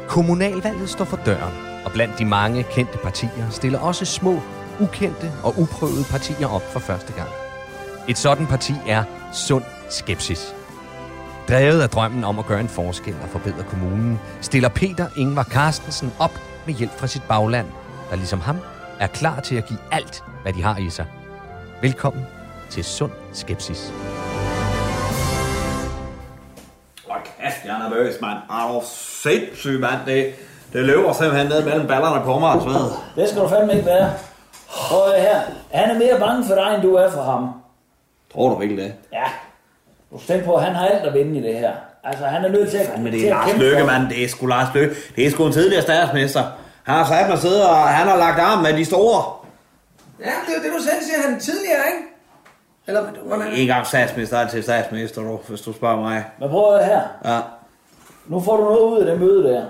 Kommunalvalget 0.08 0.90
står 0.90 1.04
for 1.04 1.16
døren, 1.26 1.54
og 1.84 1.92
blandt 1.92 2.18
de 2.18 2.24
mange 2.24 2.62
kendte 2.62 2.98
partier 2.98 3.50
stiller 3.50 3.78
også 3.78 4.04
små, 4.04 4.40
ukendte 4.80 5.32
og 5.44 5.54
uprøvede 5.58 6.04
partier 6.10 6.48
op 6.48 6.72
for 6.72 6.80
første 6.80 7.12
gang. 7.12 7.28
Et 8.08 8.18
sådan 8.18 8.46
parti 8.46 8.74
er 8.86 9.04
Sund 9.32 9.64
Skepsis. 9.90 10.54
Drevet 11.48 11.80
af 11.80 11.90
drømmen 11.90 12.24
om 12.24 12.38
at 12.38 12.46
gøre 12.46 12.60
en 12.60 12.68
forskel 12.68 13.16
og 13.22 13.28
forbedre 13.28 13.64
kommunen, 13.64 14.20
stiller 14.40 14.68
Peter 14.68 15.08
Ingvar 15.16 15.44
Carstensen 15.44 16.12
op 16.18 16.40
med 16.66 16.74
hjælp 16.74 16.98
fra 16.98 17.06
sit 17.06 17.22
bagland, 17.28 17.66
der 18.10 18.16
ligesom 18.16 18.40
ham 18.40 18.56
er 19.00 19.06
klar 19.06 19.40
til 19.40 19.56
at 19.56 19.66
give 19.66 19.78
alt, 19.92 20.24
hvad 20.42 20.52
de 20.52 20.62
har 20.62 20.78
i 20.78 20.90
sig. 20.90 21.06
Velkommen 21.82 22.22
til 22.70 22.84
Sund 22.84 23.12
Skepsis. 23.32 23.92
Nervøs, 27.90 28.20
mand. 28.20 28.38
Er 28.50 28.72
du 28.72 28.80
sindssyg, 29.22 29.80
mand? 29.80 30.00
Det, 30.06 30.34
det 30.72 30.84
løber 30.84 31.12
simpelthen 31.12 31.46
ned 31.46 31.64
mellem 31.64 31.86
ballerne 31.86 32.24
på 32.24 32.38
mig, 32.38 32.60
så 32.62 32.90
Det 33.16 33.28
skal 33.28 33.42
du 33.42 33.48
fandme 33.48 33.72
ikke 33.72 33.86
være. 33.86 34.10
Prøv 34.68 35.12
her. 35.20 35.40
Han 35.72 35.90
er 35.90 35.98
mere 35.98 36.18
bange 36.18 36.44
for 36.46 36.54
dig, 36.54 36.74
end 36.74 36.82
du 36.82 36.94
er 36.94 37.10
for 37.10 37.22
ham. 37.22 37.48
Tror 38.32 38.48
du 38.48 38.58
virkelig 38.58 38.84
det? 38.84 38.94
Ja. 39.12 39.24
Du 40.12 40.18
skal 40.24 40.42
på, 40.44 40.54
at 40.54 40.64
han 40.64 40.74
har 40.74 40.86
alt 40.86 41.06
at 41.06 41.14
vinde 41.14 41.38
i 41.38 41.42
det 41.42 41.58
her. 41.58 41.72
Altså, 42.04 42.24
han 42.24 42.44
er 42.44 42.48
nødt 42.48 42.70
til 42.70 42.76
at, 42.76 42.98
Men 42.98 43.12
det 43.12 43.26
er 43.26 43.30
Lars 43.30 43.56
Løkke, 43.58 43.84
mand. 43.84 44.08
Det 44.08 44.24
er 44.24 44.28
sgu 44.28 44.46
Lars 44.46 44.74
Løkke. 44.74 44.94
Det 45.16 45.26
er 45.26 45.30
sgu 45.30 45.46
en 45.46 45.52
tidligere 45.52 45.82
statsminister. 45.82 46.42
Han 46.82 46.94
har 46.94 47.04
sat 47.06 47.28
mig 47.28 47.38
sidde, 47.38 47.70
og 47.70 47.76
han 47.76 48.08
har 48.08 48.16
lagt 48.16 48.40
arm 48.40 48.58
med 48.62 48.72
de 48.72 48.84
store. 48.84 49.22
Ja, 50.20 50.24
det 50.24 50.54
er 50.54 50.58
jo 50.58 50.62
det, 50.64 50.78
du 50.78 50.82
selv 50.82 51.02
siger, 51.02 51.28
han 51.30 51.40
tidligere, 51.40 51.82
ikke? 51.86 52.06
Eller 52.86 53.02
hvordan? 53.24 53.52
En 53.52 53.66
gang 53.66 53.86
statsminister, 53.86 54.38
altid 54.38 54.62
statsminister, 54.62 55.22
du, 55.22 55.38
hvis 55.48 55.60
du 55.60 55.72
spørger 55.72 55.96
mig. 55.96 56.24
Men 56.40 56.48
prøv 56.50 56.78
her. 56.78 57.00
Ja. 57.24 57.40
Nu 58.28 58.40
får 58.40 58.56
du 58.56 58.62
noget 58.64 58.80
ud 58.80 58.98
af 58.98 59.06
det 59.06 59.20
møde 59.20 59.42
der. 59.48 59.62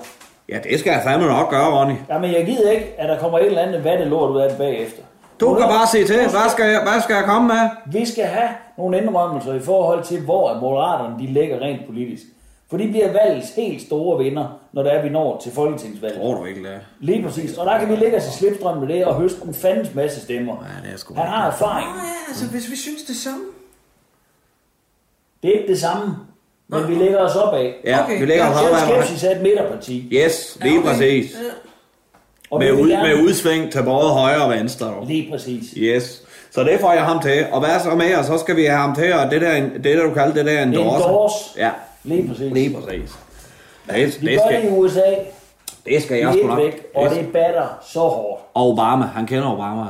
ja, 0.48 0.58
det 0.70 0.80
skal 0.80 0.90
jeg 0.90 1.00
fandme 1.04 1.26
nok 1.28 1.50
gøre, 1.50 1.80
Ronny. 1.80 1.94
Jamen, 2.08 2.32
jeg 2.32 2.46
gider 2.46 2.70
ikke, 2.70 2.94
at 2.98 3.08
der 3.08 3.18
kommer 3.18 3.38
et 3.38 3.46
eller 3.46 3.60
andet 3.62 3.84
vattelort 3.84 4.30
ud 4.30 4.40
af 4.40 4.48
det 4.48 4.58
bagefter. 4.58 5.02
Du 5.40 5.54
kan 5.54 5.62
bare 5.68 5.86
se 5.86 6.04
til. 6.06 6.16
Hvad 6.16 6.50
skal 6.50 6.70
jeg, 6.70 6.80
hvad 6.82 7.00
skal 7.02 7.14
jeg 7.14 7.24
komme 7.24 7.48
med? 7.48 7.68
Vi 8.00 8.06
skal 8.06 8.24
have 8.24 8.48
nogle 8.78 8.98
indrømmelser 9.02 9.54
i 9.54 9.60
forhold 9.60 10.04
til, 10.04 10.20
hvor 10.20 10.60
moderaterne 10.60 11.18
de 11.18 11.26
ligger 11.26 11.60
rent 11.60 11.86
politisk. 11.86 12.22
For 12.70 12.76
de 12.76 12.88
bliver 12.88 13.12
valgets 13.12 13.54
helt 13.54 13.82
store 13.82 14.24
vinder, 14.24 14.60
når 14.72 14.82
det 14.82 14.94
er, 14.94 15.02
vi 15.02 15.08
når 15.08 15.38
til 15.42 15.52
folketingsvalget. 15.52 16.18
Tror 16.20 16.34
du 16.34 16.44
ikke 16.44 16.62
det? 16.62 16.80
Lige 17.00 17.22
præcis. 17.22 17.58
Og 17.58 17.66
der 17.66 17.78
kan 17.78 17.88
vi 17.88 17.96
lægge 17.96 18.16
os 18.16 18.28
i 18.28 18.38
slipstrøm 18.38 18.78
med 18.78 18.88
det 18.88 19.04
og 19.04 19.14
høste 19.14 19.38
en 19.44 19.54
fandens 19.54 19.94
masse 19.94 20.20
stemmer. 20.20 20.52
Ja, 20.62 20.88
det 20.88 20.94
er 20.94 20.98
sgu 20.98 21.14
Han 21.14 21.26
har 21.26 21.46
erfaring. 21.46 21.88
Ja, 21.88 22.28
altså, 22.28 22.46
hvis 22.50 22.70
vi 22.70 22.76
synes 22.76 23.02
det 23.02 23.16
samme. 23.16 23.44
Det 25.42 25.50
er 25.50 25.58
ikke 25.58 25.72
det 25.72 25.80
samme, 25.80 26.16
men 26.68 26.88
vi 26.88 26.94
lægger 26.94 27.18
os 27.18 27.36
op 27.36 27.54
af. 27.54 27.74
Ja, 27.84 28.02
Okay. 28.04 28.20
vi 28.20 28.26
lægger 28.26 28.46
os 28.50 28.56
op 28.62 28.72
ad- 28.76 29.02
Skepsis 29.04 29.24
er 29.24 29.30
et 29.30 29.42
midterparti. 29.42 30.08
Yes, 30.12 30.58
lige 30.62 30.78
okay. 30.78 30.88
præcis. 30.88 31.32
Og 32.50 32.58
Med, 32.58 32.72
ud, 32.72 32.88
gerne- 32.90 33.08
med 33.08 33.22
udsving 33.24 33.72
til 33.72 33.82
både 33.82 34.08
højre 34.08 34.42
og 34.44 34.50
venstre. 34.50 34.86
dog. 34.86 35.06
Lige 35.06 35.30
præcis. 35.32 35.64
Yes. 35.76 36.22
Så 36.50 36.64
det 36.64 36.80
får 36.80 36.92
jeg 36.92 37.02
ham 37.04 37.22
til. 37.22 37.46
Og 37.52 37.60
hvad 37.60 37.80
så 37.80 37.90
med, 37.94 38.14
og 38.14 38.24
så 38.24 38.38
skal 38.38 38.56
vi 38.56 38.64
have 38.64 38.78
ham 38.78 38.94
til, 38.94 39.12
og 39.14 39.30
det 39.30 39.40
der, 39.40 39.60
det 39.60 39.84
der 39.84 40.02
du 40.02 40.14
kalder 40.14 40.34
det 40.34 40.46
der 40.46 40.62
endorser. 40.62 41.06
Endorse. 41.06 41.34
Ja, 41.56 41.70
Lige 42.04 42.28
præcis. 42.28 42.52
lige 42.52 42.74
præcis. 42.80 43.10
Det, 43.90 44.22
Vi 44.22 44.26
det, 44.26 44.38
gør 44.38 44.48
det 44.48 44.58
skal, 44.60 44.64
i 44.64 44.68
USA. 44.70 45.00
det 45.86 46.02
skal 46.02 46.18
jeg 46.18 46.32
sgu 46.32 46.42
er 46.42 46.46
nok. 46.48 46.58
væk, 46.58 46.86
og 46.94 47.10
det 47.10 47.28
batter 47.32 47.78
så 47.88 48.00
hårdt. 48.00 48.42
Og 48.54 48.66
Obama, 48.70 49.04
han 49.04 49.26
kender 49.26 49.52
Obama. 49.52 49.82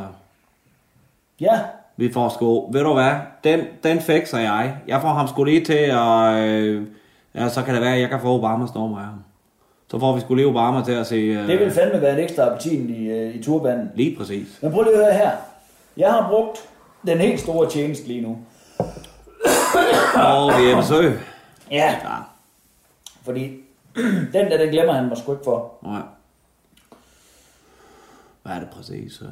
Ja, 1.40 1.58
Vi 1.96 2.12
får 2.12 2.28
sgu, 2.28 2.72
ved 2.72 2.82
du 2.82 2.94
hvad, 2.94 3.12
den, 3.44 3.60
den 3.82 4.00
fikser 4.00 4.38
jeg. 4.38 4.76
Jeg 4.88 5.00
får 5.00 5.08
ham 5.08 5.28
sgu 5.28 5.44
lige 5.44 5.64
til 5.64 5.74
at, 5.74 6.34
øh, 6.34 6.82
ja, 7.34 7.48
så 7.48 7.62
kan 7.62 7.74
det 7.74 7.82
være, 7.82 7.94
at 7.94 8.00
jeg 8.00 8.08
kan 8.08 8.20
få 8.20 8.28
Obamas 8.28 8.74
nummer 8.74 8.98
af 8.98 9.04
ham. 9.04 9.24
Så 9.90 9.98
får 9.98 10.14
vi 10.14 10.20
sgu 10.20 10.34
lige 10.34 10.46
Obama 10.46 10.84
til 10.84 10.92
at 10.92 11.06
se... 11.06 11.16
Øh, 11.16 11.48
det 11.48 11.60
vil 11.60 11.70
fandme 11.70 12.00
være 12.00 12.12
en 12.12 12.24
ekstra 12.24 12.42
appetit 12.42 12.90
i, 12.90 13.06
øh, 13.06 13.34
i 13.34 13.42
turbanden. 13.42 13.90
Lige 13.94 14.16
præcis. 14.16 14.58
Men 14.62 14.72
prøv 14.72 14.82
lige 14.82 14.94
at 14.94 15.04
høre 15.04 15.14
her. 15.14 15.30
Jeg 15.96 16.12
har 16.12 16.28
brugt 16.30 16.68
den 17.06 17.18
helt 17.18 17.40
store 17.40 17.70
tjeneste 17.70 18.08
lige 18.08 18.20
nu. 18.20 18.38
Og 20.14 20.52
vi 20.60 20.70
er 20.70 20.76
besøg. 20.76 21.18
Ja. 21.70 21.90
ja. 22.04 22.16
Fordi 23.24 23.56
den 24.34 24.50
der, 24.50 24.58
den 24.58 24.68
glemmer 24.68 24.92
han 24.92 25.08
mig 25.08 25.16
sgu 25.18 25.32
ikke 25.32 25.44
for. 25.44 25.72
Nej. 25.82 26.00
Hvad 28.46 28.56
er 28.56 28.60
det 28.60 28.70
præcis? 28.70 29.20
øh? 29.22 29.28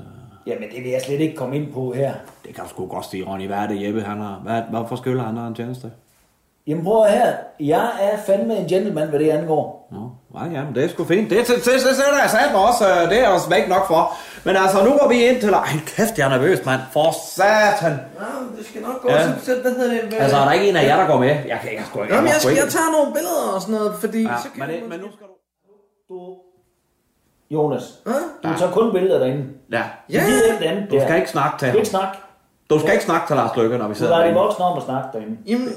Jamen, 0.46 0.68
det 0.70 0.84
vil 0.84 0.90
jeg 0.90 1.02
slet 1.02 1.20
ikke 1.20 1.36
komme 1.36 1.56
ind 1.56 1.72
på 1.72 1.92
her. 1.92 2.14
Det 2.44 2.54
kan 2.54 2.64
du 2.64 2.70
sgu 2.70 2.86
godt 2.86 3.06
sige, 3.10 3.24
Ronny. 3.26 3.46
Hvad 3.46 3.56
er 3.56 3.66
det, 3.66 3.86
Jeppe? 3.86 4.02
Han 4.02 4.20
har, 4.20 4.40
hvad, 4.44 4.62
hvorfor 4.70 4.96
skylder 4.96 5.22
han 5.22 5.36
der 5.36 5.46
en 5.46 5.54
tjeneste? 5.54 5.90
Jamen 6.66 6.84
prøv 6.84 7.04
her. 7.04 7.32
Jeg 7.60 7.88
er 8.00 8.16
fandme 8.26 8.56
en 8.56 8.68
gentleman, 8.68 9.08
hvad 9.08 9.18
det 9.18 9.30
angår. 9.30 9.88
Nå, 9.92 10.10
nej, 10.38 10.48
ja, 10.56 10.64
men 10.64 10.74
det 10.74 10.84
er 10.84 10.88
sgu 10.88 11.04
fint. 11.04 11.30
Det, 11.30 11.38
det, 11.38 11.46
det, 11.46 11.54
det, 11.56 11.64
det 11.64 11.74
er 11.74 12.46
jeg 12.46 12.56
også. 12.56 12.84
Det 13.10 13.16
er 13.18 13.22
jeg 13.22 13.32
også 13.36 13.48
væk 13.50 13.68
nok 13.68 13.86
for. 13.86 14.02
Men 14.44 14.56
altså, 14.56 14.84
nu 14.84 14.90
går 15.00 15.08
vi 15.08 15.18
ind 15.28 15.40
til... 15.40 15.52
Ej, 15.52 15.68
kæft, 15.86 16.18
jeg 16.18 16.24
er 16.28 16.34
nervøs, 16.36 16.64
mand. 16.64 16.80
For 16.92 17.10
satan. 17.36 17.92
Ja, 17.92 18.30
det 18.56 18.66
skal 18.66 18.82
nok 18.82 19.02
gå. 19.02 19.08
Ja. 19.10 19.38
Så, 19.46 19.52
hvad 19.62 19.72
hedder 19.78 20.08
det? 20.10 20.16
Altså, 20.24 20.36
er 20.36 20.44
der 20.44 20.52
ikke 20.52 20.68
en 20.68 20.76
af 20.76 20.84
jer, 20.90 20.96
der 21.00 21.06
går 21.06 21.18
med? 21.18 21.34
Jeg 21.52 21.58
kan 21.62 21.70
ikke 21.70 21.84
sgu 21.84 22.02
ikke. 22.02 22.14
Jamen, 22.14 22.28
jeg, 22.32 22.40
skal, 22.40 22.54
jeg 22.62 22.68
tager 22.76 22.90
nogle 22.96 23.12
billeder 23.16 23.46
og 23.54 23.60
sådan 23.62 23.74
noget, 23.74 23.92
fordi... 24.02 24.22
Ja, 24.22 24.36
så 24.44 24.48
kan 24.54 24.60
men, 24.66 24.68
det, 24.70 24.88
men 24.92 24.98
nu 25.04 25.08
skal 25.14 25.26
du... 25.30 25.34
Du, 26.10 26.18
Jonas, 27.54 27.82
du 28.44 28.48
tager 28.58 28.72
kun 28.72 28.92
billeder 28.92 29.18
derinde. 29.18 29.44
Ja. 29.72 29.82
Du 30.08 30.12
gider 30.26 30.42
ikke 30.52 30.58
det 30.60 30.64
andet 30.70 30.90
Du 30.90 31.00
skal 31.04 31.16
ikke 31.16 31.30
snakke 31.30 31.58
til 31.58 31.68
Du 31.68 31.70
skal 31.72 31.72
ham. 31.72 31.78
ikke 31.78 31.90
snakke. 31.90 32.18
Du 32.70 32.78
skal 32.80 32.92
ikke 32.92 33.04
snakke 33.04 33.26
til 33.26 33.36
Lars 33.36 33.56
Løkke, 33.56 33.78
når 33.78 33.86
vi 33.88 33.92
Du 33.94 33.98
sidder 33.98 34.10
lader 34.12 34.22
de 34.22 34.28
derinde. 34.28 34.40
voksne 34.46 34.64
om 34.64 34.76
at 34.78 34.82
snakke 34.84 35.08
derinde. 35.12 35.36
Jamen, 35.46 35.68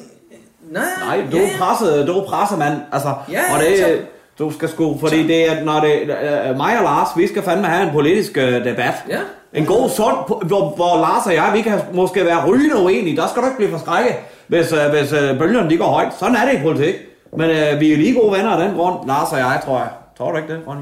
nej. 0.71 0.83
Nej, 1.07 1.17
du 1.31 1.37
er 1.37 1.49
presset, 1.59 2.07
du 2.07 2.13
er 2.19 2.23
presset, 2.25 2.57
mand. 2.59 2.73
Altså, 2.91 3.07
Ja, 3.31 3.41
og 3.53 3.59
det, 3.59 3.77
så- 3.79 3.97
du 4.39 4.51
skal 4.51 4.69
sgu, 4.69 4.97
fordi 4.99 5.27
det 5.27 5.51
er, 5.51 5.63
når 5.63 5.79
det, 5.79 5.93
øh, 6.01 6.57
mig 6.57 6.77
og 6.77 6.83
Lars, 6.83 7.07
vi 7.17 7.27
skal 7.27 7.43
fandme 7.43 7.67
have 7.67 7.87
en 7.87 7.93
politisk 7.93 8.37
øh, 8.37 8.65
debat. 8.65 8.93
Ja. 9.09 9.17
En 9.53 9.65
god, 9.65 9.89
sund, 9.89 10.15
hvor, 10.47 10.69
hvor 10.75 10.97
Lars 11.01 11.25
og 11.25 11.33
jeg, 11.33 11.49
vi 11.53 11.61
kan 11.61 11.79
måske 11.93 12.25
være 12.25 12.45
rygende 12.47 12.75
uenige. 12.83 13.17
Der 13.17 13.27
skal 13.27 13.41
du 13.41 13.47
ikke 13.47 13.57
blive 13.57 13.71
forskrækket, 13.71 14.15
hvis, 14.47 14.73
øh, 14.73 14.79
hvis 14.89 15.13
øh, 15.13 15.39
bølgerne 15.39 15.69
de 15.69 15.77
går 15.77 15.85
højt. 15.85 16.13
Sådan 16.19 16.35
er 16.35 16.45
det 16.51 16.59
i 16.59 16.63
politik. 16.63 16.95
Men 17.37 17.49
øh, 17.49 17.79
vi 17.79 17.93
er 17.93 17.97
lige 17.97 18.19
gode 18.21 18.31
venner 18.37 18.51
af 18.51 18.67
den 18.67 18.77
grund, 18.77 19.07
Lars 19.07 19.31
og 19.31 19.37
jeg, 19.37 19.61
tror 19.65 19.77
jeg. 19.77 19.87
Tror 20.17 20.31
du 20.31 20.37
ikke 20.37 20.53
det, 20.53 20.59
Ronny? 20.67 20.81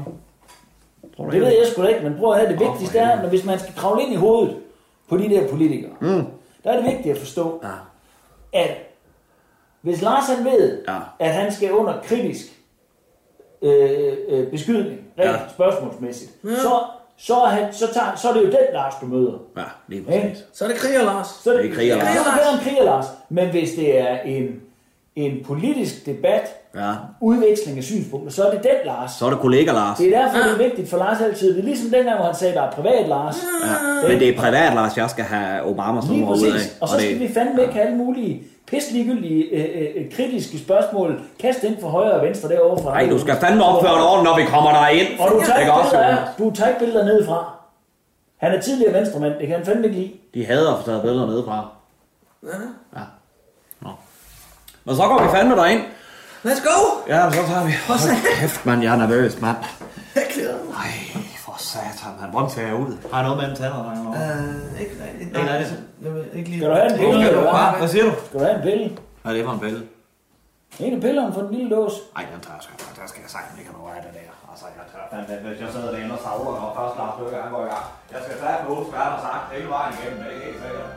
Du 1.18 1.30
Det 1.30 1.40
ved 1.40 1.48
jeg 1.48 1.66
sgu 1.72 1.82
da 1.82 1.88
ikke, 1.88 2.00
men 2.08 2.18
prøv 2.18 2.32
at 2.32 2.40
høre, 2.40 2.52
det 2.52 2.60
vigtigste 2.60 2.98
er, 2.98 3.22
når 3.22 3.28
hvis 3.28 3.44
man 3.44 3.58
skal 3.58 3.74
kravle 3.74 4.02
ind 4.02 4.12
i 4.12 4.16
hovedet 4.16 4.56
på 5.08 5.16
de 5.16 5.28
der 5.28 5.48
politikere, 5.48 5.90
Mm. 6.00 6.24
der 6.64 6.70
er 6.72 6.76
det 6.76 6.84
vigtigt 6.84 7.14
at 7.14 7.18
forstå, 7.18 7.60
Ja. 7.64 8.60
at 8.60 8.70
hvis 9.80 10.02
Lars 10.02 10.28
han 10.28 10.44
ved, 10.44 10.82
Ja. 10.88 10.96
at 11.18 11.30
han 11.32 11.52
skal 11.52 11.72
under 11.72 12.00
kritisk 12.02 12.46
øh, 13.62 14.12
øh, 14.28 14.46
beskydning, 14.50 15.00
rent 15.18 15.30
Ja. 15.30 15.36
spørgsmålsmæssigt, 15.54 16.30
så, 16.42 16.80
så, 17.16 17.34
er 17.34 17.46
han, 17.46 17.72
så, 17.74 17.92
tager, 17.94 18.14
så 18.16 18.28
er 18.28 18.32
det 18.32 18.40
jo 18.40 18.46
den 18.46 18.66
Lars, 18.72 18.94
du 19.00 19.06
møder. 19.06 19.32
Ja, 19.56 19.62
lige 19.88 20.02
præcis. 20.04 20.44
Så 20.52 20.64
er 20.64 20.68
det 20.68 20.76
kriger, 20.76 21.02
Lars. 21.02 21.26
Så 21.44 21.52
er 21.52 21.56
Det 21.56 21.70
er 21.70 21.74
kriger, 21.74 21.96
Lars. 21.96 22.14
Så 22.16 22.30
er 22.30 22.52
det 22.56 22.60
kriger, 22.62 22.84
Lars. 22.84 23.06
Men 23.28 23.50
hvis 23.50 23.70
det 23.74 23.98
er 23.98 24.18
en, 24.20 24.62
en 25.16 25.44
politisk 25.46 26.06
debat, 26.06 26.42
Ja, 26.74 26.92
udveksling 27.20 27.78
af 27.78 27.84
synspunkter, 27.84 28.32
så 28.32 28.44
er 28.44 28.50
det 28.50 28.62
den 28.62 28.70
Lars. 28.84 29.10
så 29.12 29.26
er 29.26 29.30
det 29.30 29.38
kollega 29.38 29.72
Lars. 29.72 29.98
Det 29.98 30.14
er 30.14 30.22
derfor, 30.22 30.38
det 30.38 30.52
er 30.52 30.58
vigtigt 30.68 30.90
for 30.90 30.96
Lars 30.96 31.20
altid. 31.20 31.54
Det 31.54 31.58
er 31.60 31.64
ligesom 31.64 31.90
dengang, 31.90 32.16
hvor 32.16 32.26
han 32.26 32.34
sagde, 32.34 32.54
der 32.54 32.62
er 32.62 32.70
privat 32.70 33.08
Lars. 33.08 33.36
Ja. 34.02 34.08
Men 34.08 34.20
det 34.20 34.28
er 34.28 34.36
privat, 34.38 34.74
Lars, 34.74 34.96
jeg 34.96 35.10
skal 35.10 35.24
have 35.24 35.62
Obamas 35.62 36.08
nummer 36.08 36.32
ud 36.32 36.46
af. 36.46 36.60
Og 36.80 36.88
så 36.88 36.98
skal 36.98 37.18
vi 37.20 37.28
fandme 37.34 37.62
ikke 37.62 37.74
have 37.74 37.86
alle 37.86 37.96
mulige 37.98 38.42
pisse 38.66 38.92
ligegyldige 38.92 39.44
øh, 39.44 39.86
øh, 39.96 40.12
kritiske 40.12 40.58
spørgsmål. 40.58 41.20
Kast 41.40 41.64
ind 41.64 41.76
for 41.80 41.88
højre 41.88 42.12
og 42.12 42.26
venstre 42.26 42.48
derovre 42.48 42.82
fra. 42.82 42.90
Nej, 42.90 43.10
du 43.10 43.18
skal 43.18 43.36
fandme 43.40 43.64
opføre 43.64 43.92
dig 43.92 44.02
ordentligt, 44.02 44.24
når 44.24 44.36
vi 44.36 44.44
kommer 44.54 44.70
derind. 44.70 45.20
Og 45.20 45.28
du 45.30 45.40
tager 45.46 45.58
Ikke 45.60 45.72
billeder, 45.90 46.06
af, 46.06 46.16
du 46.38 46.50
tager 46.50 46.68
ikke 46.68 46.78
billeder 46.80 47.04
nedefra. 47.04 47.52
Han 48.36 48.52
er 48.54 48.60
tidligere 48.60 48.92
venstremand, 48.92 49.32
det 49.38 49.46
kan 49.48 49.56
han 49.56 49.66
fandme 49.66 49.84
ikke 49.86 49.96
lide. 49.98 50.12
De 50.34 50.46
hader 50.46 50.72
at 50.72 50.78
få 50.80 50.86
taget 50.86 51.02
billeder 51.02 51.26
nedefra. 51.26 51.68
Ja. 52.42 52.48
Nå. 52.92 53.00
Men 54.86 54.96
så 54.96 55.02
går 55.10 55.18
vi 55.22 55.28
fandme 55.36 55.54
derind. 55.56 55.82
Let's 56.48 56.62
go! 56.70 56.76
Ja, 57.12 57.30
så 57.30 57.42
tager 57.50 57.64
vi. 57.66 57.72
For 57.88 57.96
satan. 57.98 58.32
Kæft, 58.40 58.66
mand. 58.66 58.82
Jeg 58.82 58.92
er 58.92 58.96
nervøs, 59.04 59.40
mand. 59.40 59.56
Jeg 60.14 60.24
glæder 60.34 60.58
mig. 60.64 60.74
Nej, 61.14 61.22
for 61.44 61.54
satan, 61.70 62.12
mand. 62.20 62.30
Hvordan 62.34 62.50
ser 62.50 62.66
jeg 62.70 62.74
ud? 62.84 62.90
Har 63.12 63.18
jeg 63.20 63.24
noget 63.28 63.38
med 63.40 63.46
en 63.50 63.56
tænder? 63.60 63.80
Øh, 63.90 64.80
ikke 64.82 64.94
rigtigt. 65.04 65.30
Jeg 66.04 66.10
vil 66.14 66.24
ikke 66.38 66.48
lige... 66.50 66.60
Skal 66.60 66.70
du 66.70 66.74
have 66.80 66.88
en 66.92 66.98
pille? 67.02 67.18
Skal 67.26 67.34
du- 67.36 67.40
Hvad? 67.56 67.68
Hvad 67.80 67.88
siger 67.94 68.04
du? 68.08 68.12
Skal 68.26 68.36
du 68.40 68.44
have 68.46 68.56
en 68.60 68.64
pille? 68.68 68.84
Hvad 69.22 69.28
er 69.32 69.36
det 69.36 69.44
for 69.48 69.54
en 69.58 69.62
pille? 69.66 69.80
En 70.84 70.92
af 70.98 71.00
pillerne 71.06 71.30
for 71.34 71.40
den 71.46 71.50
lille 71.56 71.70
dås. 71.76 71.94
Ej, 72.18 72.22
den 72.32 72.40
tager 72.44 72.56
jeg 72.58 72.62
sgu. 72.66 72.72
Der 73.00 73.06
skal 73.12 73.20
jeg 73.24 73.30
sagt, 73.36 73.46
ikke 73.60 73.70
have 73.70 73.78
noget 73.82 73.94
af 73.98 74.02
det 74.06 74.12
der. 74.18 74.32
Altså, 74.52 74.66
jeg 74.78 74.84
tager 74.92 75.06
fandme, 75.12 75.48
hvis 75.48 75.58
jeg 75.64 75.70
sidder 75.74 75.90
derinde 75.94 76.12
og 76.18 76.22
savler, 76.26 76.52
og 76.66 76.70
først 76.78 76.94
Lars 77.00 77.14
Løkke, 77.20 77.36
han 77.44 77.50
går 77.56 77.62
i 77.68 77.70
gang. 77.74 77.86
Jeg 78.14 78.20
skal 78.24 78.36
tage 78.44 78.58
på 78.66 78.72
hvad 78.92 79.00
han 79.06 79.12
har 79.16 79.22
sagt 79.28 79.44
hele 79.54 79.68
vejen 79.76 79.92
igennem, 79.96 80.18
det 80.24 80.30
er 80.36 80.40
helt 80.46 80.58
sikkert. 80.64 80.90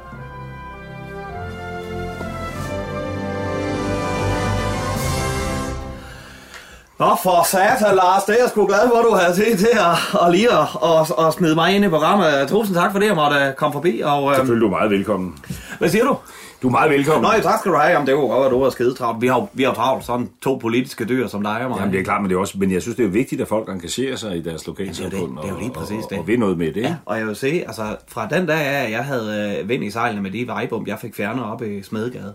Nå 6.99 7.15
for 7.23 7.43
satan, 7.47 7.95
Lars, 7.95 8.23
det 8.23 8.35
er 8.35 8.39
jeg 8.41 8.49
sgu 8.49 8.65
glad 8.65 8.79
for, 8.89 8.97
at 8.99 9.05
du 9.05 9.15
har 9.15 9.33
tid 9.33 9.57
til 9.57 9.69
at, 9.89 10.21
at 10.25 10.31
lige 10.31 10.51
at, 10.53 10.67
at, 10.83 11.25
at 11.27 11.33
smide 11.33 11.55
mig 11.55 11.75
ind 11.75 11.85
i 11.85 11.89
programmet. 11.89 12.47
Tusind 12.49 12.75
tak 12.75 12.91
for 12.91 12.99
det, 12.99 13.05
jeg 13.07 13.15
måtte 13.15 13.53
komme 13.57 13.73
forbi. 13.73 14.01
Og, 14.05 14.23
øhm, 14.25 14.35
Selvfølgelig, 14.35 14.61
du 14.61 14.73
er 14.73 14.77
meget 14.77 14.91
velkommen. 14.91 15.37
Hvad 15.79 15.89
siger 15.89 16.03
du? 16.05 16.17
Du 16.61 16.67
er 16.67 16.71
meget 16.71 16.91
velkommen. 16.91 17.21
Nå, 17.21 17.29
ja, 17.35 17.41
tak 17.41 17.59
skal 17.59 17.71
du 17.71 17.77
have. 17.77 17.91
Jamen, 17.91 18.07
det 18.07 18.15
kunne 18.15 18.27
godt 18.27 18.37
være, 18.39 18.45
at 18.45 18.51
du 18.51 18.61
er 18.61 18.69
skide 18.69 18.93
travlt. 18.93 19.21
Vi 19.21 19.27
har, 19.27 19.35
jo- 19.35 19.47
vi 19.53 19.63
har 19.63 19.69
jo 19.69 19.75
travlt 19.75 20.05
sådan 20.05 20.29
to 20.43 20.55
politiske 20.55 21.05
dyr 21.05 21.27
som 21.27 21.41
dig 21.43 21.61
og 21.63 21.69
mig. 21.69 21.77
Jamen, 21.79 21.93
det 21.93 21.99
er 21.99 22.03
klart, 22.03 22.21
men 22.21 22.29
det 22.29 22.35
er 22.35 22.39
også, 22.39 22.53
men 22.57 22.71
jeg 22.71 22.81
synes, 22.81 22.95
det 22.97 23.05
er 23.05 23.09
vigtigt, 23.09 23.41
at 23.41 23.47
folk 23.47 23.69
engagerer 23.69 24.15
sig 24.15 24.37
i 24.37 24.41
deres 24.41 24.67
lokalsamfund. 24.67 25.37
det 25.37 25.45
er 25.45 25.49
jo 25.53 25.59
lige 25.59 25.71
præcis 25.71 26.03
og, 26.03 26.09
det. 26.09 26.17
Og, 26.17 26.19
og 26.21 26.27
vil 26.27 26.39
noget 26.39 26.57
med 26.57 26.73
det. 26.73 26.81
Ja, 26.81 26.87
Ja. 26.87 26.95
og 27.05 27.17
jeg 27.17 27.27
vil 27.27 27.35
sige, 27.35 27.67
altså 27.67 27.83
fra 28.07 28.27
den 28.27 28.45
dag 28.45 28.61
af, 28.65 28.91
jeg 28.91 29.05
havde 29.05 29.57
øh, 29.61 29.69
vind 29.69 29.83
i 29.83 29.91
sejlene 29.91 30.21
med 30.21 30.31
de 30.31 30.47
vejbump, 30.47 30.87
jeg 30.87 30.99
fik 30.99 31.15
fjernet 31.15 31.45
op 31.45 31.61
i 31.63 31.83
Smedegade, 31.83 32.33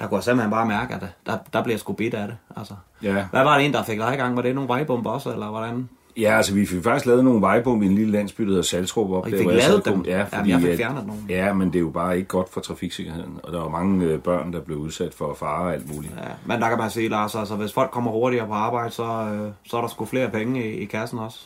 der 0.00 0.06
kunne 0.06 0.16
jeg 0.16 0.24
simpelthen 0.24 0.50
bare 0.50 0.66
mærke, 0.66 0.94
at 0.94 1.00
det, 1.00 1.08
der, 1.26 1.36
der 1.52 1.62
blev 1.62 1.72
jeg 1.72 1.80
sgu 1.80 1.92
bidt 1.92 2.14
af 2.14 2.26
det. 2.26 2.36
Altså. 2.56 2.74
Ja. 3.04 3.24
Hvad 3.30 3.42
var 3.44 3.56
det 3.56 3.66
en, 3.66 3.72
der 3.72 3.82
fik 3.82 3.98
dig 3.98 4.14
i 4.14 4.16
gang? 4.16 4.36
Var 4.36 4.42
det 4.42 4.54
nogle 4.54 4.68
vejbump 4.68 5.06
også, 5.06 5.32
eller 5.32 5.50
hvordan? 5.50 5.88
ja, 6.16 6.36
altså 6.36 6.54
vi 6.54 6.66
fik 6.66 6.82
faktisk 6.82 7.06
lavet 7.06 7.24
nogle 7.24 7.40
vejbom 7.40 7.82
i 7.82 7.86
en 7.86 7.94
lille 7.94 8.12
landsby, 8.12 8.42
der 8.42 8.48
hedder 8.48 8.62
Salstrup 8.62 9.10
op. 9.10 9.22
Og 9.22 9.28
I 9.28 9.32
der, 9.32 9.38
fik 9.38 9.46
jeg 9.46 9.56
lavet 9.56 9.84
dem? 9.84 10.04
Ja, 10.06 10.16
Jamen, 10.16 10.26
fordi, 10.34 10.50
jeg 10.50 10.60
fik 10.60 10.76
fjernet 10.76 11.06
nogle. 11.06 11.22
Ja, 11.28 11.52
men 11.52 11.68
det 11.68 11.76
er 11.76 11.80
jo 11.80 11.90
bare 11.90 12.16
ikke 12.16 12.28
godt 12.28 12.52
for 12.52 12.60
trafiksikkerheden. 12.60 13.40
Og 13.42 13.52
der 13.52 13.60
var 13.60 13.68
mange 13.68 14.04
øh, 14.04 14.18
børn, 14.18 14.52
der 14.52 14.60
blev 14.60 14.78
udsat 14.78 15.14
for 15.14 15.34
fare 15.34 15.62
og 15.62 15.72
alt 15.72 15.94
muligt. 15.94 16.12
Ja, 16.16 16.30
men 16.46 16.60
der 16.60 16.68
kan 16.68 16.78
man 16.78 16.90
sige, 16.90 17.08
Lars, 17.08 17.34
altså 17.34 17.56
hvis 17.56 17.72
folk 17.72 17.90
kommer 17.90 18.10
hurtigere 18.10 18.46
på 18.46 18.52
arbejde, 18.52 18.90
så, 18.90 19.02
øh, 19.04 19.52
så 19.66 19.76
er 19.76 19.80
der 19.80 19.88
sgu 19.88 20.04
flere 20.04 20.30
penge 20.30 20.64
i, 20.64 20.72
i 20.72 20.84
kassen 20.84 21.18
også. 21.18 21.38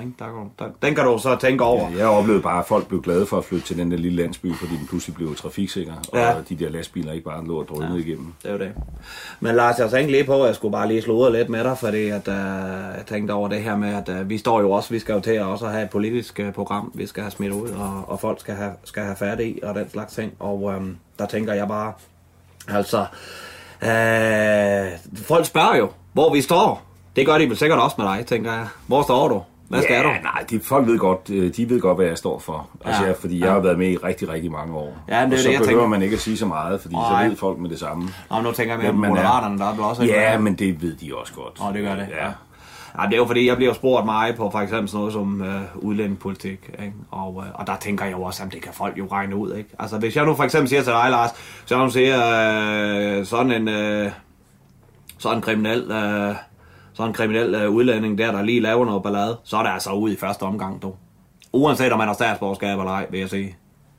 Ikke? 0.00 0.12
Der, 0.18 0.24
kan- 0.24 0.50
der, 0.58 0.64
den 0.86 0.94
kan 0.94 1.04
du 1.04 1.18
så 1.18 1.36
tænke 1.36 1.64
over. 1.64 1.90
Ja, 1.90 1.98
jeg 1.98 2.06
oplevede 2.06 2.42
bare, 2.42 2.58
at 2.58 2.66
folk 2.66 2.86
blev 2.88 3.02
glade 3.02 3.26
for 3.26 3.38
at 3.38 3.44
flytte 3.44 3.66
til 3.66 3.76
den 3.78 3.90
der 3.90 3.96
lille 3.96 4.22
landsby, 4.22 4.54
fordi 4.54 4.76
den 4.76 4.86
pludselig 4.86 5.16
blev 5.16 5.36
trafiksikker, 5.36 5.92
og 6.12 6.18
Ja. 6.18 6.34
de 6.48 6.54
der 6.56 6.68
lastbiler 6.70 7.12
ikke 7.12 7.24
bare 7.24 7.44
lå 7.46 7.58
og 7.60 7.68
drønede 7.68 7.94
ja. 7.98 8.04
igennem. 8.04 8.32
Det 8.42 8.48
er 8.48 8.52
jo 8.52 8.58
det. 8.58 8.72
Men 9.40 9.54
Lars, 9.54 9.78
jeg 9.78 9.90
tænkte 9.90 10.12
lige 10.12 10.24
på, 10.24 10.40
at 10.42 10.46
jeg 10.46 10.54
skulle 10.54 10.72
bare 10.72 10.88
lige 10.88 11.02
slå 11.02 11.28
lidt 11.30 11.48
med 11.48 11.64
dig, 11.64 11.78
fordi 11.78 12.08
at, 12.08 12.28
uh, 12.28 12.34
jeg 12.96 13.02
tænkte 13.06 13.32
over 13.32 13.48
det 13.48 13.62
her 13.62 13.76
med, 13.76 13.94
at 13.94 14.08
uh, 14.20 14.30
vi 14.30 14.38
står 14.38 14.60
jo 14.60 14.70
også, 14.70 14.90
vi 14.90 14.98
skal 14.98 15.12
jo 15.14 15.20
til 15.20 15.30
at 15.30 15.42
også 15.44 15.66
have 15.68 15.84
et 15.84 15.90
politisk 15.90 16.40
uh, 16.46 16.52
program, 16.52 16.92
vi 16.94 17.06
skal 17.06 17.22
have 17.22 17.30
smidt 17.30 17.52
ud, 17.52 17.68
og, 17.68 18.04
og 18.06 18.20
folk 18.20 18.40
skal 18.40 18.54
have, 18.54 18.72
skal 18.84 19.02
have 19.02 19.16
fat 19.16 19.40
i, 19.40 19.60
og 19.62 19.74
den 19.74 19.90
slags 19.90 20.14
ting. 20.14 20.32
Og 20.38 20.62
um, 20.62 20.96
der 21.18 21.26
tænker 21.26 21.52
jeg 21.54 21.68
bare, 21.68 21.92
altså, 22.68 22.98
uh, 23.82 25.18
folk 25.24 25.46
spørger 25.46 25.76
jo, 25.76 25.88
hvor 26.12 26.32
vi 26.32 26.40
står. 26.40 26.82
Det 27.16 27.26
gør 27.26 27.38
de 27.38 27.48
vel 27.48 27.56
sikkert 27.56 27.78
også 27.78 27.94
med 27.98 28.06
dig, 28.06 28.26
tænker 28.26 28.52
jeg. 28.52 28.66
Hvor 28.86 29.02
står 29.02 29.28
du? 29.28 29.42
Hvad 29.72 29.82
skal 29.82 29.94
ja, 29.96 30.02
du? 30.02 30.08
nej, 30.08 30.44
de, 30.50 30.60
folk 30.60 30.86
ved 30.86 30.98
godt, 30.98 31.30
øh, 31.30 31.54
de 31.56 31.70
ved 31.70 31.80
godt, 31.80 31.96
hvad 31.98 32.06
jeg 32.06 32.18
står 32.18 32.38
for. 32.38 32.68
Altså, 32.84 33.02
Ja. 33.02 33.08
ja. 33.08 33.14
fordi 33.20 33.38
jeg 33.40 33.46
Ja. 33.46 33.52
har 33.52 33.60
været 33.60 33.78
med 33.78 33.88
i 33.90 33.96
rigtig, 33.96 34.28
rigtig 34.28 34.50
mange 34.52 34.74
år. 34.76 34.96
Ja, 35.08 35.20
men 35.20 35.30
det 35.30 35.36
er 35.36 35.38
og 35.38 35.42
så 35.42 35.48
det, 35.48 35.52
jeg 35.54 35.60
behøver 35.60 35.80
tænker. 35.82 35.88
man 35.88 36.02
ikke 36.02 36.14
at 36.14 36.20
sige 36.20 36.36
så 36.38 36.46
meget, 36.46 36.80
fordi 36.80 36.94
Nej. 36.94 37.22
så 37.24 37.28
ved 37.28 37.36
folk 37.36 37.58
med 37.58 37.70
det 37.70 37.78
samme. 37.78 38.08
Nå, 38.30 38.40
nu 38.40 38.52
tænker 38.52 38.74
jeg 38.80 38.94
man 38.94 39.04
er. 39.04 39.08
Moderaterne, 39.08 39.58
der 39.58 39.64
er 39.64 39.82
også... 39.82 40.02
Ja, 40.04 40.38
men 40.38 40.54
det 40.54 40.82
ved 40.82 40.96
de 40.96 41.16
også 41.16 41.32
godt. 41.34 41.60
Nå, 41.60 41.72
det 41.78 41.82
gør 41.88 41.94
det. 41.94 42.06
Ja. 42.10 42.26
Ja, 43.02 43.06
det 43.06 43.12
er 43.12 43.16
jo 43.16 43.26
fordi, 43.26 43.48
jeg 43.48 43.56
bliver 43.56 43.72
spurgt 43.72 44.04
meget 44.06 44.36
på 44.36 44.50
for 44.50 44.58
eksempel 44.58 44.88
sådan 44.88 44.98
noget 44.98 45.12
som 45.12 45.42
øh, 45.42 45.60
udlændingepolitik, 45.74 46.70
ikke? 46.78 46.92
Og, 47.10 47.44
øh, 47.46 47.50
og 47.60 47.66
der 47.66 47.76
tænker 47.80 48.04
jeg 48.04 48.12
jo 48.12 48.22
også, 48.22 48.42
at 48.44 48.52
det 48.52 48.62
kan 48.62 48.72
folk 48.72 48.98
jo 48.98 49.06
regne 49.12 49.36
ud, 49.36 49.54
ikke? 49.54 49.70
Altså, 49.78 49.98
hvis 49.98 50.16
jeg 50.16 50.24
nu 50.26 50.34
for 50.34 50.44
eksempel 50.44 50.68
siger 50.68 50.82
til 50.82 50.92
dig, 50.92 51.06
Lars, 51.10 51.30
så 51.64 51.78
nu 51.78 51.90
siger 51.90 52.16
øh, 53.18 53.26
sådan 53.26 53.52
en, 53.52 53.68
øh, 53.68 54.10
sådan 55.18 55.38
en 55.38 55.42
kriminel, 55.42 55.90
øh, 55.90 56.34
sådan 56.94 57.10
en 57.10 57.14
kriminel 57.14 57.54
øh, 57.54 57.70
udlænding 57.70 58.18
der, 58.18 58.32
der 58.32 58.42
lige 58.42 58.60
laver 58.60 58.84
noget 58.84 59.02
ballade, 59.02 59.38
så 59.44 59.56
er 59.56 59.62
det 59.62 59.70
altså 59.70 59.90
ud 59.92 60.10
i 60.10 60.16
første 60.16 60.42
omgang, 60.42 60.82
du. 60.82 60.94
Uanset 61.52 61.92
om 61.92 61.98
man 61.98 62.06
har 62.06 62.14
statsborgerskab 62.14 62.78
eller 62.78 62.92
ej, 62.92 63.06
vil 63.10 63.20
jeg 63.20 63.30
sige. 63.30 63.56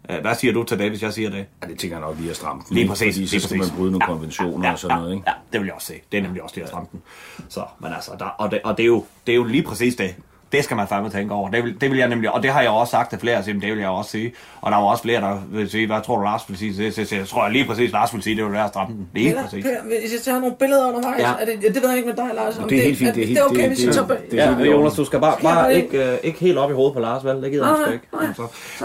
Øh, 0.10 0.22
Hvad 0.22 0.36
siger 0.36 0.54
du 0.54 0.64
til 0.64 0.80
det, 0.80 0.89
hvis 0.89 1.04
jeg 1.04 1.14
siger 1.14 1.30
det? 1.30 1.46
Ja, 1.64 1.68
det 1.68 1.80
tænker 1.80 1.98
jeg 1.98 2.06
nok 2.08 2.18
lige 2.20 2.30
at 2.30 2.36
stramme 2.36 2.62
den. 2.68 2.76
Lige 2.76 2.88
præcis. 2.88 3.16
Fordi 3.16 3.28
så 3.39 3.48
skal 3.48 3.58
man 3.58 3.68
bryde 3.78 3.91
nogle 3.91 4.06
konventioner 4.08 4.72
og 4.72 4.80
sådan 4.80 4.98
noget, 4.98 5.12
ikke? 5.14 5.24
Ja, 5.28 5.34
det 5.54 5.60
vil 5.62 5.66
jeg 5.66 5.76
også 5.76 5.88
se. 5.88 5.94
Det 6.12 6.18
er 6.18 6.22
nemlig 6.22 6.44
også 6.44 6.56
det, 6.56 6.62
at 6.62 6.68
stramme 6.68 6.88
den. 6.91 7.02
Så, 7.50 7.64
men 7.80 7.94
altså, 7.94 8.12
der, 8.20 8.26
og, 8.26 8.52
det, 8.52 8.62
og 8.64 8.78
det, 8.78 8.84
er 8.84 8.88
jo, 8.88 9.06
det 9.28 9.32
er 9.32 9.36
jo 9.36 9.44
lige 9.44 9.64
præcis 9.64 9.96
det. 9.96 10.16
Det 10.54 10.64
skal 10.64 10.78
man 10.78 10.88
fandme 10.88 11.10
tænke 11.10 11.34
over. 11.34 11.49
Det 11.49 11.64
vil, 11.64 11.82
det 11.82 11.89
vil 11.91 11.97
jeg 11.99 12.08
nemlig, 12.08 12.32
og 12.32 12.43
det 12.43 12.51
har 12.51 12.62
jeg 12.62 12.70
også 12.70 12.91
sagt 12.91 13.10
til 13.10 13.20
flere, 13.20 13.38
at 13.38 13.45
det 13.45 13.62
vil 13.62 13.78
jeg 13.80 13.89
også 13.89 14.12
sige. 14.12 14.34
Og 14.62 14.72
der 14.72 14.78
var 14.78 14.84
også 14.84 15.04
flere, 15.04 15.22
der 15.22 15.38
vil 15.51 15.70
sige, 15.70 15.88
hvad 15.88 16.01
tror 16.06 16.18
du, 16.18 16.24
Lars 16.24 16.41
vil 16.47 16.58
sige? 16.58 16.76
Så, 16.91 16.95
så, 17.01 17.10
så, 17.10 17.16
jeg 17.16 17.28
tror 17.28 17.43
jeg 17.43 17.51
lige 17.51 17.66
præcis, 17.66 17.91
Lars 17.91 18.14
vil 18.14 18.24
sige, 18.24 18.36
det 18.36 18.43
vil 18.45 18.51
være 18.54 18.64
at 18.64 18.70
stramme 18.70 18.95
den. 18.95 19.08
Lige 19.14 19.30
Peter, 19.32 19.43
præcis. 19.43 19.64
Peter, 19.66 19.82
hvis 19.84 20.14
jeg 20.14 20.22
tager 20.24 20.39
nogle 20.39 20.56
billeder 20.60 20.88
undervejs, 20.88 21.20
Ja. 21.22 21.28
ja. 21.30 21.34
er 21.41 21.45
det, 21.45 21.74
det 21.76 21.82
ved 21.82 21.89
jeg 21.89 21.97
ikke 21.97 22.10
med 22.10 22.16
dig, 22.18 22.30
Lars. 22.36 22.58
om 22.58 22.70
Det 22.70 22.78
er 22.78 22.84
helt 22.84 22.97
fint, 22.97 23.16
det 23.16 23.24
er 23.24 23.28
helt- 23.28 23.39
det 23.39 23.45
er 23.45 23.49
okay, 23.49 23.68
hvis 23.68 23.86
jeg 23.86 23.93
tager 23.93 24.08
det- 24.08 24.34
Ja, 24.38 24.56
men 24.56 24.66
Jonas, 24.66 24.93
du 24.93 25.06
skal 25.06 25.20
bare, 25.20 25.36
bare 25.43 25.76
ikke, 25.76 26.12
øh, 26.12 26.18
ikke 26.24 26.39
helt 26.39 26.58
op 26.58 26.72
i 26.72 26.74
hovedet 26.74 26.93
på 26.93 26.99
Lars, 26.99 27.24
vel? 27.26 27.41
Det 27.43 27.51
gider 27.51 27.66
han 27.66 27.76
sgu 27.86 27.91
ikke. 27.91 28.08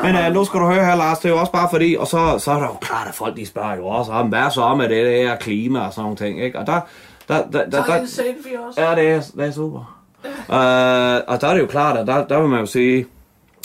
Men 0.03 0.17
øh, 0.17 0.33
nu 0.35 0.45
skal 0.45 0.61
du 0.61 0.67
høre 0.67 0.85
her, 0.85 0.95
Lars, 0.97 1.19
det 1.19 1.29
er 1.29 1.33
jo 1.33 1.41
også 1.41 1.53
bare 1.53 1.69
fordi, 1.71 1.97
og 1.99 2.07
så, 2.07 2.39
så 2.39 2.51
er 2.51 2.55
der 2.59 2.67
jo 2.67 2.75
klart, 2.81 3.09
at 3.09 3.15
folk 3.15 3.37
de 3.37 3.47
spørger 3.47 3.77
jo 3.77 3.87
også 3.87 4.13
om, 4.13 4.29
hvad 4.29 4.51
så 4.51 4.75
med 4.75 4.89
det 4.89 5.07
der 5.07 5.37
klima 5.37 5.81
og 5.81 5.93
sådan 5.93 6.03
nogle 6.03 6.17
ting, 6.17 6.43
ikke? 6.43 6.59
Og 6.59 6.67
der, 6.67 6.81
der, 7.29 7.35
der, 7.53 7.65
der, 7.65 7.71
Tager 7.71 7.85
der, 7.85 8.01
en 8.01 8.09
selfie 8.09 8.61
også. 8.69 8.83
Ja, 8.83 8.95
det 8.95 9.09
er, 9.11 9.21
det 9.37 9.47
er 9.47 9.51
super. 9.53 9.79
Øh, 9.81 9.98
Øh, 10.29 11.23
og 11.29 11.41
der 11.41 11.49
er 11.49 11.55
det 11.55 11.61
jo 11.61 11.67
klart, 11.67 11.97
at 11.97 12.07
der, 12.07 12.27
der 12.27 12.41
vil 12.41 12.49
man 12.49 12.61
jo 12.61 12.67
sige, 12.67 13.07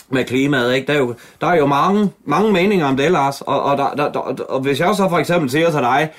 med 0.09 0.23
klimaet, 0.23 0.75
ikke? 0.75 0.87
Der 0.87 0.93
er 0.93 0.97
jo, 0.97 1.15
der 1.41 1.47
er 1.47 1.55
jo 1.55 1.65
mange, 1.65 2.09
mange 2.25 2.51
meninger 2.51 2.85
om 2.85 2.97
det, 2.97 3.11
Lars. 3.11 3.41
Og, 3.41 3.63
og, 3.63 3.77
der, 3.77 3.93
der, 3.95 4.11
der, 4.11 4.43
og 4.43 4.59
hvis 4.59 4.79
jeg 4.79 4.95
så 4.95 5.09
for 5.09 5.17
eksempel 5.17 5.49
siger 5.49 5.71
til 5.71 5.79
dig, 5.79 6.09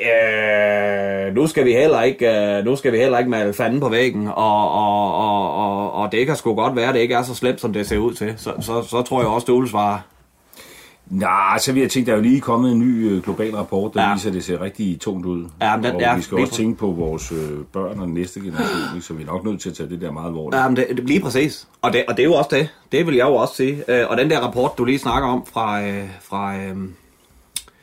øh, 0.00 1.34
nu 1.34 1.46
skal 1.46 1.64
vi 1.64 1.72
heller 1.72 2.02
ikke, 2.02 2.30
øh, 2.30 2.64
nu 2.64 2.76
skal 2.76 2.92
vi 2.92 2.98
heller 2.98 3.18
ikke 3.18 3.30
male 3.30 3.52
fanden 3.52 3.80
på 3.80 3.88
væggen, 3.88 4.28
og, 4.28 4.72
og, 4.72 5.16
og, 5.16 5.56
og, 5.56 5.92
og 5.94 6.12
det 6.12 6.26
kan 6.26 6.36
sgu 6.36 6.54
godt 6.54 6.76
være, 6.76 6.88
at 6.88 6.94
det 6.94 7.00
ikke 7.00 7.14
er 7.14 7.22
så 7.22 7.34
slemt, 7.34 7.60
som 7.60 7.72
det 7.72 7.88
ser 7.88 7.98
ud 7.98 8.14
til. 8.14 8.34
Så, 8.36 8.52
så, 8.60 8.82
så 8.82 9.02
tror 9.02 9.20
jeg 9.20 9.28
også, 9.28 9.44
du 9.44 9.60
vil 9.60 9.70
svare. 9.70 10.00
Nej, 11.12 11.58
så 11.58 11.72
vil 11.72 11.80
jeg 11.80 11.90
tænke, 11.90 12.06
der 12.06 12.12
er 12.12 12.16
jo 12.16 12.22
lige 12.22 12.40
kommet 12.40 12.72
en 12.72 12.78
ny 12.78 13.10
øh, 13.12 13.22
global 13.22 13.54
rapport, 13.54 13.94
der 13.94 14.02
Ja. 14.02 14.08
ja. 14.08 14.14
viser, 14.14 14.28
at 14.28 14.34
det 14.34 14.44
ser 14.44 14.60
rigtig 14.60 15.00
tungt 15.00 15.26
ud. 15.26 15.44
Ja, 15.62 15.76
men 15.76 15.84
den- 15.84 15.94
og 15.94 16.00
ja, 16.00 16.16
vi 16.16 16.22
skal 16.22 16.38
også 16.40 16.54
tænke 16.54 16.78
på 16.78 16.86
vores 16.86 17.32
øh, 17.32 17.38
børn 17.72 18.00
og 18.00 18.08
næste 18.08 18.40
generation, 18.40 19.00
så 19.02 19.14
vi 19.14 19.22
er 19.22 19.26
nok 19.26 19.44
nødt 19.44 19.60
til 19.60 19.70
at 19.70 19.76
tage 19.76 19.88
det 19.88 20.00
der 20.00 20.10
meget 20.12 20.26
alvorligt. 20.26 20.62
Ja, 20.62 20.68
men 20.68 20.76
det, 20.76 20.86
det, 20.88 21.04
lige 21.06 21.20
præcis. 21.20 21.66
Og 21.82 21.92
det, 21.92 22.04
og 22.08 22.16
det 22.16 22.22
er 22.22 22.26
jo 22.26 22.34
også 22.34 22.50
det. 22.52 22.68
Det 22.92 23.06
vil 23.06 23.14
jeg 23.14 23.24
jo 23.26 23.34
også 23.34 23.54
sige. 23.54 23.84
Øh, 23.88 24.04
og 24.10 24.16
den 24.16 24.30
der 24.30 24.40
rapport, 24.40 24.78
du 24.78 24.84
lige 24.84 24.98
snakker 24.98 25.28
om 25.28 25.46
fra... 25.52 25.82
Øh, 25.82 26.04
fra 26.22 26.56
øh, 26.56 26.76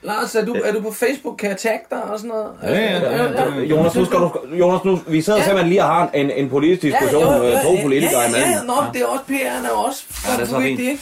Lars, 0.04 0.36
er 0.36 0.46
du, 0.46 0.54
er 0.66 0.72
du 0.74 0.82
på 0.82 0.92
Facebook? 0.92 1.38
Kan 1.38 1.50
jeg 1.50 1.58
tagge 1.58 1.84
dig 1.90 2.04
og 2.04 2.20
sådan 2.20 2.30
noget? 2.30 2.48
Ja, 2.64 3.00
ja, 3.00 3.24
ja. 3.24 3.60
Jonas, 3.60 3.96
nu 3.96 4.06
skal 4.06 4.20
du, 4.20 4.32
Jonas, 4.60 4.84
nu, 4.86 5.00
vi 5.08 5.22
sidder 5.22 5.40
ja. 5.40 5.46
simpelthen 5.46 5.70
lige 5.70 5.84
og 5.84 5.88
har 5.90 6.10
en, 6.14 6.32
en 6.32 6.50
politisk 6.50 6.82
diskussion, 6.82 7.24
Ja, 7.24 7.32
ja, 7.32 7.38
jo, 7.38 7.44
jo, 7.44 7.50
ja, 7.50 7.64
to 7.64 7.74
ja, 7.74 7.82
politikere 7.82 8.22
ja, 8.22 8.28
imellem. 8.28 8.50
Ja, 8.52 8.64
nå, 8.68 8.74
det 8.94 9.02
er 9.02 9.06
også 9.06 9.24
PR'en 9.30 9.66
er 9.66 9.70
jo 9.76 9.80
også 9.80 10.04
Ja, 10.28 10.34
det 10.34 10.42
er 10.42 10.46
så 10.48 10.60
fint. 10.62 10.80
ikke? 10.80 11.00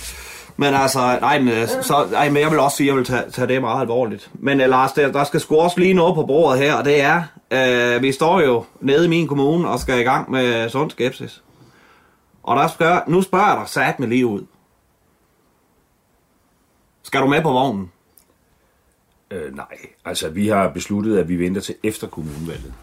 Men 0.58 0.74
altså, 0.74 1.18
nej, 1.22 1.40
men, 1.40 1.48
øh, 1.48 1.68
så, 1.68 2.08
nej, 2.12 2.30
men 2.30 2.42
jeg 2.42 2.52
vil 2.52 2.60
også 2.60 2.78
sige, 2.78 2.88
at 2.88 2.88
jeg 2.88 2.98
vil 2.98 3.06
tage, 3.06 3.32
tage 3.32 3.48
det 3.48 3.62
meget 3.62 3.82
alvorligt. 3.82 4.30
Men 4.34 4.62
uh, 4.62 4.68
Lars, 4.68 4.92
der, 4.92 5.12
der 5.12 5.24
skal 5.24 5.42
også 5.50 5.80
lige 5.80 5.94
noget 5.94 6.16
på 6.16 6.26
bordet 6.26 6.60
her, 6.60 6.74
og 6.74 6.86
det 6.86 7.02
er, 7.02 7.24
uh, 7.96 8.02
vi 8.02 8.12
står 8.12 8.42
jo 8.42 8.66
nede 8.82 9.06
i 9.06 9.10
min 9.10 9.28
kommune 9.28 9.70
og 9.70 9.80
skal 9.80 10.00
i 10.00 10.04
gang 10.04 10.32
med 10.32 10.70
sund 10.70 10.92
skepsis. 10.92 11.44
Og 12.44 12.56
der 12.56 12.68
skal, 12.68 13.02
nu 13.08 13.22
spørger 13.22 13.48
jeg 13.48 13.58
dig 13.60 13.70
sat 13.70 14.00
med 14.00 14.08
lige 14.08 14.26
ud. 14.26 14.46
Skal 17.04 17.22
du 17.22 17.28
med 17.28 17.42
på 17.42 17.52
vognen? 17.52 17.92
Øh, 19.32 19.56
nej, 19.56 19.78
altså 20.06 20.30
vi 20.30 20.48
har 20.48 20.68
besluttet, 20.70 21.18
at 21.18 21.30
vi 21.30 21.40
venter 21.40 21.62
til 21.62 21.76
efter 21.84 22.08
kommunevalget. 22.08 22.74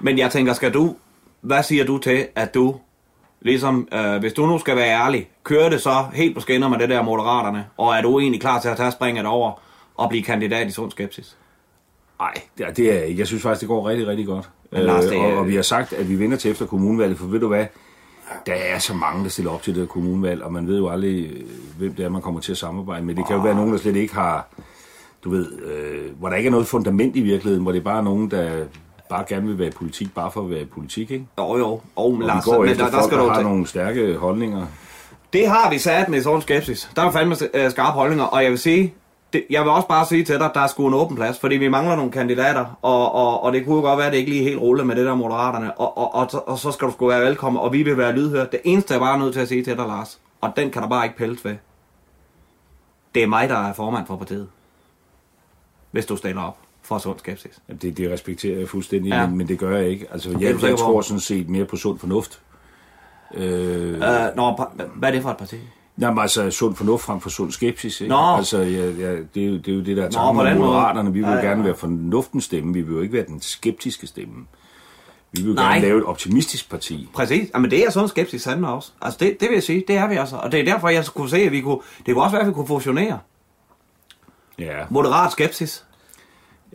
Men 0.00 0.18
jeg 0.18 0.30
tænker, 0.30 0.52
skal 0.52 0.74
du, 0.74 0.96
hvad 1.40 1.62
siger 1.62 1.84
du 1.84 1.98
til, 1.98 2.28
at 2.34 2.54
du, 2.54 2.80
ligesom, 3.40 3.88
øh, 3.92 4.16
hvis 4.16 4.32
du 4.32 4.46
nu 4.46 4.58
skal 4.58 4.76
være 4.76 4.88
ærlig, 5.04 5.28
kører 5.44 5.68
det 5.70 5.80
så 5.80 6.04
helt 6.14 6.34
på 6.34 6.40
skinner 6.40 6.68
med 6.68 6.78
det 6.78 6.88
der 6.88 7.02
moderaterne, 7.02 7.66
og 7.76 7.94
er 7.94 8.02
du 8.02 8.18
egentlig 8.20 8.40
klar 8.40 8.60
til 8.60 8.68
at 8.68 8.76
tage 8.76 8.90
springet 8.92 9.26
over 9.26 9.52
og 9.96 10.08
blive 10.08 10.22
kandidat 10.22 10.66
i 10.68 10.70
sund 10.70 10.90
skepsis? 10.90 11.36
Nej, 12.20 12.32
det 12.58 12.66
er, 12.66 12.72
det 12.72 12.92
er 12.92 13.04
jeg. 13.04 13.18
Jeg 13.18 13.26
synes 13.26 13.42
faktisk, 13.42 13.60
det 13.60 13.68
går 13.68 13.88
rigtig, 13.88 14.06
rigtig 14.06 14.26
godt. 14.26 14.48
Men 14.72 14.82
Lars, 14.82 15.04
det 15.04 15.16
er- 15.16 15.20
og, 15.22 15.32
og 15.38 15.48
vi 15.48 15.54
har 15.54 15.62
sagt, 15.62 15.92
at 15.92 16.08
vi 16.08 16.18
venter 16.18 16.36
til 16.36 16.50
efter 16.50 16.66
kommunevalget, 16.66 17.18
for 17.18 17.26
ved 17.26 17.40
du 17.40 17.48
hvad, 17.48 17.66
der 18.46 18.52
er 18.54 18.78
så 18.78 18.94
mange, 18.94 19.24
der 19.24 19.30
stiller 19.30 19.50
op 19.52 19.62
til 19.62 19.74
det 19.74 19.82
her 19.82 19.86
kommunevalg, 19.86 20.42
og 20.42 20.52
man 20.52 20.66
ved 20.68 20.78
jo 20.78 20.88
aldrig, 20.88 21.26
øh, 21.26 21.40
hvem 21.78 21.94
det 21.94 22.04
er, 22.04 22.08
man 22.08 22.22
kommer 22.22 22.40
til 22.40 22.52
at 22.52 22.58
samarbejde 22.58 23.04
med. 23.04 23.14
Det 23.14 23.26
kan 23.26 23.36
jo 23.36 23.42
være 23.42 23.54
nogen, 23.54 23.72
der 23.72 23.78
slet 23.78 23.96
ikke 23.96 24.14
har, 24.14 24.48
du 25.24 25.30
ved, 25.30 25.52
øh, 25.62 26.18
hvor 26.18 26.28
der 26.28 26.36
ikke 26.36 26.46
er 26.46 26.50
noget 26.50 26.66
fundament 26.66 27.16
i 27.16 27.20
virkeligheden, 27.20 27.62
hvor 27.62 27.72
det 27.72 27.78
er 27.78 27.84
bare 27.84 28.02
nogen, 28.04 28.30
der 28.30 28.64
bare 29.08 29.24
gerne 29.28 29.46
vil 29.46 29.58
være 29.58 29.68
i 29.68 29.70
politik, 29.70 30.14
bare 30.14 30.30
for 30.30 30.40
at 30.40 30.50
være 30.50 30.60
i 30.60 30.64
politik, 30.64 31.10
ikke? 31.10 31.26
Jo, 31.38 31.56
jo. 31.58 31.80
Og, 31.96 32.18
Lars, 32.20 32.44
går 32.44 32.60
men 32.62 32.70
efter 32.70 32.84
der- 32.84 32.90
der 32.90 32.98
folk, 32.98 33.10
skal 33.10 33.18
der 33.18 33.26
har 33.28 33.34
tage- 33.34 33.44
nogle 33.48 33.66
stærke 33.66 34.16
holdninger. 34.16 34.66
Det 35.32 35.48
har 35.48 35.70
vi 35.70 35.78
sat 35.78 36.08
med 36.08 36.22
sådan 36.22 36.40
skepsis. 36.42 36.90
Der 36.96 37.02
er 37.02 37.10
fandme 37.10 37.36
øh, 37.54 37.70
skarpe 37.70 37.92
holdninger, 37.98 38.24
og 38.24 38.42
jeg 38.42 38.50
vil 38.50 38.58
sige, 38.58 38.94
det, 39.32 39.44
jeg 39.50 39.62
vil 39.62 39.70
også 39.70 39.88
bare 39.88 40.06
sige 40.06 40.24
til 40.24 40.38
dig, 40.38 40.50
der 40.54 40.60
er 40.60 40.66
sgu 40.66 40.86
en 40.88 40.94
åben 40.94 41.16
plads, 41.16 41.38
fordi 41.38 41.56
vi 41.56 41.68
mangler 41.68 41.96
nogle 41.96 42.10
kandidater, 42.12 42.78
og, 42.82 43.12
og, 43.14 43.42
og 43.42 43.52
det 43.52 43.64
kunne 43.64 43.76
jo 43.76 43.80
godt 43.82 43.98
være, 43.98 44.06
at 44.06 44.12
det 44.12 44.18
ikke 44.18 44.30
lige 44.30 44.42
helt 44.42 44.60
rulle 44.60 44.84
med 44.84 44.96
det 44.96 45.06
der 45.06 45.14
moderaterne, 45.14 45.78
og, 45.80 45.98
og, 45.98 46.14
og, 46.14 46.30
så- 46.30 46.42
og 46.46 46.58
så 46.58 46.70
skal 46.72 46.88
du 46.88 46.92
sgu 46.92 47.06
være 47.08 47.20
velkommen, 47.20 47.62
og 47.62 47.72
vi 47.72 47.82
vil 47.82 47.96
være 47.98 48.12
lydhøre. 48.12 48.46
Det 48.52 48.60
eneste, 48.64 48.92
jeg 48.94 49.00
bare 49.00 49.14
er 49.14 49.18
nødt 49.18 49.32
til 49.32 49.40
at 49.40 49.48
sige 49.48 49.64
til 49.64 49.76
dig, 49.76 49.86
Lars, 49.86 50.18
og 50.40 50.52
den 50.56 50.70
kan 50.70 50.82
der 50.82 50.88
bare 50.88 51.04
ikke 51.04 51.16
pælles 51.16 51.44
ved, 51.44 51.54
det 53.14 53.22
er 53.22 53.26
mig, 53.26 53.48
der 53.48 53.68
er 53.68 53.72
formand 53.72 54.06
for 54.06 54.16
partiet. 54.16 54.48
Hvis 55.90 56.06
du 56.06 56.16
stiller 56.16 56.42
op 56.42 56.56
for 56.86 56.98
sund 56.98 57.18
skepsis. 57.18 57.58
Det, 57.82 57.96
det 57.96 58.10
respekterer 58.10 58.58
jeg 58.58 58.68
fuldstændig, 58.68 59.10
Ja. 59.10 59.26
men, 59.26 59.36
men 59.38 59.48
det 59.48 59.58
gør 59.58 59.76
jeg 59.76 59.88
ikke. 59.88 60.06
Altså, 60.12 60.30
er 60.30 60.38
jeg, 60.40 60.62
jeg 60.62 60.76
tror 60.78 61.00
sådan 61.00 61.20
set 61.20 61.48
mere 61.48 61.64
på 61.64 61.76
sund 61.76 61.98
fornuft. 61.98 62.40
Øh, 63.34 63.94
Øh, 63.94 64.36
nå, 64.36 64.66
hvad 64.96 65.08
er 65.08 65.12
det 65.12 65.22
for 65.22 65.30
et 65.30 65.36
parti? 65.36 65.56
Jamen 66.00 66.18
altså, 66.18 66.50
sund 66.50 66.76
fornuft 66.76 67.04
frem 67.04 67.20
for 67.20 67.30
sund 67.30 67.52
skepsis. 67.52 68.00
Ikke? 68.00 68.14
Nå. 68.14 68.36
Altså, 68.36 68.58
ja, 68.58 68.86
ja, 68.86 69.16
det, 69.34 69.42
er 69.42 69.46
jo, 69.46 69.56
det 69.56 69.68
er 69.68 69.74
jo 69.74 69.80
det, 69.82 69.96
der 69.96 70.04
er 70.04 70.10
tanken 70.10 70.44
med 70.44 70.54
moderaterne. 70.58 71.12
Vi 71.12 71.20
vil 71.20 71.28
jo 71.28 71.34
ja, 71.34 71.40
gerne 71.42 71.60
ja. 71.60 71.66
være 71.66 71.76
fornuftens 71.76 72.44
stemme. 72.44 72.72
Vi 72.74 72.80
vil 72.80 72.94
jo 72.94 73.00
ikke 73.00 73.12
være 73.14 73.26
den 73.26 73.40
skeptiske 73.40 74.06
stemme. 74.06 74.46
Vi 75.32 75.42
vil 75.42 75.48
jo 75.48 75.54
Nej. 75.54 75.72
gerne 75.72 75.80
lave 75.86 75.98
et 75.98 76.04
optimistisk 76.04 76.70
parti. 76.70 77.08
Præcis. 77.14 77.50
Jamen, 77.54 77.70
det 77.70 77.86
er 77.86 77.90
sådan 77.90 78.08
skepsis 78.08 78.44
handler 78.44 78.68
også. 78.68 78.90
Altså, 79.02 79.18
det, 79.20 79.40
det 79.40 79.48
vil 79.48 79.54
jeg 79.54 79.62
sige, 79.62 79.84
det 79.88 79.96
er 79.96 80.08
vi 80.08 80.16
altså. 80.16 80.36
Og 80.36 80.52
det 80.52 80.60
er 80.60 80.64
derfor, 80.64 80.88
jeg 80.88 81.04
kunne 81.14 81.30
se, 81.30 81.36
at 81.36 81.52
vi 81.52 81.60
kunne... 81.60 81.78
Det 82.06 82.14
kunne 82.14 82.24
også 82.24 82.36
være, 82.36 82.42
at 82.42 82.48
vi 82.48 82.52
kunne 82.52 82.66
fusionere. 82.66 83.18
Ja. 84.58 84.84
Moderat 84.90 85.32
skepsis. 85.32 85.84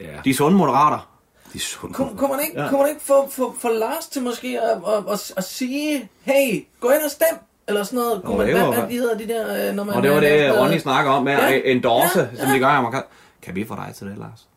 Ja. 0.02 0.08
De 0.26 0.34
sunde 0.34 0.58
moderater. 0.58 1.08
De 1.54 1.60
sunde 1.60 1.94
Kunne, 1.94 2.18
kunne 2.18 2.30
man 2.30 2.40
ikke, 2.46 2.62
Ja. 2.62 2.70
kunne 2.70 2.80
man 2.82 2.90
ikke 2.90 3.02
få, 3.02 3.30
få, 3.30 3.56
få 3.60 3.70
Lars 3.70 4.08
til 4.08 4.22
måske 4.22 4.60
at, 4.62 4.70
at, 4.88 5.04
at, 5.14 5.34
at 5.38 5.44
sige, 5.44 6.10
hey, 6.22 6.66
gå 6.80 6.90
ind 6.90 7.02
og 7.06 7.12
stem, 7.12 7.38
eller 7.68 7.84
sådan 7.84 7.98
noget. 8.00 8.22
Kunne 8.24 8.32
Nå, 8.32 8.38
man, 8.38 8.48
det 8.48 8.56
hvad, 8.56 8.66
var- 8.66 8.74
hvad 8.80 8.90
de 8.90 8.94
hedder 8.94 9.18
de 9.18 9.28
der, 9.28 9.70
øh, 9.70 9.76
når 9.76 9.84
man... 9.84 9.96
Og 9.96 10.04
det 10.04 10.12
var 10.12 10.18
øh, 10.18 10.24
det, 10.24 10.48
noget- 10.48 10.62
Ronny 10.62 10.78
snakker 10.78 11.12
om 11.12 11.24
med 11.24 11.34
Ja. 11.34 11.50
ja. 11.50 11.62
endorse, 11.66 12.20
Ja, 12.20 12.26
ja. 12.36 12.42
som 12.44 12.50
de 12.52 12.60
gør 12.60 12.68
i 12.68 12.76
amerikansk. 12.76 13.08
Kan 13.42 13.56
vi 13.56 13.66
få 13.66 13.76
dig 13.76 13.94
til 13.96 14.08
det, 14.08 14.18
Lars? 14.18 14.48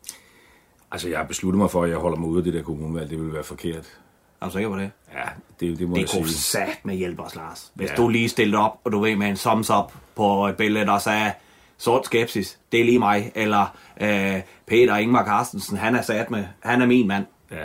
Altså, 0.91 1.09
jeg 1.09 1.17
har 1.19 1.25
besluttet 1.25 1.57
mig 1.61 1.71
for, 1.71 1.83
at 1.83 1.89
jeg 1.89 1.97
holder 1.97 2.17
mig 2.17 2.29
ude 2.29 2.37
af 2.37 2.43
det 2.43 2.53
der 2.53 2.61
kommunvalg. 2.63 3.09
Det 3.09 3.19
vil 3.19 3.33
være 3.33 3.43
forkert. 3.43 3.85
Er 4.41 4.45
du 4.45 4.51
sikker 4.51 4.69
på 4.69 4.77
det? 4.77 4.91
Ja, 5.13 5.23
det, 5.59 5.79
det 5.79 5.89
må 5.89 5.95
Det 5.95 6.01
jeg 6.01 6.09
kunne 6.09 6.27
sige. 6.29 6.37
sat 6.37 6.85
med 6.85 6.95
hjælpe 6.95 7.21
os, 7.23 7.35
Lars. 7.35 7.71
Hvis 7.73 7.87
Ja. 7.89 7.93
ja. 7.93 7.97
du 7.97 8.07
lige 8.09 8.29
stillede 8.29 8.57
op, 8.61 8.79
og 8.83 8.91
du 8.91 8.99
ved 8.99 9.15
med 9.15 9.27
en 9.27 9.35
thumbs 9.35 9.69
up 9.69 9.91
på 10.15 10.47
et 10.47 10.57
billede, 10.57 10.85
der 10.85 10.97
sagde, 10.97 11.31
sort 11.77 12.05
skepsis, 12.05 12.57
det 12.71 12.79
er 12.79 12.83
lige 12.85 12.99
mig. 12.99 13.31
Eller 13.35 13.75
øh, 14.01 14.35
Peter 14.67 14.95
Ingmar 14.97 15.25
Carstensen, 15.25 15.77
han 15.77 15.95
er 15.95 16.01
sat 16.01 16.31
med, 16.31 16.43
han 16.59 16.81
er 16.81 16.85
min 16.85 17.07
mand. 17.07 17.25
Ja. 17.51 17.57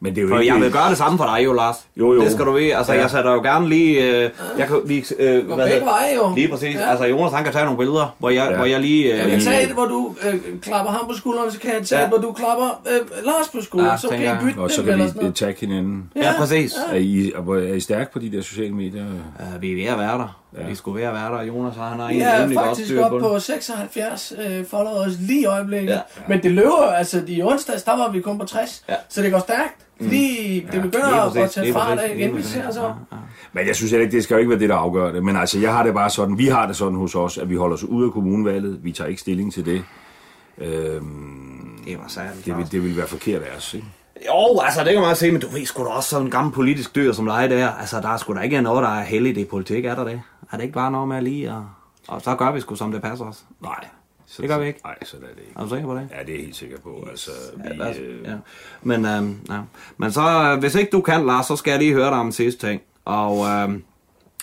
Men 0.00 0.14
det 0.14 0.18
er 0.18 0.22
jo 0.22 0.28
For 0.28 0.38
ikke... 0.38 0.54
jeg 0.54 0.62
vil 0.62 0.72
gøre 0.72 0.88
det 0.90 0.98
samme 0.98 1.18
for 1.18 1.24
dig 1.24 1.44
jo, 1.44 1.52
Lars. 1.52 1.76
Jo, 1.96 2.12
jo. 2.14 2.20
Det 2.20 2.32
skal 2.32 2.44
du 2.44 2.52
vide. 2.52 2.76
Altså, 2.76 2.92
Ja. 2.92 2.96
ja. 2.98 3.02
jeg 3.02 3.10
sætter 3.10 3.32
jo 3.32 3.42
gerne 3.42 3.68
lige... 3.68 4.24
Øh, 4.24 4.30
jeg 4.58 4.66
kan 4.68 4.76
lige... 4.86 5.04
Øh, 5.18 5.48
Gå 5.48 5.54
hvad 5.54 5.70
begge 5.70 5.86
veje, 5.86 6.14
jo. 6.16 6.34
Lige 6.34 6.48
præcis. 6.48 6.74
Ja. 6.74 6.80
Ja. 6.80 6.90
Altså, 6.90 7.04
Jonas, 7.04 7.32
han 7.32 7.44
kan 7.44 7.52
tage 7.52 7.64
nogle 7.64 7.78
billeder, 7.78 8.16
hvor 8.18 8.30
jeg, 8.30 8.44
Ja. 8.44 8.50
ja. 8.50 8.56
hvor 8.56 8.64
jeg 8.64 8.80
lige... 8.80 9.12
Øh, 9.12 9.18
Jeg 9.18 9.30
kan 9.30 9.40
tage 9.40 9.62
et, 9.62 9.68
hvor 9.72 9.84
du 9.84 10.14
øh, 10.26 10.34
klapper 10.62 10.92
ham 10.92 11.06
på 11.08 11.14
skulderen, 11.16 11.50
så 11.52 11.58
kan 11.60 11.70
jeg 11.78 11.86
tage 11.86 11.98
Ja. 12.00 12.04
et, 12.06 12.10
hvor 12.10 12.18
du 12.18 12.32
klapper 12.32 12.80
øh, 12.90 13.24
Lars 13.24 13.48
på 13.54 13.60
skulderen, 13.62 13.90
Ja, 13.92 13.96
så 13.98 14.08
kan 14.08 14.20
I 14.20 14.22
jeg. 14.24 14.38
bytte 14.42 14.58
Og 14.58 14.70
så 14.70 14.82
kan 14.82 14.98
vi 15.26 15.30
tagge 15.32 15.60
hinanden. 15.60 16.10
Ja, 16.16 16.32
præcis. 16.38 16.72
Er 16.90 16.96
I, 16.96 17.32
er 17.36 17.74
I 17.74 17.80
stærke 17.80 18.12
på 18.12 18.18
de 18.18 18.32
der 18.32 18.42
sociale 18.42 18.74
medier? 18.74 19.04
Øh, 19.04 19.62
vi 19.62 19.70
er 19.72 19.76
ved 19.76 19.84
at 19.92 19.98
være 19.98 20.18
der. 20.18 20.40
Ja. 20.58 20.68
Vi 20.68 20.74
skulle 20.74 21.00
ved 21.00 21.06
at 21.08 21.14
være 21.14 21.32
der. 21.38 21.42
Jonas, 21.42 21.74
han 21.76 22.00
har 22.00 22.08
en 22.08 22.20
er 22.20 22.38
rimelig 22.40 22.56
godt 22.56 22.66
faktisk 22.66 22.88
styr 22.88 23.04
op 23.04 23.10
på 23.10 23.18
på 23.18 23.34
det. 23.34 23.42
76 23.42 24.32
øh, 24.46 24.66
followers 24.66 25.12
lige 25.20 25.40
i 25.42 25.44
øjeblikket. 25.44 25.88
Ja. 25.90 25.94
Ja. 25.94 26.00
Men 26.28 26.42
det 26.42 26.50
løber, 26.50 26.92
altså 26.96 27.22
i 27.26 27.42
onsdags, 27.42 27.82
der 27.82 27.96
var 27.96 28.10
vi 28.10 28.20
kun 28.20 28.38
på 28.38 28.44
60. 28.46 28.84
Ja. 28.88 28.94
Så 29.08 29.22
det 29.22 29.32
går 29.32 29.38
stærkt. 29.38 29.74
Fordi 30.02 30.66
det 30.72 30.82
begynder 30.82 31.32
lige 31.34 31.44
at 31.44 31.50
tage 31.50 31.72
fart 31.72 31.98
af 31.98 32.14
igen, 32.16 32.36
vi 32.36 32.42
ser 32.42 32.70
så. 32.70 32.92
Men 33.52 33.66
jeg 33.66 33.76
synes 33.76 33.90
heller 33.90 34.04
ikke, 34.04 34.16
det 34.16 34.24
skal 34.24 34.34
jo 34.34 34.38
ikke 34.38 34.50
være 34.50 34.58
det, 34.58 34.68
der 34.68 34.74
afgør 34.76 35.12
det. 35.12 35.24
Men 35.24 35.36
altså, 35.36 35.58
jeg 35.58 35.72
har 35.72 35.82
det 35.82 35.94
bare 35.94 36.10
sådan, 36.10 36.38
vi 36.38 36.46
har 36.46 36.66
det 36.66 36.76
sådan 36.76 36.98
hos 36.98 37.14
os, 37.14 37.38
at 37.38 37.50
vi 37.50 37.56
holder 37.56 37.74
os 37.76 37.84
ude 37.84 38.06
af 38.06 38.12
kommunvalget. 38.12 38.78
Vi 38.84 38.92
tager 38.92 39.08
ikke 39.08 39.20
stilling 39.20 39.52
til 39.52 39.64
det. 39.66 39.84
Øhm, 40.58 41.78
Det 41.86 41.98
var 41.98 42.04
særligt. 42.08 42.46
det, 42.46 42.56
vil, 42.56 42.72
det 42.72 42.82
vil 42.82 42.96
være 42.96 43.06
forkert 43.06 43.42
af 43.42 43.56
os, 43.56 43.74
ikke? 43.74 43.86
Jo, 44.26 44.60
altså 44.64 44.84
det 44.84 44.92
kan 44.92 45.02
man 45.02 45.16
sige, 45.16 45.32
men 45.32 45.40
du 45.40 45.48
ved 45.48 45.66
sgu 45.66 45.82
da 45.84 45.88
også 45.88 46.08
sådan 46.08 46.26
en 46.26 46.30
gammel 46.30 46.52
politisk 46.52 46.94
dyr 46.94 47.12
som 47.12 47.26
dig 47.26 47.50
der. 47.50 47.68
Altså 47.80 48.00
der 48.00 48.08
er 48.08 48.16
sgu 48.16 48.34
da 48.34 48.40
ikke 48.40 48.60
noget, 48.60 48.82
der 48.82 48.88
er 48.88 49.02
heldigt 49.04 49.38
i 49.38 49.44
politik, 49.44 49.84
er 49.84 49.94
der 49.94 50.04
det? 50.04 50.20
Er 50.52 50.56
det 50.56 50.62
ikke 50.62 50.74
bare 50.74 50.90
noget 50.90 51.08
med 51.08 51.22
lige 51.22 51.52
og, 51.52 51.66
og 52.08 52.22
så 52.22 52.34
gør 52.36 52.52
vi 52.52 52.60
sgu 52.60 52.74
som 52.74 52.92
det 52.92 53.02
passer 53.02 53.24
os? 53.24 53.44
Nej. 53.62 53.84
Det 54.36 54.48
gør 54.48 54.58
vi 54.58 54.66
ikke. 54.66 54.80
Nej, 54.84 54.94
så 55.04 55.16
er 55.16 55.20
det 55.20 55.28
ikke. 55.38 55.52
Er 55.56 55.62
du 55.62 55.68
sikker 55.68 55.86
på 55.86 55.94
det? 55.94 56.08
Ja, 56.18 56.22
det 56.22 56.28
er 56.28 56.34
jeg 56.34 56.44
helt 56.44 56.56
sikker 56.56 56.78
på. 56.78 57.06
Altså, 57.10 57.30
vi, 57.56 57.62
Ja, 57.78 57.90
øh, 58.00 58.24
ja. 58.24 58.34
Men, 58.82 59.06
øhm, 59.06 59.40
ja. 59.50 59.58
Men 59.96 60.12
så, 60.12 60.20
øh, 60.52 60.58
hvis 60.58 60.74
ikke 60.74 60.90
du 60.90 61.00
kan, 61.00 61.26
Lars, 61.26 61.46
så 61.46 61.56
skal 61.56 61.70
jeg 61.70 61.78
lige 61.80 61.92
høre 61.92 62.06
dig 62.06 62.18
om 62.18 62.32
sidste 62.32 62.66
ting. 62.68 62.82
Og, 63.04 63.46
øhm, 63.46 63.82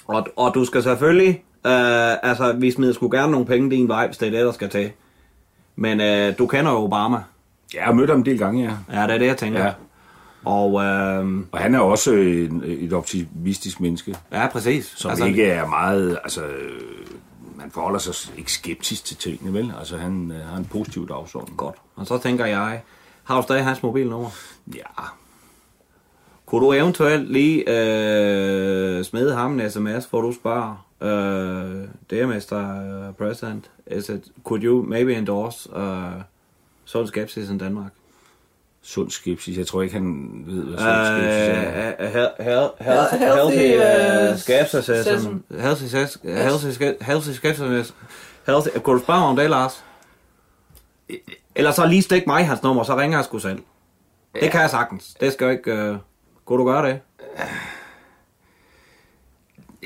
og, 0.07 0.27
og 0.35 0.53
du 0.53 0.65
skal 0.65 0.83
selvfølgelig, 0.83 1.43
øh, 1.65 2.13
altså 2.23 2.53
vi 2.57 2.71
smider 2.71 2.93
sgu 2.93 3.09
gerne 3.09 3.31
nogle 3.31 3.45
penge 3.45 3.71
din 3.71 3.87
vej, 3.87 4.05
hvis 4.07 4.17
det 4.17 4.27
er 4.27 4.31
det, 4.31 4.45
der 4.45 4.51
skal 4.51 4.69
til. 4.69 4.91
Men 5.75 6.01
øh, 6.01 6.37
du 6.37 6.47
kender 6.47 6.71
jo 6.71 6.77
Obama. 6.77 7.17
jeg 7.73 7.83
har 7.83 7.93
mødt 7.93 8.09
ham 8.09 8.19
en 8.19 8.25
del 8.25 8.37
gange, 8.39 8.63
ja. 8.63 8.99
Ja, 9.01 9.07
det 9.07 9.13
er 9.13 9.17
det, 9.17 9.25
jeg 9.25 9.37
tænker. 9.37 9.65
Ja. 9.65 9.71
Og 10.45 10.83
øhm, 10.83 11.47
Og 11.51 11.59
han 11.59 11.75
er 11.75 11.79
også 11.79 12.11
en, 12.13 12.63
et 12.65 12.93
optimistisk 12.93 13.79
menneske, 13.79 14.17
ja, 14.31 14.47
præcis. 14.47 14.93
som 14.95 15.11
altså, 15.11 15.25
ikke 15.25 15.45
er 15.45 15.67
meget... 15.67 16.19
Altså, 16.23 16.45
øh, 16.45 16.81
man 17.55 17.71
forholder 17.71 17.99
sig 17.99 18.37
ikke 18.37 18.51
skeptisk 18.51 19.05
til 19.05 19.17
tingene, 19.17 19.53
vel? 19.53 19.73
Altså, 19.79 19.97
han 19.97 20.31
øh, 20.31 20.47
har 20.47 20.57
en 20.57 20.65
positiv 20.65 21.07
dagsorden. 21.09 21.53
Godt. 21.57 21.75
Og 21.95 22.07
så 22.07 22.17
tænker 22.17 22.45
jeg, 22.45 22.81
har 23.23 23.35
du 23.37 23.43
stadig 23.43 23.63
hans 23.63 23.83
mobilnummer? 23.83 24.29
Ja, 24.75 25.03
Kunne 26.45 26.65
du 26.65 26.73
eventuelt 26.73 27.31
lige 27.31 27.63
øh, 27.67 29.03
smide 29.03 29.33
ham 29.35 29.59
en 29.59 29.69
sms, 29.71 30.05
hvor 30.05 30.21
du 30.21 30.33
spørger, 30.33 30.85
øh, 31.01 31.87
Dear 32.09 32.27
Mr. 32.27 33.11
President, 33.11 33.71
is 33.91 34.09
it, 34.09 34.23
could 34.43 34.63
you 34.63 34.81
maybe 34.81 35.15
endorse 35.15 35.69
uh, 35.75 36.21
sund 36.85 37.07
skepsis 37.07 37.49
in 37.49 37.59
Denmark? 37.59 37.91
Sund 38.83 39.11
skepsis. 39.11 39.57
Jeg 39.57 39.67
tror 39.67 39.81
ikke, 39.81 39.93
han 39.93 40.43
ved, 40.47 40.63
hvad 40.63 40.77
sund 40.77 41.05
skepsis 41.05 41.49
er. 41.49 41.93
uh, 41.99 42.13
he- 42.15 42.35
he- 42.43 43.17
healthy, 43.17 44.37
skepticism. 44.37 45.35
Healthy, 45.59 45.83
skepticism. 45.85 46.27
Healthy, 46.27 46.67
ske- 46.71 46.97
healthy 48.45 48.69
kunne 48.83 48.99
du 48.99 49.03
spørge 49.03 49.19
om 49.23 49.35
det, 49.35 49.49
Lars? 49.49 49.83
Eller 51.55 51.71
så 51.71 51.85
lige 51.85 52.01
stik 52.01 52.27
mig 52.27 52.47
hans 52.47 52.63
nummer, 52.63 52.83
så 52.83 52.97
ringer 52.97 53.17
jeg 53.17 53.25
sgu 53.25 53.39
selv. 53.39 53.59
Det 54.41 54.51
kan 54.51 54.61
jeg 54.61 54.69
sagtens. 54.69 55.15
Det 55.19 55.33
skal 55.33 55.45
jo 55.45 55.51
ikke... 55.51 55.97
Kunne 56.45 56.59
du 56.59 56.65
gøre 56.65 56.87
det? 56.89 56.99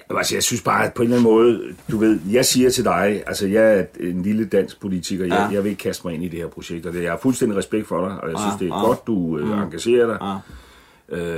Altså, 0.10 0.36
jeg 0.36 0.43
synes 0.43 0.62
bare, 0.62 0.86
at 0.86 0.93
på 0.93 1.02
en 1.02 1.06
eller 1.08 1.18
anden 1.18 1.32
måde, 1.34 1.62
du 1.91 1.98
ved, 1.98 2.20
jeg 2.32 2.46
siger 2.46 2.70
til 2.70 2.84
dig, 2.84 3.24
altså 3.28 3.48
jeg 3.48 3.80
er 3.80 3.86
en 4.00 4.22
lille 4.22 4.46
dansk 4.46 4.82
politiker, 4.82 5.26
jeg, 5.26 5.34
Ja. 5.50 5.54
jeg 5.56 5.64
vil 5.64 5.70
ikke 5.70 5.84
kaste 5.84 6.08
mig 6.08 6.14
ind 6.16 6.24
i 6.24 6.28
det 6.28 6.39
her 6.39 6.48
projekt, 6.48 6.86
og 6.86 6.93
det, 6.93 7.04
jeg 7.04 7.12
har 7.12 7.20
fuldstændig 7.22 7.58
respekt 7.58 7.88
for 7.88 8.08
dig, 8.08 8.18
og 8.22 8.30
jeg 8.30 8.38
Ja, 8.38 8.43
synes, 8.43 8.60
det 8.60 8.70
er 8.70 8.76
ja. 8.76 8.86
godt, 8.86 9.08
du 9.08 9.38
øh, 9.38 9.64
engagerer 9.64 10.08
dig. 10.08 10.18
Ja. 10.22 10.36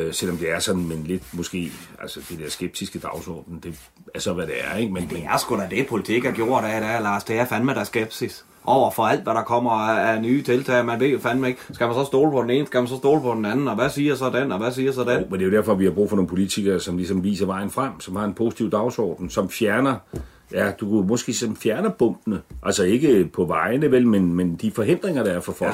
Øh, 0.06 0.14
selvom 0.14 0.38
det 0.38 0.52
er 0.52 0.60
sådan, 0.60 0.88
men 0.88 1.04
lidt 1.04 1.24
måske, 1.34 1.72
altså 2.02 2.20
det 2.30 2.40
der 2.40 2.50
skeptiske 2.50 3.00
dagsorden, 3.00 3.60
det 3.64 3.80
er 4.16 4.20
så, 4.20 4.34
hvad 4.34 4.48
det 4.48 4.56
er, 4.64 4.78
ikke? 4.78 4.94
Men, 4.94 5.08
Det 5.10 5.24
er 5.34 5.38
sgu 5.38 5.56
da 5.58 5.68
det, 5.70 5.88
politik 5.88 6.24
har 6.24 6.32
gjort 6.32 6.64
af 6.64 6.82
det, 6.82 6.90
Lars. 7.04 7.24
Det 7.24 7.40
er 7.40 7.46
fandme 7.46 7.74
der 7.74 7.84
skepsis 7.84 8.46
over 8.68 8.92
for 8.92 9.04
alt, 9.04 9.24
hvad 9.24 9.34
der 9.34 9.42
kommer 9.44 9.72
af, 9.72 10.14
af 10.16 10.22
nye 10.22 10.44
tiltag. 10.44 10.86
Man 10.86 11.00
ved 11.00 11.08
jo 11.08 11.20
fandme 11.20 11.48
ikke, 11.48 11.60
skal 11.72 11.88
man 11.88 11.96
så 11.96 12.06
stole 12.06 12.32
på 12.32 12.42
den 12.42 12.50
ene, 12.50 12.68
skal 12.68 12.80
man 12.80 12.88
så 12.88 12.98
stole 12.98 13.22
på 13.22 13.34
den 13.34 13.46
anden, 13.46 13.68
og 13.68 13.76
hvad 13.76 13.90
siger 13.90 14.16
så 14.16 14.30
den, 14.30 14.52
og 14.52 14.58
hvad 14.58 14.72
siger 14.72 14.92
så 14.92 15.02
den? 15.04 15.20
Jo, 15.20 15.26
men 15.30 15.40
det 15.40 15.42
er 15.46 15.50
jo 15.52 15.58
derfor, 15.58 15.76
vi 15.76 15.86
har 15.86 15.92
brug 15.92 16.10
for 16.10 16.16
nogle 16.16 16.30
politikere, 16.30 16.80
som 16.80 16.98
ligesom 16.98 17.24
viser 17.24 17.46
vejen 17.46 17.70
frem, 17.70 18.00
som 18.00 18.16
har 18.16 18.26
en 18.26 18.34
positiv 18.34 18.72
dagsorden, 18.72 19.30
som 19.30 19.50
fjerner, 19.50 19.96
ja, 20.52 20.72
du 20.72 20.90
kunne 20.90 21.08
måske 21.08 21.34
som 21.34 21.56
fjerner 21.56 21.90
bumpene. 21.90 22.42
Altså 22.64 22.84
ikke 22.84 23.30
på 23.34 23.46
vejene, 23.46 23.92
vel, 23.92 24.08
men, 24.08 24.34
men 24.34 24.56
de 24.56 24.72
forhindringer, 24.72 25.24
der 25.24 25.32
er 25.32 25.40
for 25.40 25.52
folk. 25.52 25.74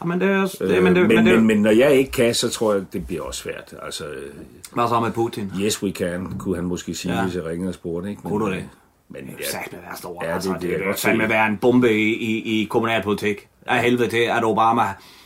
Ja, 0.00 0.06
men 0.06 0.20
det 0.20 0.28
er 0.30 0.42
også... 0.42 0.56
Øh, 0.60 0.70
Det, 0.70 0.82
men, 0.82 0.96
det, 0.96 1.02
men, 1.08 1.16
men, 1.16 1.26
det, 1.26 1.34
men, 1.34 1.46
men 1.46 1.62
når 1.62 1.70
jeg 1.70 1.92
ikke 1.94 2.10
kan, 2.10 2.34
så 2.34 2.48
tror 2.50 2.74
jeg, 2.74 2.82
det 2.92 3.06
bliver 3.06 3.22
også 3.22 3.40
svært. 3.42 3.74
Altså, 3.82 4.04
øh, 4.04 4.32
Hvad 4.74 4.88
så 4.88 5.00
med 5.00 5.10
Putin? 5.10 5.52
yes, 5.60 5.82
we 5.82 5.90
can, 5.90 6.32
kunne 6.38 6.56
han 6.56 6.64
måske 6.64 6.94
sige, 6.94 7.14
Ja. 7.14 7.22
hvis 7.24 7.34
jeg 7.36 7.44
ringede 7.44 7.68
og 7.70 7.74
spurgte. 7.74 8.10
Ikke? 8.10 8.22
Kunne 8.22 8.46
du 8.46 8.50
det? 8.52 8.64
Men 9.10 9.26
Det 9.26 9.30
ja, 9.40 9.44
er 9.44 9.50
satme 9.50 9.78
være 9.88 9.96
stor, 9.96 10.24
Ja, 10.24 10.34
altså. 10.34 10.52
det- 10.52 10.60
Det, 10.62 10.70
det 10.70 10.78
det, 10.78 10.86
det 10.88 10.98
se. 10.98 11.28
være 11.28 11.46
en 11.46 11.56
bombe 11.58 11.92
i, 11.92 12.14
i, 12.14 12.62
i 12.62 12.64
kommunalpolitik. 12.64 13.48
Af 13.66 13.82
helvede 13.82 14.08
til, 14.10 14.16
at 14.22 14.44
Obama, 14.44 14.82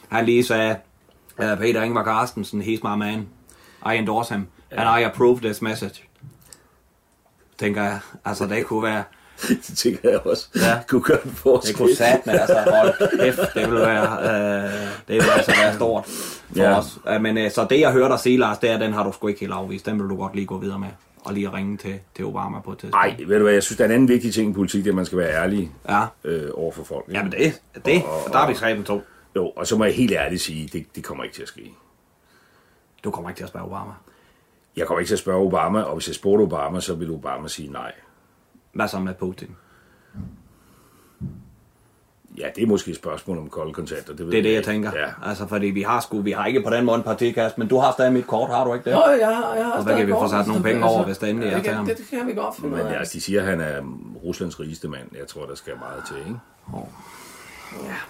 han 0.08 0.24
lige 0.24 0.44
sagde, 0.44 0.76
uh, 1.38 1.58
Peter 1.58 1.82
Ingvar 1.82 2.04
Carstensen, 2.04 2.62
he's 2.62 2.80
my 2.88 2.98
man. 2.98 3.28
I 3.94 3.96
endorse 3.98 4.34
him, 4.34 4.46
and 4.70 5.00
I 5.00 5.02
approve 5.02 5.40
this 5.40 5.62
message. 5.62 6.02
Tænker 7.58 7.82
jeg, 7.82 7.98
altså 8.24 8.46
det 8.46 8.66
kunne 8.66 8.82
være... 8.82 9.04
det 9.48 9.62
tænker 9.76 10.10
jeg 10.10 10.26
også. 10.26 10.48
Ja. 10.56 10.78
kunne 10.88 11.02
gøre 11.02 11.18
en 11.24 11.30
forskel. 11.30 11.68
Det 11.68 11.76
kunne 11.76 11.94
satme, 11.96 12.32
altså 12.32 12.64
hold 12.70 13.18
kæft, 13.20 13.54
det 13.54 13.66
ville 13.70 13.80
være, 13.80 14.18
øh, 14.22 14.70
det 15.08 15.14
ville 15.14 15.32
altså 15.32 15.52
være 15.62 15.74
stort 15.74 16.04
for 16.06 16.42
Ja. 16.56 16.70
ja. 16.70 16.78
os. 16.78 16.98
Men 17.20 17.38
øh, 17.38 17.50
så 17.50 17.66
det 17.70 17.80
jeg 17.80 17.92
hørte 17.92 18.08
dig 18.12 18.20
sige, 18.20 18.36
Lars, 18.38 18.58
det 18.58 18.70
er, 18.70 18.78
den 18.78 18.92
har 18.92 19.02
du 19.04 19.12
sgu 19.12 19.28
ikke 19.28 19.40
helt 19.40 19.52
afvist. 19.52 19.86
Den 19.86 20.00
vil 20.02 20.08
du 20.08 20.16
godt 20.16 20.34
lige 20.34 20.46
gå 20.46 20.58
videre 20.58 20.78
med, 20.78 20.88
og 21.24 21.32
lige 21.34 21.52
ringe 21.52 21.76
til, 21.76 22.00
til 22.16 22.24
Obama 22.24 22.60
på 22.60 22.72
et 22.72 22.78
tidspunkt. 22.78 23.06
Nej, 23.18 23.24
ved 23.26 23.36
du 23.38 23.42
hvad, 23.44 23.52
jeg 23.52 23.62
synes, 23.62 23.76
der 23.76 23.84
er 23.84 23.88
en 23.88 23.94
anden 23.94 24.08
vigtig 24.08 24.34
ting 24.34 24.50
i 24.50 24.54
politik, 24.54 24.84
det 24.84 24.90
er, 24.90 24.92
at 24.92 24.96
man 24.96 25.06
skal 25.06 25.18
være 25.18 25.30
ærlig 25.42 25.70
Ja. 25.88 26.04
øh, 26.24 26.50
over 26.54 26.72
for 26.72 26.84
folk. 26.84 27.04
ikke? 27.08 27.18
Jamen 27.18 27.32
det, 27.32 27.62
det, 27.74 28.02
der 28.32 28.36
har 28.38 28.48
vi 28.48 28.54
skrevet 28.54 28.86
to. 28.86 29.00
Jo, 29.36 29.48
og 29.56 29.66
så 29.66 29.76
må 29.78 29.84
jeg 29.84 29.94
helt 29.94 30.12
ærligt 30.12 30.40
sige, 30.42 30.68
det, 30.72 30.86
det 30.96 31.04
kommer 31.04 31.24
ikke 31.24 31.34
til 31.36 31.42
at 31.42 31.48
ske. 31.48 31.72
Du 33.04 33.10
kommer 33.10 33.30
ikke 33.30 33.38
til 33.38 33.44
at 33.44 33.48
spørge 33.48 33.66
Obama. 33.66 33.92
Jeg 34.76 34.86
kommer 34.86 34.98
ikke 35.00 35.08
til 35.08 35.14
at 35.14 35.18
spørge 35.18 35.46
Obama, 35.46 35.80
og 35.82 35.94
hvis 35.94 36.08
jeg 36.08 36.14
spurgte 36.14 36.42
Obama, 36.42 36.80
så 36.80 36.94
vil 36.94 37.10
Obama 37.10 37.48
sige 37.48 37.72
nej. 37.72 37.92
Hvad 38.72 38.88
så 38.88 38.98
med 38.98 39.14
Putin? 39.14 39.56
Ja, 42.42 42.46
det 42.56 42.62
er 42.62 42.66
måske 42.66 42.90
et 42.90 42.96
spørgsmål 42.96 43.38
om 43.38 43.48
kolde 43.48 43.72
kontanter. 43.72 44.14
Det, 44.14 44.26
ved 44.26 44.32
Det 44.32 44.38
er 44.38 44.42
det, 44.42 44.52
jeg 44.52 44.64
tænker. 44.64 44.90
Ja. 44.94 45.28
Altså, 45.28 45.46
fordi 45.46 45.66
vi 45.66 45.82
har 45.82 46.00
sgu, 46.00 46.20
vi 46.20 46.30
har 46.30 46.46
ikke 46.46 46.62
på 46.62 46.70
den 46.70 46.84
måde 46.84 46.96
en 46.96 47.02
partikast, 47.02 47.58
men 47.58 47.68
du 47.68 47.78
har 47.78 47.92
stadig 47.92 48.12
mit 48.12 48.26
kort, 48.26 48.50
har 48.50 48.64
du 48.64 48.74
ikke 48.74 48.90
det? 48.90 48.96
Jo, 48.96 49.02
jeg 49.20 49.36
har, 49.36 49.54
jeg 49.54 49.64
har 49.64 49.72
Og 49.72 49.84
hvad 49.84 49.96
kan 49.96 50.06
vi 50.06 50.12
få 50.12 50.28
sat 50.28 50.46
nogle 50.46 50.62
penge 50.62 50.84
over, 50.84 51.04
hvis 51.04 51.18
det 51.18 51.30
endelig 51.30 51.48
er 51.48 51.54
det 51.54 51.62
til 51.62 51.68
kan, 51.68 51.76
ham? 51.76 51.86
det, 51.86 51.98
det 51.98 52.06
kan 52.10 52.26
vi 52.26 52.32
godt 52.32 52.56
finde 52.56 52.76
Men 52.76 52.86
altså, 52.86 53.12
de 53.12 53.20
siger, 53.20 53.40
at 53.40 53.46
han 53.46 53.60
er 53.60 53.80
Ruslands 54.24 54.60
rigeste 54.60 54.88
mand. 54.88 55.08
Jeg 55.18 55.26
tror, 55.26 55.46
der 55.46 55.54
skal 55.54 55.72
meget 55.78 56.02
til, 56.08 56.16
ikke? 56.16 56.40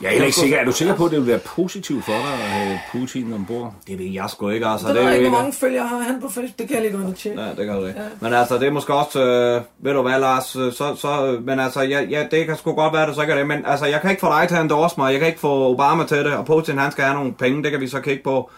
Jeg 0.01 0.07
er 0.07 0.11
heller 0.11 0.27
ikke 0.27 0.39
sikker. 0.39 0.59
Er 0.59 0.65
du 0.65 0.73
sikker 0.73 0.95
på, 0.95 1.05
at 1.05 1.11
det 1.11 1.19
vil 1.19 1.27
være 1.27 1.39
positivt 1.39 2.05
for 2.05 2.13
dig 2.13 2.33
at 2.33 2.39
have 2.39 2.79
Putin 2.93 3.33
ombord? 3.33 3.75
Det 3.87 3.99
ved 3.99 4.07
jeg 4.07 4.31
sgu 4.31 4.49
ikke, 4.49 4.67
altså. 4.67 4.89
Det, 4.89 4.97
det 4.97 5.05
er 5.05 5.11
ikke, 5.11 5.29
hvor 5.29 5.39
mange 5.39 5.53
følgere 5.53 5.87
har 5.87 5.99
han 5.99 6.21
på 6.21 6.29
Facebook. 6.29 6.59
Det 6.59 6.69
kan 6.69 6.75
jeg 6.75 6.83
lige 6.83 6.93
gå 6.93 6.99
ind 6.99 7.09
og 7.09 7.17
tjekke. 7.17 7.43
Ja, 7.43 7.49
det 7.49 7.67
kan 7.67 7.77
du 7.77 7.87
ikke. 7.87 8.01
Ja. 8.01 8.07
Men 8.21 8.35
altså, 8.35 8.59
det 8.59 8.69
er 8.69 8.73
måske 8.73 8.95
også, 8.95 9.25
øh, 9.25 9.63
ved 9.79 9.93
du 9.93 10.03
hvad, 10.03 10.21
Lars, 10.21 10.57
øh, 10.57 10.73
så, 10.73 10.95
så, 10.95 11.39
men 11.45 11.61
altså, 11.61 11.81
ja, 11.81 12.01
ja, 12.01 12.27
det 12.31 12.47
kan 12.47 12.57
sgu 12.57 12.73
godt 12.73 12.93
være, 12.93 13.07
det 13.07 13.15
så 13.15 13.21
ikke 13.21 13.33
er 13.33 13.39
det, 13.39 13.47
men 13.47 13.67
altså, 13.67 13.87
jeg 13.87 14.01
kan 14.01 14.11
ikke 14.11 14.21
få 14.21 14.29
dig 14.41 14.49
til 14.49 14.55
at 14.55 14.63
endorse 14.63 14.95
mig, 14.99 15.13
jeg 15.13 15.21
kan 15.21 15.29
ikke 15.29 15.41
få 15.41 15.73
Obama 15.73 16.05
til 16.05 16.19
det, 16.19 16.33
og 16.33 16.47
Putin, 16.47 16.79
han 16.79 16.93
skal 16.93 17.05
have 17.05 17.17
nogle 17.17 17.33
penge, 17.33 17.63
det 17.63 17.71
kan 17.71 17.81
vi 17.81 17.89
så 17.89 18.01
kigge 18.01 18.23
på. 18.25 18.51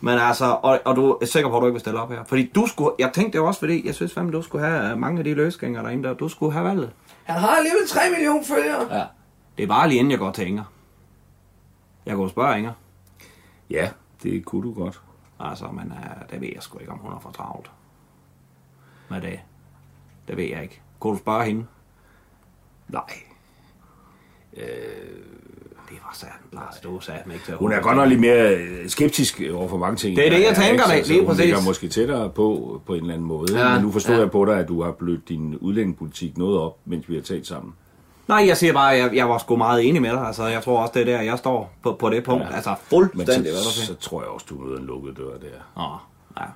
Men 0.00 0.18
altså, 0.18 0.56
og, 0.62 0.80
og 0.84 0.96
du 0.96 1.12
er 1.22 1.26
sikker 1.26 1.50
på, 1.50 1.56
at 1.56 1.60
du 1.60 1.66
ikke 1.66 1.74
vil 1.74 1.80
stille 1.80 2.00
op 2.00 2.10
her? 2.10 2.18
Fordi 2.26 2.50
du 2.54 2.66
skulle, 2.66 2.90
jeg 2.98 3.10
tænkte 3.14 3.38
det 3.38 3.46
også, 3.46 3.60
fordi 3.60 3.86
jeg 3.86 3.94
synes 3.94 4.14
fandme, 4.14 4.32
du 4.32 4.42
skulle 4.42 4.66
have 4.66 4.90
øh, 4.90 4.98
mange 4.98 5.18
af 5.18 5.24
de 5.24 5.34
løsgængere 5.34 5.84
derinde 5.84 6.08
der, 6.08 6.14
du 6.14 6.28
skulle 6.28 6.52
have 6.52 6.64
valget. 6.64 6.90
Han 7.24 7.40
har 7.40 7.48
alligevel 7.48 7.88
3 7.88 8.00
millioner 8.10 8.44
følgere. 8.44 8.98
Ja. 8.98 9.02
Det 9.56 9.62
er 9.62 9.66
bare 9.66 9.88
lige 9.88 9.98
inden 9.98 10.10
jeg 10.10 10.18
går 10.18 10.32
til 10.32 10.46
Inger. 10.46 10.64
Jeg 12.06 12.16
går 12.16 12.24
og 12.24 12.30
spørge 12.30 12.58
Inger. 12.58 12.72
Ja, 13.70 13.90
det 14.22 14.44
kunne 14.44 14.62
du 14.68 14.74
godt. 14.74 15.00
Altså, 15.40 15.66
men 15.66 15.92
uh, 15.92 16.30
det 16.30 16.40
ved 16.40 16.48
jeg 16.54 16.62
sgu 16.62 16.78
ikke, 16.78 16.92
om 16.92 16.98
hun 16.98 17.12
er 17.12 17.18
for 17.18 17.30
travlt. 17.30 17.70
Med 19.10 19.20
det. 19.20 19.40
Det 20.28 20.36
ved 20.36 20.44
jeg 20.44 20.62
ikke. 20.62 20.80
Kunne 21.00 21.12
du 21.12 21.18
spørge 21.18 21.44
hende? 21.44 21.66
Nej. 22.88 23.02
Øh, 24.56 24.62
det 25.88 25.98
var 26.04 26.10
sandt, 26.14 26.34
Lars. 26.52 26.80
Du 26.80 27.00
sagde 27.00 27.20
mig 27.26 27.34
ikke 27.34 27.46
til 27.46 27.54
Hun 27.54 27.72
er 27.72 27.80
godt 27.80 27.96
nok 27.96 28.08
lidt 28.08 28.20
mere 28.20 28.54
øh, 28.56 28.88
skeptisk 28.88 29.42
over 29.54 29.68
for 29.68 29.76
mange 29.76 29.96
ting. 29.96 30.16
Det 30.16 30.26
er 30.26 30.30
det, 30.30 30.40
jeg 30.44 30.56
tænker 30.56 30.92
ikke? 30.92 30.98
da, 30.98 31.02
Så 31.04 31.08
lige 31.12 31.20
hun 31.20 31.28
præcis. 31.28 31.44
ligger 31.44 31.62
måske 31.64 31.88
tættere 31.88 32.30
på, 32.30 32.80
på 32.86 32.94
en 32.94 33.00
eller 33.00 33.14
anden 33.14 33.26
måde. 33.28 33.58
Ja, 33.68 33.74
Men 33.74 33.82
nu 33.84 33.90
forstår 33.92 34.14
ja. 34.14 34.20
jeg 34.20 34.30
på 34.30 34.44
dig, 34.44 34.58
at 34.58 34.68
du 34.68 34.82
har 34.82 34.92
blødt 34.92 35.28
din 35.28 35.56
udlændingepolitik 35.58 36.38
noget 36.38 36.58
op, 36.58 36.78
mens 36.84 37.08
vi 37.08 37.14
har 37.14 37.22
talt 37.22 37.46
sammen. 37.46 37.74
Nej, 38.28 38.44
jeg 38.46 38.56
siger 38.56 38.72
bare, 38.72 38.94
at 38.94 38.98
jeg, 38.98 39.16
jeg 39.16 39.28
var 39.28 39.38
sgu 39.38 39.56
meget 39.56 39.88
enig 39.88 40.02
med 40.02 40.10
dig. 40.10 40.26
Altså, 40.26 40.46
jeg 40.46 40.62
tror 40.62 40.80
også, 40.80 40.92
det 40.94 41.00
er 41.02 41.16
der, 41.16 41.22
jeg 41.22 41.38
står 41.38 41.72
på, 41.82 41.92
på 41.92 42.10
det 42.10 42.24
punkt. 42.24 42.44
Ja. 42.50 42.54
Altså, 42.54 42.70
Men 42.70 42.76
fuldstændig, 42.88 43.52
du 43.52 43.56
så, 43.56 43.86
så 43.86 43.94
tror 43.94 44.20
jeg 44.20 44.28
også, 44.28 44.46
du 44.50 44.54
møder 44.54 44.78
en 44.78 44.86
lukket 44.86 45.16
dør 45.16 45.24
der. 45.24 45.58
Nå, 45.76 45.96
ja. 46.40 46.46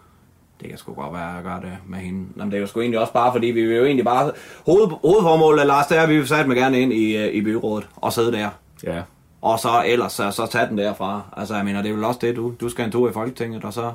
Det 0.60 0.68
kan 0.68 0.78
sgu 0.78 0.94
godt 0.94 1.12
være, 1.12 1.28
at 1.28 1.34
jeg 1.34 1.44
gør 1.44 1.60
det 1.60 1.78
med 1.86 1.98
hende. 1.98 2.26
Jamen, 2.36 2.50
det 2.50 2.56
er 2.56 2.60
jo 2.60 2.66
sgu 2.66 2.80
egentlig 2.80 3.00
også 3.00 3.12
bare, 3.12 3.32
fordi 3.32 3.46
vi 3.46 3.66
vil 3.66 3.76
jo 3.76 3.84
egentlig 3.84 4.04
bare... 4.04 4.32
Hoved, 4.66 4.88
hovedformålet, 4.88 5.66
Lars, 5.66 5.86
det 5.86 5.98
er, 5.98 6.02
at 6.02 6.08
vi 6.08 6.16
vil 6.16 6.28
sætte 6.28 6.46
mig 6.46 6.56
gerne 6.56 6.80
ind 6.80 6.92
i, 6.92 7.16
øh, 7.16 7.34
i 7.34 7.42
byrådet 7.42 7.88
og 7.96 8.12
sidde 8.12 8.32
der. 8.32 8.48
Ja. 8.84 9.02
Og 9.42 9.58
så 9.58 9.82
ellers 9.86 10.12
så, 10.12 10.30
så 10.30 10.46
tage 10.46 10.66
den 10.66 10.78
derfra. 10.78 11.22
Altså, 11.36 11.54
jeg 11.54 11.64
mener, 11.64 11.82
det 11.82 11.90
er 11.90 11.94
vel 11.94 12.04
også 12.04 12.20
det, 12.22 12.36
du, 12.36 12.52
du 12.60 12.68
skal 12.68 12.84
en 12.84 12.90
tur 12.92 13.10
i 13.10 13.12
Folketinget, 13.12 13.64
og 13.64 13.72
så... 13.72 13.92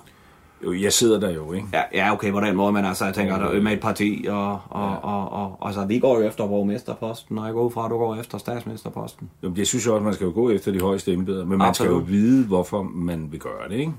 Jo, 0.65 0.73
jeg 0.73 0.93
sidder 0.93 1.19
der 1.19 1.29
jo, 1.29 1.53
ikke? 1.53 1.67
Ja, 1.73 1.81
ja 1.93 2.13
okay, 2.13 2.31
på 2.31 2.39
den 2.39 2.55
måde, 2.55 2.73
men 2.73 2.85
altså, 2.85 3.05
jeg 3.05 3.13
tænker, 3.13 3.37
der 3.37 3.45
er 3.45 3.61
med 3.61 3.71
et 3.71 3.79
parti, 3.79 4.25
og, 4.29 4.51
og, 4.51 4.59
ja. 4.81 4.95
og, 4.95 5.31
og, 5.31 5.57
og, 5.59 5.67
altså, 5.67 5.85
vi 5.85 5.99
går 5.99 6.19
jo 6.19 6.27
efter 6.27 6.47
borgmesterposten, 6.47 7.37
og 7.37 7.45
jeg 7.45 7.53
går 7.53 7.63
ud 7.63 7.71
fra, 7.71 7.85
at 7.85 7.91
du 7.91 7.97
går 7.97 8.15
efter 8.15 8.37
statsministerposten. 8.37 9.29
Jo, 9.43 9.53
jeg 9.57 9.67
synes 9.67 9.85
jo 9.85 9.93
også, 9.93 10.03
man 10.03 10.13
skal 10.13 10.25
jo 10.25 10.31
gå 10.33 10.49
efter 10.49 10.71
de 10.71 10.79
højeste 10.79 11.13
embeder, 11.13 11.45
men 11.45 11.57
man 11.57 11.67
Absolut. 11.67 11.89
skal 11.89 12.13
jo 12.13 12.17
vide, 12.17 12.45
hvorfor 12.47 12.83
man 12.83 13.27
vil 13.31 13.39
gøre 13.39 13.69
det, 13.69 13.75
ikke? 13.75 13.93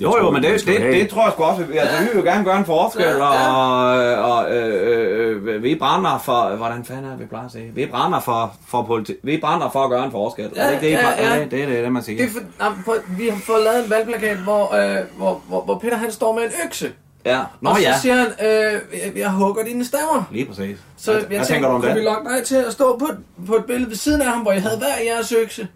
Jeg 0.00 0.06
Jo, 0.06 0.10
tror, 0.10 0.18
jo, 0.18 0.30
men 0.30 0.42
det, 0.42 0.66
det, 0.66 0.80
det, 0.80 1.08
tror 1.08 1.22
jeg 1.24 1.32
sgu 1.32 1.42
også. 1.42 1.62
Altså, 1.74 1.98
vi 1.98 2.04
vil 2.04 2.16
jo 2.16 2.22
gerne 2.32 2.44
gøre 2.44 2.58
en 2.58 2.64
forskel, 2.64 3.02
Ja, 3.02 3.10
ja. 3.10 3.52
og, 3.52 4.32
og 4.32 4.52
øh, 4.54 5.46
øh, 5.46 5.62
vi 5.62 5.74
brænder 5.74 6.18
for... 6.24 6.56
Hvordan 6.56 6.84
fanden 6.84 7.04
er 7.04 7.10
det, 7.10 7.20
vi 7.20 7.24
plejer 7.26 7.44
at 7.46 7.52
sige? 7.52 7.70
Vi 7.74 7.86
brænder 7.86 8.20
for, 8.20 8.54
for 8.68 8.82
politi- 8.82 9.20
Vi 9.22 9.38
brænder 9.38 9.70
for 9.70 9.84
at 9.84 9.90
gøre 9.90 10.04
en 10.04 10.10
forskel. 10.10 10.50
Ja, 10.56 10.62
er 10.62 10.66
det 10.66 10.74
ikke 10.74 10.86
det, 10.86 11.02
ja, 11.18 11.34
ja. 11.34 11.40
Det, 11.40 11.50
det, 11.50 11.62
er 11.62 11.66
det, 11.66 11.84
det, 11.84 11.92
man 11.92 12.02
siger. 12.02 12.22
Det 12.24 12.32
for, 12.32 12.40
nej, 12.58 12.68
for, 12.84 12.94
vi 13.18 13.28
har 13.28 13.38
fået 13.46 13.62
lavet 13.64 13.84
en 13.84 13.90
valgplakat, 13.90 14.36
hvor, 14.36 14.74
øh, 14.74 14.98
hvor, 15.16 15.42
hvor, 15.48 15.60
hvor 15.64 15.78
Peter 15.78 15.96
han 15.96 16.12
står 16.12 16.34
med 16.34 16.42
en 16.42 16.50
økse. 16.66 16.92
Ja, 17.24 17.40
nå 17.60 17.70
og 17.70 17.76
så 17.76 17.82
ja. 17.82 17.98
siger 17.98 18.14
han, 18.14 18.26
øh, 18.26 18.80
jeg, 18.92 19.12
jeg 19.16 19.30
hugger 19.30 19.64
dine 19.64 19.84
stemmer. 19.84 20.24
Lige 20.32 20.44
præcis. 20.46 20.78
Så 20.96 21.12
Hvad- 21.12 21.20
jeg 21.20 21.28
hvad 21.28 21.36
tænkte, 21.38 21.52
tænker 21.54 21.68
du 21.68 21.74
om 21.74 21.80
kunne 21.80 21.90
det? 21.94 22.00
vi 22.00 22.04
lokke 22.04 22.28
dig 22.36 22.44
til 22.44 22.56
at 22.56 22.72
stå 22.72 22.96
på, 22.98 23.04
et- 23.04 23.46
på 23.46 23.54
et 23.56 23.64
billede 23.64 23.88
ved 23.90 23.96
siden 23.96 24.22
af 24.22 24.28
ham, 24.28 24.40
hvor 24.40 24.52
jeg 24.52 24.62
havde 24.62 24.78
hver 24.78 25.04
jeres 25.14 25.32
økse? 25.32 25.68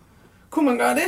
Kunne 0.50 0.66
man 0.66 0.78
gøre 0.78 0.94
det? 0.94 1.02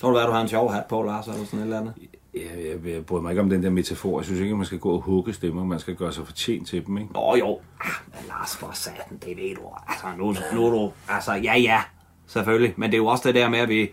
Tror 0.00 0.10
du, 0.10 0.18
at 0.18 0.26
du 0.26 0.32
har 0.32 0.40
en 0.40 0.48
sjov 0.48 0.72
hat 0.72 0.84
på, 0.84 1.02
Lars, 1.02 1.26
eller 1.26 1.44
sådan 1.44 1.58
et 1.58 1.62
eller 1.62 1.80
andet? 1.80 1.94
Jeg, 2.34 2.42
jeg, 2.42 2.92
jeg 2.94 3.06
bryder 3.06 3.22
mig 3.22 3.30
ikke 3.30 3.42
om 3.42 3.50
den 3.50 3.62
der 3.62 3.70
metafor. 3.70 4.18
Jeg 4.18 4.24
synes 4.24 4.40
ikke, 4.40 4.50
at 4.50 4.56
man 4.56 4.66
skal 4.66 4.78
gå 4.78 4.90
og 4.90 5.00
hugge 5.00 5.32
stemmer. 5.32 5.64
Man 5.64 5.78
skal 5.78 5.94
gøre 5.94 6.12
sig 6.12 6.26
fortjent 6.26 6.68
til 6.68 6.86
dem, 6.86 6.98
ikke? 6.98 7.12
Nå 7.12 7.36
jo, 7.38 7.60
ah, 7.80 7.90
men 8.06 8.24
Lars, 8.28 8.56
for 8.56 8.70
satan, 8.72 9.16
det 9.24 9.36
ved 9.36 9.54
du. 9.54 9.62
Altså, 9.88 10.06
nu, 10.18 10.34
nu 10.54 10.66
er 10.66 10.70
du... 10.70 10.92
Altså, 11.08 11.32
ja, 11.32 11.58
ja, 11.58 11.82
selvfølgelig. 12.26 12.74
Men 12.76 12.90
det 12.90 12.94
er 12.94 12.98
jo 12.98 13.06
også 13.06 13.28
det 13.28 13.34
der 13.34 13.48
med, 13.48 13.58
at 13.58 13.68
vi... 13.68 13.90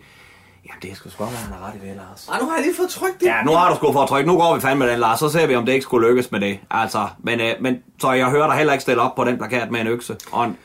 Jamen, 0.68 0.82
det 0.82 0.90
er 0.90 0.94
sgu 0.94 1.08
være, 1.18 1.28
han 1.28 1.52
har 1.52 1.68
ret 1.68 1.74
i 1.74 1.88
det, 1.88 1.96
Lars. 1.96 2.28
Ej, 2.28 2.38
nu 2.40 2.46
har 2.46 2.56
jeg 2.56 2.64
lige 2.64 2.76
fået 2.76 2.88
trykt 2.88 3.20
det. 3.20 3.26
Ja, 3.26 3.42
nu 3.42 3.52
har 3.52 3.70
du 3.70 3.76
sgu 3.76 3.92
fået 3.92 4.08
tryk. 4.08 4.26
Nu 4.26 4.36
går 4.36 4.54
vi 4.54 4.60
fandme 4.60 4.84
med 4.84 4.92
den, 4.92 5.00
Lars. 5.00 5.18
Så 5.18 5.28
ser 5.28 5.46
vi, 5.46 5.54
om 5.54 5.66
det 5.66 5.72
ikke 5.72 5.82
skulle 5.82 6.08
lykkes 6.08 6.32
med 6.32 6.40
det. 6.40 6.58
Altså, 6.70 7.08
men, 7.18 7.40
øh, 7.40 7.52
men 7.60 7.82
så 7.98 8.12
jeg 8.12 8.30
hører 8.30 8.46
dig 8.46 8.56
heller 8.56 8.72
ikke 8.72 8.82
stille 8.82 9.02
op 9.02 9.14
på 9.14 9.24
den 9.24 9.38
plakat 9.38 9.70
med 9.70 9.80
en 9.80 9.86
økse. 9.86 10.16
Og 10.32 10.44
en, 10.44 10.56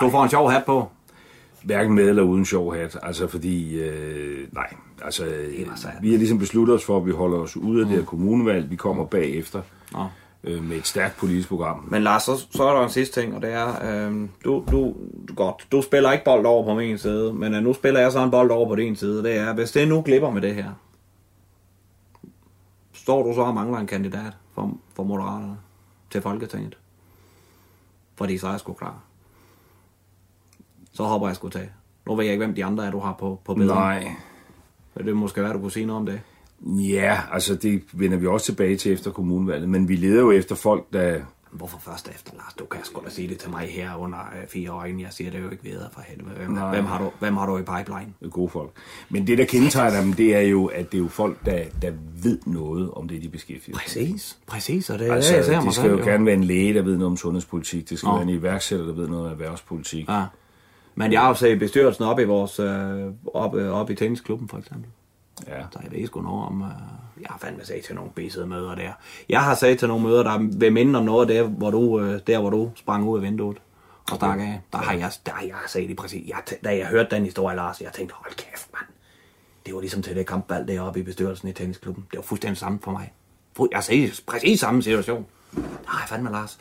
du 0.00 0.10
får 0.10 0.22
en 0.22 0.30
sjov 0.30 0.50
hat 0.50 0.64
på. 0.64 0.88
Hverken 1.62 1.94
med 1.94 2.08
eller 2.08 2.22
uden 2.22 2.44
sjov 2.44 2.74
hat. 2.74 2.98
Altså, 3.02 3.26
fordi... 3.28 3.80
Øh, 3.80 4.48
nej, 4.52 4.66
altså... 5.04 5.24
Vi 6.00 6.10
har 6.10 6.18
ligesom 6.18 6.38
besluttet 6.38 6.74
os 6.74 6.84
for, 6.84 6.96
at 6.96 7.06
vi 7.06 7.10
holder 7.10 7.38
os 7.38 7.56
ude 7.56 7.80
af 7.80 7.86
det 7.86 7.96
her 7.96 8.04
kommunevalg. 8.04 8.70
Vi 8.70 8.76
kommer 8.76 9.04
bagefter 9.04 9.62
Nå. 9.92 10.06
øh, 10.44 10.64
med 10.64 10.76
et 10.76 10.86
stærkt 10.86 11.16
politisk 11.16 11.48
program. 11.48 11.88
Men 11.90 12.02
Lars, 12.02 12.22
så, 12.22 12.46
så 12.50 12.64
er 12.64 12.74
der 12.74 12.84
en 12.84 12.90
sidste 12.90 13.20
ting, 13.20 13.34
og 13.34 13.42
det 13.42 13.52
er, 13.52 14.06
øh, 14.08 14.28
du, 14.44 14.64
du, 14.70 14.94
godt, 15.36 15.66
du 15.72 15.82
spiller 15.82 16.12
ikke 16.12 16.24
bold 16.24 16.46
over 16.46 16.64
på 16.64 16.74
min 16.74 16.98
side, 16.98 17.32
men 17.32 17.54
øh, 17.54 17.62
nu 17.62 17.72
spiller 17.72 18.00
jeg 18.00 18.12
så 18.12 18.24
en 18.24 18.30
bold 18.30 18.50
over 18.50 18.68
på 18.68 18.74
din 18.74 18.96
side. 18.96 19.22
Det 19.22 19.36
er, 19.36 19.54
hvis 19.54 19.72
det 19.72 19.88
nu 19.88 20.02
glipper 20.02 20.30
med 20.30 20.42
det 20.42 20.54
her, 20.54 20.70
står 22.92 23.22
du 23.22 23.34
så 23.34 23.40
og 23.40 23.54
mangler 23.54 23.78
en 23.78 23.86
kandidat 23.86 24.32
for, 24.54 24.72
for 24.94 25.04
Moderaterne 25.04 25.56
til 26.10 26.22
Folketinget? 26.22 26.78
Fordi 28.16 28.38
så 28.38 28.46
er 28.46 28.50
jeg 28.50 28.60
sgu 28.60 28.72
klar. 28.72 28.98
Så 30.92 31.04
hopper 31.04 31.28
jeg 31.28 31.36
sgu 31.36 31.48
til. 31.48 31.68
Nu 32.06 32.16
ved 32.16 32.24
jeg 32.24 32.32
ikke, 32.32 32.44
hvem 32.44 32.54
de 32.54 32.64
andre 32.64 32.86
er, 32.86 32.90
du 32.90 32.98
har 32.98 33.12
på, 33.12 33.40
på 33.44 33.54
bedre. 33.54 33.74
Nej. 33.74 34.16
Det 34.96 35.06
vil 35.06 35.16
måske 35.16 35.42
være, 35.42 35.52
du 35.52 35.58
kunne 35.58 35.72
sige 35.72 35.86
noget 35.86 36.00
om 36.00 36.06
det. 36.06 36.20
Ja, 36.66 37.18
altså 37.32 37.54
det 37.54 37.82
vender 37.92 38.16
vi 38.18 38.26
også 38.26 38.46
tilbage 38.46 38.76
til 38.76 38.92
efter 38.92 39.10
kommunevalget. 39.10 39.68
Men 39.68 39.88
vi 39.88 39.96
leder 39.96 40.20
jo 40.20 40.30
efter 40.30 40.54
folk, 40.54 40.84
der... 40.92 41.18
Hvorfor 41.50 41.78
først 41.78 42.08
efter, 42.08 42.32
Lars? 42.36 42.54
Du 42.58 42.64
kan 42.64 42.84
sgu 42.84 43.02
da 43.04 43.10
sige 43.10 43.28
det 43.28 43.38
til 43.38 43.50
mig 43.50 43.68
her 43.68 43.96
under 43.96 44.18
øh, 44.18 44.48
fire 44.48 44.72
år, 44.72 44.84
inden 44.84 45.00
jeg 45.00 45.08
siger 45.12 45.30
det 45.30 45.42
jo 45.42 45.50
ikke 45.50 45.62
videre 45.64 45.88
for 45.92 46.00
helvede. 46.06 46.34
Hvem, 46.36 46.50
Nej. 46.50 46.74
hvem, 46.74 46.84
har 46.84 46.98
du, 46.98 47.10
hvem 47.18 47.36
har 47.36 47.46
du 47.46 47.58
i 47.58 47.62
pipeline? 47.62 48.30
Gode 48.30 48.48
folk. 48.48 48.70
Men 49.08 49.26
det, 49.26 49.38
der 49.38 49.44
kendetegner 49.44 50.00
dem, 50.00 50.12
det 50.12 50.34
er 50.34 50.40
jo, 50.40 50.66
at 50.66 50.92
det 50.92 50.98
er 50.98 51.02
jo 51.02 51.08
folk, 51.08 51.46
der, 51.46 51.64
der 51.82 51.92
ved 52.22 52.38
noget 52.46 52.90
om 52.90 53.08
det, 53.08 53.22
de 53.22 53.28
beskæftiger 53.28 53.78
sig 53.78 54.00
med. 54.00 54.06
Præcis, 54.06 54.38
præcis, 54.46 54.90
og 54.90 54.98
det 54.98 55.04
Altså, 55.10 55.30
det, 55.30 55.36
jeg 55.36 55.44
ser 55.44 55.54
det 55.54 55.64
mig 55.64 55.74
skal 55.74 55.82
selv, 55.82 55.98
jo 55.98 56.04
gerne 56.04 56.26
være 56.26 56.34
en 56.34 56.44
læge, 56.44 56.74
der 56.74 56.82
ved 56.82 56.96
noget 56.96 57.10
om 57.10 57.16
sundhedspolitik. 57.16 57.90
Det 57.90 57.98
skal 57.98 58.06
Nå. 58.06 58.14
være 58.14 58.22
en 58.22 58.28
iværksætter, 58.28 58.86
der 58.86 58.92
ved 58.92 59.08
noget 59.08 59.26
om 59.26 59.32
erhvervspolitik. 59.32 60.08
Ja. 60.08 60.24
Men 60.98 61.12
jeg 61.12 61.20
har 61.20 61.28
jo 61.28 61.34
set 61.34 61.58
bestyrelsen 61.58 62.04
op 62.04 62.18
i 62.18 62.24
vores, 62.24 62.60
øh, 62.60 63.06
op, 63.34 63.54
øh, 63.54 63.72
op 63.72 63.90
i 63.90 63.94
tennisklubben 63.94 64.48
for 64.48 64.58
eksempel. 64.58 64.90
Ja. 65.46 65.62
Så 65.72 65.78
jeg 65.82 65.92
ved 65.92 66.06
sgu 66.06 66.22
noget 66.22 66.46
om, 66.46 66.62
øh, 66.62 66.68
jeg 67.20 67.28
har 67.30 67.38
fandme 67.38 67.64
sagt 67.64 67.84
til 67.84 67.94
nogle 67.94 68.10
bisede 68.10 68.46
møder 68.46 68.74
der. 68.74 68.92
Jeg 69.28 69.44
har 69.44 69.54
sagt 69.54 69.78
til 69.78 69.88
nogle 69.88 70.04
møder, 70.04 70.22
der 70.22 70.58
vil 70.58 70.72
minde 70.72 70.98
om 70.98 71.04
noget 71.04 71.28
der, 71.28 71.42
hvor 71.42 71.70
du, 71.70 72.00
øh, 72.00 72.20
der, 72.26 72.38
hvor 72.38 72.50
du 72.50 72.70
sprang 72.74 73.08
ud 73.08 73.18
af 73.18 73.22
vinduet 73.22 73.56
og 74.10 74.16
stak 74.16 74.38
af. 74.38 74.60
Der 74.72 74.78
har 74.78 74.92
jeg, 74.92 75.12
der 75.26 75.32
har 75.32 75.42
jeg 75.42 75.56
sagt 75.66 75.88
det 75.88 75.96
præcis. 75.96 76.28
Jeg, 76.28 76.36
da 76.64 76.76
jeg 76.76 76.86
hørte 76.86 77.16
den 77.16 77.24
historie, 77.24 77.56
Lars, 77.56 77.80
jeg 77.80 77.92
tænkte, 77.92 78.14
hold 78.14 78.34
kæft, 78.34 78.68
mand. 78.72 78.86
Det 79.66 79.74
var 79.74 79.80
ligesom 79.80 80.02
til 80.02 80.16
det 80.16 80.26
kampvalg 80.26 80.68
deroppe 80.68 81.00
i 81.00 81.02
bestyrelsen 81.02 81.48
i 81.48 81.52
tennisklubben. 81.52 82.06
Det 82.10 82.16
var 82.16 82.22
fuldstændig 82.22 82.58
samme 82.58 82.78
for 82.82 82.90
mig. 82.90 83.12
Jeg 83.72 83.84
sagde 83.84 84.10
præcis 84.26 84.60
samme 84.60 84.82
situation. 84.82 85.26
Nej, 85.54 86.06
fandme 86.08 86.30
Lars. 86.30 86.58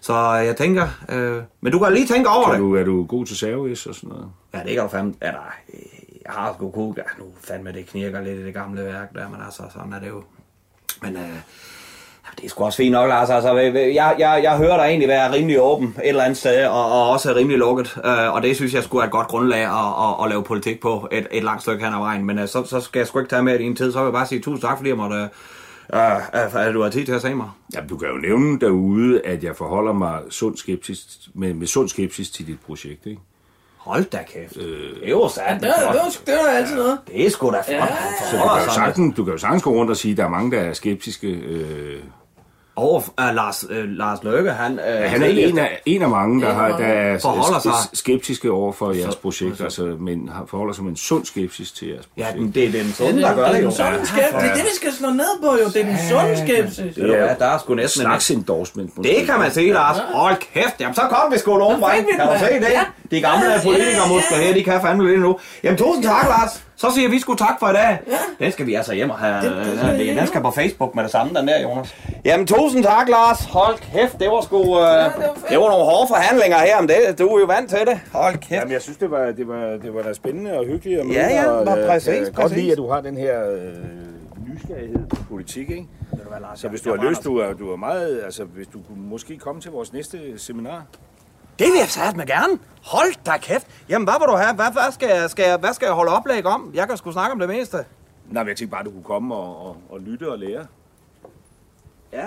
Så 0.00 0.14
jeg 0.32 0.56
tænker, 0.56 0.86
øh, 1.08 1.42
men 1.60 1.72
du 1.72 1.78
kan 1.78 1.92
lige 1.92 2.06
tænke 2.06 2.28
over 2.30 2.44
Kan 2.44 2.52
det. 2.52 2.60
du, 2.60 2.76
er 2.76 2.84
du 2.84 3.04
god 3.04 3.26
til 3.26 3.36
service 3.36 3.88
og 3.90 3.94
sådan 3.94 4.08
noget? 4.08 4.26
Ja, 4.54 4.58
det 4.58 4.72
kan 4.74 4.82
du 4.82 4.88
fandme. 4.88 5.14
Ja, 5.22 5.26
der, 5.26 5.52
øh, 5.74 5.80
jeg 6.24 6.32
har 6.32 6.52
sgu 6.54 6.70
kunne. 6.70 6.94
Ja, 6.96 7.02
nu 7.18 7.24
fandme 7.48 7.72
det 7.72 7.86
knirker 7.86 8.20
lidt 8.20 8.38
i 8.38 8.44
det 8.44 8.54
gamle 8.54 8.84
værk 8.84 9.14
der, 9.14 9.28
men 9.28 9.40
altså, 9.44 9.62
sådan 9.72 9.92
er 9.92 10.00
det 10.00 10.08
jo. 10.08 10.22
Men 11.02 11.16
øh, 11.16 11.22
det 12.36 12.44
er 12.44 12.48
sgu 12.48 12.64
også 12.64 12.76
fint 12.76 12.92
nok, 12.92 13.08
Lars. 13.08 13.30
Altså, 13.30 13.54
jeg, 13.56 13.74
jeg, 13.94 14.16
jeg, 14.18 14.40
jeg 14.42 14.56
hører 14.56 14.76
dig 14.76 14.84
egentlig 14.84 15.08
være 15.08 15.32
rimelig 15.32 15.60
åben 15.60 15.88
et 15.88 16.08
eller 16.08 16.22
andet 16.22 16.36
sted, 16.38 16.66
og, 16.66 16.92
og 16.92 17.10
også 17.10 17.34
rimelig 17.34 17.58
lukket. 17.58 17.96
Øh, 18.04 18.34
og 18.34 18.42
det 18.42 18.56
synes 18.56 18.74
jeg 18.74 18.82
skulle 18.82 19.02
er 19.02 19.06
et 19.06 19.12
godt 19.12 19.28
grundlag 19.28 19.60
at, 19.62 19.70
at, 19.70 20.24
at 20.24 20.28
lave 20.30 20.42
politik 20.44 20.80
på 20.80 21.08
et, 21.12 21.26
et 21.30 21.44
langt 21.44 21.62
stykke 21.62 21.84
hen 21.84 21.94
ad 21.94 21.98
vejen. 21.98 22.24
Men 22.24 22.38
øh, 22.38 22.48
så, 22.48 22.64
så 22.64 22.80
skal 22.80 22.98
jeg 23.00 23.06
sgu 23.06 23.18
ikke 23.18 23.30
tage 23.30 23.42
med 23.42 23.54
i 23.54 23.62
din 23.62 23.76
tid. 23.76 23.92
Så 23.92 23.98
vil 23.98 24.04
jeg 24.06 24.12
bare 24.12 24.26
sige 24.26 24.40
tusind 24.40 24.62
tak, 24.68 24.76
fordi 24.76 24.88
jeg 24.88 24.96
måtte, 24.96 25.28
øh, 25.94 26.66
at 26.66 26.74
du 26.74 26.82
har 26.82 26.90
tid 26.90 27.04
til 27.06 27.12
at 27.12 27.22
se 27.22 27.34
mig. 27.34 27.50
Ja, 27.74 27.80
du 27.88 27.96
kan 27.96 28.08
jo 28.08 28.16
nævne 28.16 28.58
derude, 28.60 29.20
at 29.26 29.44
jeg 29.44 29.56
forholder 29.56 29.92
mig 29.92 30.20
sund 30.30 30.56
skepsis, 30.56 31.06
med, 31.34 31.54
med 31.54 31.66
sund 31.66 31.88
skepsis 31.88 32.30
til 32.30 32.46
dit 32.46 32.60
projekt, 32.66 33.06
ikke? 33.06 33.20
Hold 33.78 34.04
da 34.04 34.18
kæft. 34.32 34.56
Øh, 34.56 34.64
Det 34.64 35.04
er 35.04 35.10
jo 35.10 35.28
sandt. 35.28 35.62
Det 35.62 35.68
er, 35.70 35.92
det 35.92 36.00
er, 36.00 36.04
det 36.26 36.34
er 36.34 36.48
altid 36.48 36.76
noget. 36.76 36.98
Det 37.08 37.26
er 37.26 37.30
sgu 37.30 37.46
da 37.50 37.52
flot. 37.52 37.66
Ja, 37.68 37.86
så 38.30 38.36
du 38.36 38.48
kan, 38.54 38.64
jo 38.66 38.72
sagtens, 38.74 39.16
du 39.16 39.24
kan 39.24 39.32
jo 39.32 39.38
sagtens 39.38 39.62
gå 39.62 39.70
rundt 39.70 39.90
og 39.90 39.96
sige, 39.96 40.12
at 40.12 40.18
der 40.18 40.24
er 40.24 40.28
mange, 40.28 40.56
der 40.56 40.62
er 40.62 40.72
skeptiske. 40.72 41.26
Øh, 41.28 42.02
Og 42.78 42.94
uh, 42.94 43.34
Lars, 43.34 43.64
uh, 43.70 43.76
Lars 43.84 44.18
Løkke, 44.24 44.50
han... 44.50 44.72
Uh, 44.72 44.78
Ja, 44.78 45.06
han 45.08 45.22
er 45.22 45.26
en 45.26 45.58
af, 45.58 45.82
en 45.86 46.02
af 46.02 46.08
mange, 46.08 46.42
der, 46.42 46.52
har, 46.54 46.68
der 46.68 46.76
er 46.86 47.18
forholder 47.18 47.58
sig. 47.60 47.70
sk- 47.72 47.90
skeptiske 47.92 48.50
over 48.50 48.72
for 48.72 48.92
jeres 48.92 49.16
projekt, 49.16 49.60
altså, 49.60 49.82
men 49.82 50.28
har- 50.32 50.44
forholder 50.48 50.74
sig 50.74 50.84
med 50.84 50.90
en 50.90 50.96
sund 50.96 51.24
skepsis 51.24 51.72
til 51.72 51.88
jeres 51.88 52.06
projekt. 52.06 52.36
Ja, 52.56 52.60
det 52.60 52.68
er 52.68 52.82
den 52.82 52.92
sunde, 52.92 53.20
Ja, 53.20 53.28
der 53.28 53.34
gør 53.34 53.44
det 53.44 53.52
det 53.54 53.58
er 53.58 53.62
jo. 53.62 53.68
den 53.68 53.76
sunde 53.76 54.06
skepsis. 54.06 54.32
Det 54.40 54.50
er 54.50 54.54
det, 54.54 54.62
vi 54.64 54.76
skal 54.76 54.92
slå 54.92 55.08
ned 55.10 55.40
på 55.42 55.46
jo. 55.62 55.66
Det 55.68 55.76
er 55.76 55.84
den 55.86 55.98
sunde 56.10 56.36
skepsis. 56.46 56.94
Det 56.94 57.18
er, 57.18 57.34
der 57.34 57.46
er 57.46 57.58
sgu 57.58 57.74
næsten 57.74 58.00
en 58.02 58.06
slags 58.06 58.30
endorsement. 58.30 58.96
Det 58.96 59.16
kan 59.26 59.38
man 59.38 59.50
sige, 59.50 59.72
Lars. 59.72 59.96
Hold 60.14 60.36
kæft. 60.54 60.80
Jamen, 60.80 60.94
så 60.94 61.00
kom 61.10 61.32
vi 61.32 61.38
sgu 61.38 61.58
nogen 61.58 61.80
vej. 61.80 61.96
Kan 61.96 62.06
den, 62.20 62.28
du 62.28 62.38
se 62.38 62.54
det? 62.54 62.66
Ja. 62.72 62.84
De 63.10 63.20
gamle 63.20 63.46
Ja, 63.46 63.52
ja, 63.54 63.62
politikere 63.62 64.06
ja, 64.06 64.12
måske 64.14 64.34
her, 64.34 64.54
de 64.54 64.64
kan 64.64 64.80
fandme 64.80 65.08
lidt 65.08 65.20
nu. 65.20 65.38
Jamen, 65.62 65.78
tusind 65.78 66.04
tak, 66.04 66.26
Lars. 66.28 66.64
Så 66.76 66.86
siger 66.94 67.08
vi 67.08 67.18
sgu 67.18 67.34
tak 67.34 67.58
for 67.60 67.68
i 67.68 67.72
dag. 67.72 67.98
Den 68.38 68.52
skal 68.52 68.66
vi 68.66 68.74
altså 68.74 68.94
hjem 68.94 69.10
og 69.10 69.18
have. 69.18 69.42
Den, 69.98 70.16
den 70.18 70.26
skal 70.26 70.40
på 70.40 70.50
Facebook 70.50 70.94
med 70.94 71.02
det 71.02 71.10
samme, 71.12 71.38
den 71.38 71.48
der, 71.48 71.60
Jonas. 71.62 71.96
Jamen, 72.24 72.46
tusind 72.46 72.84
tak, 72.84 73.08
Lars. 73.08 73.44
Hold 73.44 73.78
kæft, 73.92 74.18
det 74.20 74.28
var 74.28 74.40
sgu... 74.40 74.56
Uh, 74.58 74.78
det 75.50 75.58
var 75.58 75.68
nogle 75.68 75.84
hårde 75.84 76.08
forhandlinger 76.08 76.58
her 76.58 76.76
om 76.78 76.86
det. 76.86 77.18
Du 77.18 77.28
er 77.28 77.40
jo 77.40 77.46
vant 77.46 77.70
til 77.70 77.78
det. 77.86 78.00
Hold 78.12 78.34
kæft. 78.34 78.50
Jamen, 78.50 78.72
jeg 78.72 78.82
synes, 78.82 78.98
det 78.98 79.10
var, 79.10 79.24
det 79.26 79.48
var, 79.48 79.64
det 79.82 79.94
var 79.94 80.02
da 80.02 80.12
spændende 80.12 80.58
og 80.58 80.64
hyggeligt 80.66 81.06
møde 81.06 81.18
Ja, 81.18 81.28
ja, 81.34 81.42
dig, 81.42 81.50
og, 81.52 81.78
øh, 81.78 81.86
præcis, 81.86 82.08
Jeg 82.08 82.16
kan 82.24 82.32
godt 82.32 82.42
præcis. 82.42 82.56
lide, 82.56 82.72
at 82.72 82.78
du 82.78 82.88
har 82.90 83.00
den 83.00 83.16
her 83.16 83.50
øh, 83.50 83.58
nysgerrighed 84.54 85.06
på 85.08 85.16
politik, 85.30 85.70
ikke? 85.70 85.86
Så 86.54 86.68
hvis 86.68 86.80
du 86.80 86.96
har 86.96 87.10
lyst, 87.10 87.24
du 87.24 87.36
er, 87.38 87.52
du 87.52 87.72
er 87.72 87.76
meget... 87.76 88.20
Altså, 88.24 88.44
hvis 88.44 88.66
du 88.66 88.78
kunne 88.88 89.02
måske 89.08 89.36
komme 89.38 89.60
til 89.60 89.70
vores 89.70 89.92
næste 89.92 90.18
seminar. 90.36 90.82
Det 91.58 91.66
vil 91.66 91.78
jeg 91.78 91.88
satme 91.88 92.24
gerne. 92.24 92.58
Hold 92.84 93.24
da 93.26 93.36
kæft. 93.38 93.66
Jamen, 93.88 94.08
hvad 94.08 94.14
vil 94.20 94.28
du 94.28 94.36
have? 94.36 94.54
Hvad, 94.54 94.72
hvad, 94.72 94.92
skal, 94.92 95.08
jeg, 95.08 95.30
skal, 95.30 95.44
jeg, 95.48 95.58
hvad 95.58 95.72
skal 95.72 95.86
jeg 95.86 95.94
holde 95.94 96.12
oplæg 96.12 96.46
om? 96.46 96.70
Jeg 96.74 96.88
kan 96.88 96.96
sgu 96.96 97.12
snakke 97.12 97.32
om 97.32 97.38
det 97.38 97.48
meste. 97.48 97.76
Nej, 97.76 98.42
men 98.42 98.48
jeg 98.48 98.56
tænkte 98.56 98.70
bare, 98.70 98.84
du 98.84 98.90
kunne 98.90 99.02
komme 99.04 99.34
og, 99.34 99.66
og, 99.66 99.76
og 99.90 100.00
lytte 100.00 100.30
og 100.32 100.38
lære. 100.38 100.66
Ja, 102.12 102.24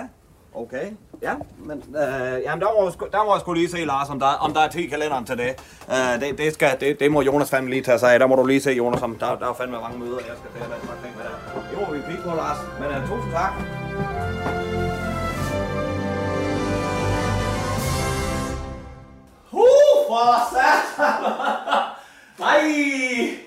okay. 0.54 0.86
Ja, 1.22 1.34
men 1.58 1.78
øh, 1.78 2.42
jamen, 2.42 2.60
der, 2.60 2.80
må 2.80 2.84
jeg 2.84 2.92
sgu, 2.92 3.06
der 3.12 3.24
må 3.24 3.34
jeg 3.34 3.40
sgu 3.40 3.52
lige 3.52 3.70
se, 3.70 3.84
Lars, 3.84 4.10
om 4.10 4.20
der, 4.20 4.26
om 4.26 4.52
der 4.52 4.60
er 4.60 4.68
10 4.68 4.86
kalenderen 4.86 5.24
til 5.24 5.38
det. 5.38 5.50
Øh, 5.90 6.20
det, 6.20 6.38
det, 6.38 6.54
skal, 6.54 6.80
det. 6.80 7.00
Det 7.00 7.12
må 7.12 7.22
Jonas 7.22 7.50
fandme 7.50 7.70
lige 7.70 7.82
tage 7.82 7.98
sig 7.98 8.12
af. 8.12 8.18
Der 8.18 8.26
må 8.26 8.36
du 8.36 8.46
lige 8.46 8.60
se, 8.60 8.70
Jonas, 8.70 9.02
om 9.02 9.16
der, 9.18 9.36
der 9.36 9.50
er 9.50 9.54
fandme 9.54 9.80
mange 9.80 9.98
møder, 9.98 10.18
jeg 10.28 10.36
skal 10.38 10.62
til 10.62 10.72
at 10.72 10.80
ting 11.04 11.16
med 11.16 11.24
der. 11.24 11.70
Det 11.70 11.88
må 11.88 11.94
vi 11.94 12.02
kigge 12.08 12.22
på, 12.22 12.36
Lars. 12.36 12.58
Men 12.80 13.02
uh, 13.02 13.08
tusind 13.08 13.32
tak. 13.32 14.61
For 20.12 20.34
satan! 20.54 21.18
Nej! 22.38 22.62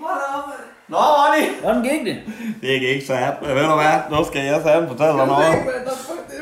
Hold 0.02 0.22
op. 0.36 0.50
Nå, 0.88 0.98
Ronny! 0.98 1.44
Hvordan 1.62 1.82
gik 1.84 2.02
det? 2.06 2.18
Det 2.62 2.80
gik 2.80 2.90
ikke 2.90 3.06
så 3.08 3.16
hat. 3.16 3.34
Ved 3.42 3.48
du 3.48 3.76
hvad? 3.76 3.98
Nu 4.18 4.24
skal 4.26 4.46
jeg 4.46 4.62
sammen 4.64 4.90
fortælle 4.90 5.18
dig 5.20 5.28
noget. 5.28 5.56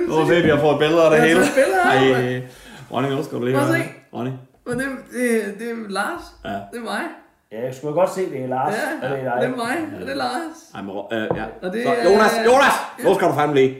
Nu 0.07 0.13
har 0.15 0.25
set, 0.27 0.43
vi 0.43 0.49
har 0.49 0.59
fået 0.59 0.79
billeder 0.79 1.03
af 1.03 1.09
det 1.11 1.17
Jeg 1.17 1.21
har 1.23 1.27
hele. 1.27 1.39
fået 1.39 1.55
billeder 1.55 1.83
af 1.91 1.99
det, 2.23 2.35
Ej, 2.35 2.41
Ronny, 2.91 3.07
nu 3.09 3.23
skal 3.23 3.37
du 3.37 3.45
lige 3.45 3.57
at 3.57 3.65
høre. 3.65 3.85
Ronny. 4.13 4.31
Men 4.67 4.79
det, 4.79 4.87
det, 5.13 5.55
det 5.59 5.67
er 5.71 5.75
Lars. 5.89 6.23
Ja. 6.45 6.49
Det 6.49 6.77
er 6.77 6.79
mig. 6.93 7.01
Ja, 7.51 7.65
jeg 7.65 7.75
skulle 7.75 7.93
godt 7.93 8.13
se 8.13 8.21
det, 8.31 8.49
Lars. 8.49 8.73
Ja, 8.73 9.07
det 9.07 9.19
er 9.19 9.23
dig. 9.23 9.33
det 9.41 9.49
er 9.51 9.55
mig. 9.55 9.75
Og 9.95 10.01
det 10.01 10.09
er 10.11 10.15
Lars. 10.15 10.57
Ej, 10.75 10.81
men, 10.81 10.95
øh, 11.11 11.27
ja. 11.39 11.43
Og 11.67 11.73
det 11.73 11.83
Så, 11.85 11.89
er- 11.93 12.03
Jonas, 12.11 12.33
Jonas! 12.45 12.73
Nu 13.03 13.15
skal 13.15 13.27
du 13.27 13.33
fandme 13.33 13.55
lige. 13.55 13.77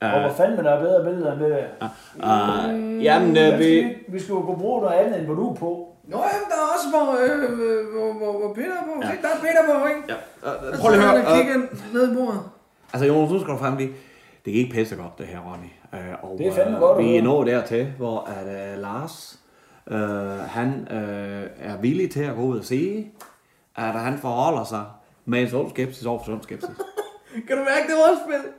Og 0.00 0.20
hvor 0.20 0.30
fanden 0.36 0.64
der 0.64 0.70
er 0.70 0.80
bedre 0.80 1.04
billeder 1.04 1.32
end 1.32 1.40
det 1.40 1.50
der? 1.50 1.88
Uh, 2.16 3.04
jamen, 3.04 3.36
øh, 3.36 3.58
vi... 3.58 3.94
Vi 4.08 4.18
skulle 4.20 4.40
jo 4.40 4.46
kunne 4.46 4.58
bruge 4.58 4.80
noget 4.82 4.94
andet, 4.94 5.18
end 5.18 5.26
hvor 5.26 5.34
du 5.34 5.50
er 5.50 5.54
på. 5.54 5.92
Nå, 6.04 6.16
jamen, 6.16 6.46
der 6.50 6.56
er 6.64 6.68
også, 6.74 6.88
hvor, 6.90 7.06
øh, 7.24 7.50
hvor, 7.94 8.12
hvor, 8.12 8.38
hvor 8.40 8.54
Peter 8.54 8.72
er 8.80 8.84
på. 8.84 8.92
Ja. 9.02 9.06
Der 9.06 9.28
er 9.34 9.40
Peter 9.40 9.62
på, 9.80 9.86
ikke? 9.86 10.02
Ja. 10.08 10.72
Uh, 10.72 10.78
prøv 10.78 10.90
lige 10.90 11.02
at 11.02 11.08
høre. 11.10 11.26
og 11.26 11.32
Uh, 11.32 11.36
kigger 11.38 11.54
ned 11.92 12.12
i 12.12 12.14
bordet. 12.14 12.40
altså, 12.92 13.06
Jonas, 13.06 13.30
nu 13.30 13.38
skal 13.40 13.52
du 13.54 13.58
fandme 13.58 13.78
lige... 13.78 13.92
Det 14.44 14.52
gik 14.52 14.72
pisse 14.72 14.96
godt, 14.96 15.18
det 15.18 15.26
her, 15.26 15.38
Ronny. 15.38 15.70
Uh, 15.92 16.30
og, 16.30 16.38
Det 16.38 16.46
er 16.46 16.52
fandme 16.52 16.78
godt 16.78 16.98
at 16.98 17.04
Vi 17.04 17.16
er 17.16 17.22
nået 17.22 17.46
dertil, 17.46 17.92
hvor 17.98 18.28
at, 18.38 18.74
uh, 18.76 18.82
Lars, 18.82 19.38
uh, 19.90 19.96
han 20.38 20.68
uh, 20.90 21.66
er 21.70 21.76
villig 21.80 22.10
til 22.10 22.22
at 22.22 22.34
gå 22.34 22.42
ud 22.42 22.58
og 22.58 22.64
sige, 22.64 23.12
at 23.76 23.84
han 23.92 24.18
forholder 24.18 24.64
sig 24.64 24.84
med 25.24 25.40
en 25.40 25.48
sund 25.50 25.70
skepsis 25.70 26.06
over 26.06 26.18
for 26.18 26.24
sund 26.24 26.42
skepsis. 26.42 26.70
Kan 27.48 27.56
du 27.56 27.64
mærke, 27.64 27.86
det 27.88 27.94
var 27.96 28.10
også 28.12 28.22
spil? 28.26 28.52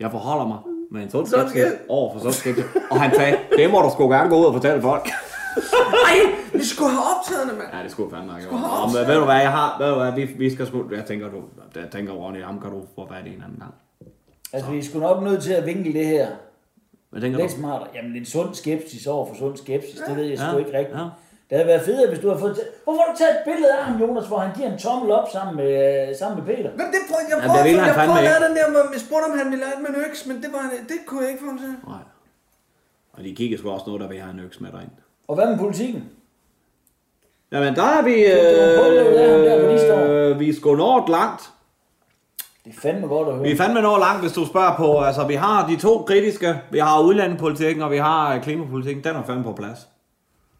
Jeg 0.00 0.10
forholder 0.10 0.46
mig 0.46 0.58
med 0.90 1.02
en 1.02 1.10
sund 1.10 1.26
skepsis 1.26 1.64
over 1.88 2.12
for 2.12 2.20
sund 2.20 2.32
skepsis. 2.32 2.64
Og 2.90 3.00
han 3.00 3.14
sagde, 3.14 3.36
det 3.58 3.70
må 3.70 3.80
du 3.80 3.90
sgu 3.92 4.08
gerne 4.08 4.30
gå 4.30 4.36
ud 4.40 4.44
og 4.44 4.52
fortælle 4.52 4.82
folk. 4.82 5.08
Ej, 6.08 6.16
vi 6.52 6.64
skulle 6.64 6.90
have 6.90 7.02
optaget 7.18 7.48
det, 7.50 7.58
mand. 7.58 7.68
Ja, 7.76 7.82
det 7.82 7.90
skulle 7.90 8.10
fandme. 8.16 8.32
Skulle 8.42 8.60
men 8.60 8.70
optaget. 8.82 9.08
ved 9.08 9.14
du 9.18 9.24
hvad, 9.24 9.34
jeg 9.40 9.50
har, 9.52 9.76
ved 9.80 9.88
du 9.90 9.94
hvad, 9.94 10.12
vi, 10.12 10.24
vi 10.24 10.50
skal 10.54 10.66
sgu, 10.66 10.84
jeg 10.96 11.04
tænker, 11.04 11.28
du, 11.30 11.40
jeg 11.74 11.90
tænker, 11.92 12.12
Ronny, 12.12 12.42
ham 12.44 12.60
kan 12.60 12.70
du 12.70 12.82
få 12.94 13.08
fat 13.08 13.26
i 13.26 13.28
en 13.34 13.42
anden 13.46 13.58
gang. 13.60 13.74
Altså, 14.52 14.70
vi 14.70 14.78
er 14.78 14.82
sgu 14.82 14.98
nok 14.98 15.22
nødt 15.22 15.42
til 15.42 15.52
at 15.52 15.66
vinkle 15.66 15.92
det 15.92 16.06
her. 16.06 16.26
Hvad 17.10 17.20
tænker 17.20 17.38
Lidt 17.38 17.50
du? 17.52 17.56
smartere. 17.56 17.88
Jamen, 17.94 18.16
en 18.16 18.24
sund 18.24 18.54
skepsis 18.54 19.06
over 19.06 19.26
for 19.26 19.34
sund 19.34 19.56
skepsis, 19.56 20.00
det 20.08 20.16
ved 20.16 20.24
jeg 20.24 20.38
sgu 20.38 20.46
Ja, 20.50 20.56
ikke 20.58 20.78
rigtigt. 20.78 20.98
ja. 20.98 21.04
Det 21.48 21.54
havde 21.58 21.68
været 21.72 21.82
federe, 21.90 22.08
hvis 22.12 22.20
du 22.22 22.26
havde 22.28 22.40
fået... 22.44 22.54
T- 22.58 22.84
Hvorfor 22.84 23.00
har 23.02 23.08
du 23.12 23.16
taget 23.22 23.34
et 23.38 23.42
billede 23.50 23.70
af 23.78 23.84
ham, 23.84 23.94
Jonas, 24.02 24.26
hvor 24.30 24.38
han 24.44 24.52
giver 24.56 24.68
en 24.74 24.78
tommel 24.86 25.08
op 25.18 25.28
sammen 25.36 25.52
med, 25.60 25.70
øh, 26.08 26.16
sammen 26.20 26.34
med 26.38 26.44
Peter? 26.50 26.70
Men 26.80 26.86
det 26.94 27.00
prøvede, 27.08 27.26
jeg 27.30 27.36
Jamen, 27.36 27.50
prøvede, 27.50 27.68
han 27.68 27.86
jeg 27.90 27.94
prøvede 27.94 28.00
fandme 28.00 28.18
at 28.18 28.24
ikke. 28.36 28.46
den 28.46 28.52
der, 28.56 28.66
jeg 28.96 29.00
spurgte, 29.06 29.24
om 29.30 29.34
han 29.40 29.46
ville 29.52 29.64
det 29.70 29.78
med 29.84 29.90
en 29.94 29.98
øks, 30.06 30.20
men 30.28 30.36
det, 30.42 30.50
var, 30.56 30.62
det 30.90 30.98
kunne 31.06 31.20
jeg 31.22 31.30
ikke 31.32 31.42
få 31.44 31.50
ham 31.52 31.58
til. 31.64 31.72
Nej. 31.94 32.04
Og 33.16 33.20
de 33.24 33.30
kigger 33.40 33.56
sgu 33.58 33.66
også 33.76 33.86
noget, 33.88 34.00
der 34.04 34.08
vil 34.12 34.18
have 34.24 34.32
en 34.38 34.40
øks 34.46 34.58
med 34.64 34.70
derind. 34.74 34.94
Og 35.28 35.34
hvad 35.36 35.46
med 35.52 35.58
politikken? 35.64 36.02
Jamen, 37.52 37.72
der 37.80 37.86
er 37.96 38.02
vi... 38.08 38.14
ham 38.24 38.32
der? 39.88 40.30
Øh, 40.30 40.40
vi 40.40 40.48
er 40.48 40.54
sgu 40.54 40.74
nået 40.74 41.08
langt. 41.08 41.42
Det 42.64 42.74
er 42.76 42.80
fandme 42.80 43.06
godt 43.06 43.28
at 43.28 43.34
høre. 43.34 43.42
Vi 43.42 43.52
er 43.52 43.56
fandme 43.56 43.80
nået 43.82 44.00
langt, 44.00 44.20
hvis 44.22 44.32
du 44.32 44.46
spørger 44.46 44.76
på. 44.76 45.00
Altså, 45.00 45.26
vi 45.26 45.34
har 45.34 45.66
de 45.68 45.76
to 45.76 46.02
kritiske. 46.08 46.60
Vi 46.70 46.78
har 46.78 47.00
udlandepolitikken, 47.00 47.82
og 47.82 47.90
vi 47.90 47.96
har 47.98 48.34
øh, 48.34 48.42
klimapolitikken. 48.42 49.04
Den 49.04 49.16
er 49.16 49.22
fandme 49.22 49.44
på 49.44 49.52
plads. 49.52 49.78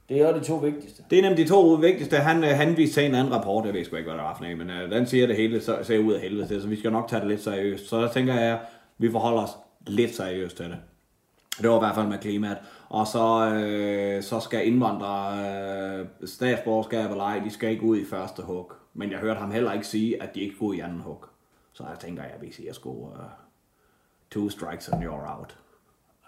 Det 0.09 0.23
er 0.23 0.29
jo 0.29 0.39
de 0.39 0.45
to 0.45 0.57
vigtigste. 0.57 1.05
Det 1.11 1.19
er 1.19 1.23
nemlig 1.23 1.45
de 1.45 1.49
to 1.49 1.69
vigtigste. 1.69 2.17
Han 2.17 2.45
øh, 2.45 2.51
henviste 2.51 3.01
til 3.01 3.09
en 3.09 3.15
anden 3.15 3.35
rapport, 3.35 3.67
jeg 3.67 3.75
ved 3.75 3.85
sgu 3.85 3.97
ikke, 3.97 4.11
hvad 4.11 4.19
der 4.19 4.25
er 4.25 4.35
en, 4.35 4.59
men 4.59 4.71
øh, 4.71 4.91
den 4.91 5.07
siger 5.07 5.27
det 5.27 5.37
hele 5.37 5.61
så, 5.61 5.79
ser 5.83 5.99
ud 5.99 6.13
af 6.13 6.21
helvede 6.21 6.61
så 6.63 6.69
vi 6.69 6.79
skal 6.79 6.93
nok 6.93 7.09
tage 7.09 7.21
det 7.21 7.29
lidt 7.29 7.43
seriøst. 7.43 7.89
Så 7.89 8.03
der 8.03 8.13
tænker 8.13 8.35
jeg, 8.35 8.53
at 8.53 8.59
vi 8.99 9.11
forholder 9.11 9.43
os 9.43 9.51
lidt 9.87 10.15
seriøst 10.15 10.57
til 10.57 10.67
det. 10.67 10.79
Det 11.63 11.71
var 11.71 11.77
i 11.77 11.79
hvert 11.79 11.95
fald 11.95 12.07
med 12.07 12.19
klimaet. 12.19 12.59
Og 12.89 13.07
så, 13.07 13.51
øh, 13.55 14.23
så 14.23 14.41
skal 14.41 14.67
indvandrere, 14.67 16.01
øh, 16.01 16.07
statsborgerskab 16.25 17.11
eller 17.11 17.25
ej, 17.25 17.41
de 17.45 17.51
skal 17.51 17.71
ikke 17.71 17.83
ud 17.83 17.97
i 17.97 18.05
første 18.05 18.43
hug. 18.43 18.73
Men 18.95 19.11
jeg 19.11 19.19
hørte 19.19 19.41
ham 19.41 19.51
heller 19.51 19.73
ikke 19.73 19.87
sige, 19.87 20.23
at 20.23 20.35
de 20.35 20.41
ikke 20.41 20.55
skulle 20.55 20.79
i 20.79 20.81
anden 20.81 21.01
hug. 21.01 21.25
Så 21.73 21.85
jeg 21.89 21.99
tænker, 21.99 22.23
at 22.23 22.43
vi 22.43 22.53
siger 22.53 22.73
sgu 22.73 22.91
uh, 22.91 23.17
two 24.31 24.49
strikes 24.49 24.89
and 24.89 25.05
you're 25.05 25.39
out. 25.39 25.59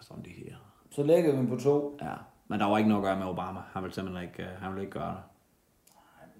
Som 0.00 0.22
de 0.22 0.30
siger. 0.34 0.54
Så 0.90 1.02
lægger 1.02 1.40
vi 1.40 1.46
på 1.46 1.56
to. 1.56 1.98
Ja, 2.02 2.14
men 2.48 2.60
der 2.60 2.66
var 2.66 2.78
ikke 2.78 2.88
noget 2.90 3.02
at 3.02 3.06
gøre 3.08 3.18
med 3.18 3.26
Obama. 3.26 3.60
Han 3.72 3.82
ville 3.82 3.94
simpelthen 3.94 4.24
ikke, 4.28 4.42
uh, 4.42 4.62
han 4.62 4.70
ville 4.72 4.82
ikke 4.86 4.98
gøre 4.98 5.08
det. 5.10 5.20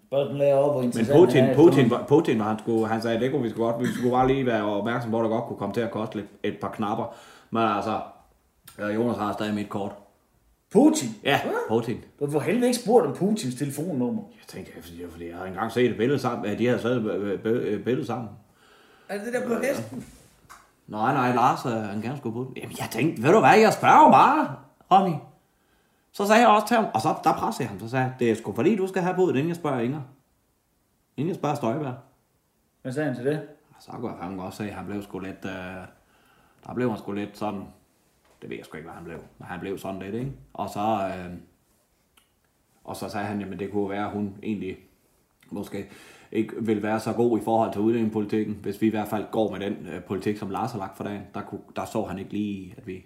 Spørgsmålet 0.06 0.50
er 0.50 0.54
over, 0.54 0.72
hvor 0.72 0.82
Men 0.82 0.92
Putin, 1.26 1.44
er. 1.44 1.54
Putin, 1.54 1.90
var- 1.90 2.04
Putin 2.08 2.38
var, 2.38 2.44
han, 2.44 2.58
skulle, 2.58 2.86
han 2.88 3.02
sagde, 3.02 3.20
det 3.20 3.30
kunne 3.30 3.42
vi 3.42 3.50
sgu 3.50 3.62
godt, 3.62 3.80
vi 3.80 3.86
skulle 3.86 4.10
bare 4.10 4.26
lige 4.26 4.46
være 4.46 4.62
opmærksom 4.64 5.10
på, 5.10 5.18
at 5.18 5.22
det 5.24 5.30
godt 5.30 5.44
kunne 5.44 5.58
komme 5.58 5.74
til 5.74 5.80
at 5.80 5.90
koste 5.90 6.16
lidt, 6.16 6.26
et 6.42 6.56
par 6.60 6.68
knapper. 6.68 7.14
Men 7.50 7.62
altså, 7.62 8.00
øh, 8.78 8.94
Jonas 8.94 9.16
har 9.16 9.32
stadig 9.32 9.54
mit 9.54 9.68
kort. 9.68 9.92
Putin? 10.72 11.08
Ja, 11.24 11.40
Putin. 11.68 11.96
Du 12.20 12.24
har 12.24 12.32
for 12.32 12.40
helvede 12.40 12.66
ikke 12.66 12.78
spurgt 12.78 13.06
om 13.06 13.14
Putins 13.14 13.54
telefonnummer. 13.54 14.22
Jeg 14.30 14.46
tænkte, 14.48 14.72
er 14.78 14.82
fordi, 15.10 15.28
jeg 15.28 15.36
havde 15.36 15.48
engang 15.48 15.72
set 15.72 15.90
et 15.90 15.96
billede 15.96 16.18
sammen, 16.18 16.46
at 16.50 16.58
de 16.58 16.66
havde 16.66 16.82
taget 16.82 17.44
et 17.74 17.84
billede 17.84 18.06
sammen. 18.06 18.28
Er 19.08 19.18
det 19.24 19.32
der 19.32 19.46
på 19.48 19.54
hesten? 19.62 20.04
Nej, 20.86 21.12
nej, 21.14 21.34
Lars, 21.34 21.66
øh, 21.66 21.72
han 21.72 22.02
gerne 22.02 22.16
skulle 22.18 22.32
Putin. 22.34 22.56
Jamen, 22.56 22.76
jeg 22.78 22.88
tænkte, 22.90 23.22
ved 23.22 23.32
du 23.32 23.40
hvad, 23.40 23.58
jeg 23.58 23.72
spørger 23.72 24.10
bare, 24.12 24.48
Ronny. 24.90 25.14
Så 26.18 26.26
sagde 26.26 26.40
jeg 26.40 26.48
også 26.48 26.66
til 26.66 26.76
ham, 26.76 26.86
og 26.94 27.00
så 27.00 27.08
der 27.24 27.32
pressede 27.32 27.62
jeg 27.62 27.70
ham, 27.70 27.80
så 27.80 27.88
sagde 27.88 28.04
jeg, 28.04 28.14
det 28.18 28.30
er 28.30 28.34
sgu 28.34 28.52
fordi, 28.52 28.76
du 28.76 28.86
skal 28.86 29.02
have 29.02 29.14
Putin, 29.14 29.36
inden 29.36 29.48
jeg 29.48 29.56
spørger 29.56 29.80
Inger. 29.80 30.00
Inden 31.16 31.28
jeg 31.28 31.36
spørger 31.36 31.54
Støjberg. 31.54 31.94
Hvad 32.82 32.92
sagde 32.92 33.06
han 33.06 33.16
til 33.16 33.24
det? 33.24 33.48
Så 33.80 33.90
kunne 33.92 34.10
jeg 34.10 34.18
fandme 34.20 34.42
godt 34.42 34.54
se, 34.54 34.64
at 34.64 34.74
han 34.74 34.86
blev 34.86 35.02
sgu 35.02 35.18
lidt... 35.18 35.44
Øh, 35.44 35.86
der 36.66 36.74
blev 36.74 36.90
han 36.90 36.98
sgu 36.98 37.12
lidt 37.12 37.38
sådan... 37.38 37.60
Det 38.42 38.50
ved 38.50 38.56
jeg 38.56 38.64
sgu 38.66 38.76
ikke, 38.76 38.88
hvad 38.88 38.94
han 38.94 39.04
blev. 39.04 39.18
Men 39.38 39.46
han 39.46 39.60
blev 39.60 39.78
sådan 39.78 40.00
lidt, 40.00 40.14
ikke? 40.14 40.32
Og 40.52 40.68
så... 40.70 40.80
Øh, 40.80 41.34
og 42.84 42.96
så 42.96 43.08
sagde 43.08 43.26
han, 43.26 43.40
jamen 43.40 43.58
det 43.58 43.72
kunne 43.72 43.90
være, 43.90 44.06
at 44.06 44.12
hun 44.12 44.36
egentlig 44.42 44.76
måske 45.50 45.90
ikke 46.32 46.54
vil 46.64 46.82
være 46.82 47.00
så 47.00 47.12
god 47.12 47.38
i 47.38 47.42
forhold 47.44 47.72
til 47.72 47.80
udlændingepolitikken, 47.80 48.54
hvis 48.54 48.80
vi 48.80 48.86
i 48.86 48.90
hvert 48.90 49.08
fald 49.08 49.26
går 49.30 49.50
med 49.50 49.60
den 49.60 49.86
øh, 49.86 50.04
politik, 50.04 50.36
som 50.36 50.50
Lars 50.50 50.72
har 50.72 50.78
lagt 50.78 50.96
for 50.96 51.04
dagen. 51.04 51.22
Der, 51.34 51.42
kunne, 51.42 51.62
der 51.76 51.84
så 51.84 52.04
han 52.04 52.18
ikke 52.18 52.32
lige, 52.32 52.74
at 52.76 52.86
vi... 52.86 53.04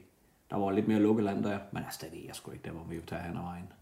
Der 0.52 0.58
var 0.58 0.70
lidt 0.70 0.88
mere 0.88 0.98
lukket 0.98 1.24
land 1.24 1.44
der. 1.44 1.58
Men 1.70 1.84
altså, 1.84 1.98
det 2.02 2.12
ved 2.12 2.20
jeg 2.26 2.34
sgu 2.34 2.50
ikke, 2.50 2.64
der 2.64 2.70
hvor 2.70 2.84
vi 2.84 2.96
jo 2.96 3.02
tage 3.06 3.22
hen 3.22 3.36
ad 3.36 3.42
vejen. 3.42 3.72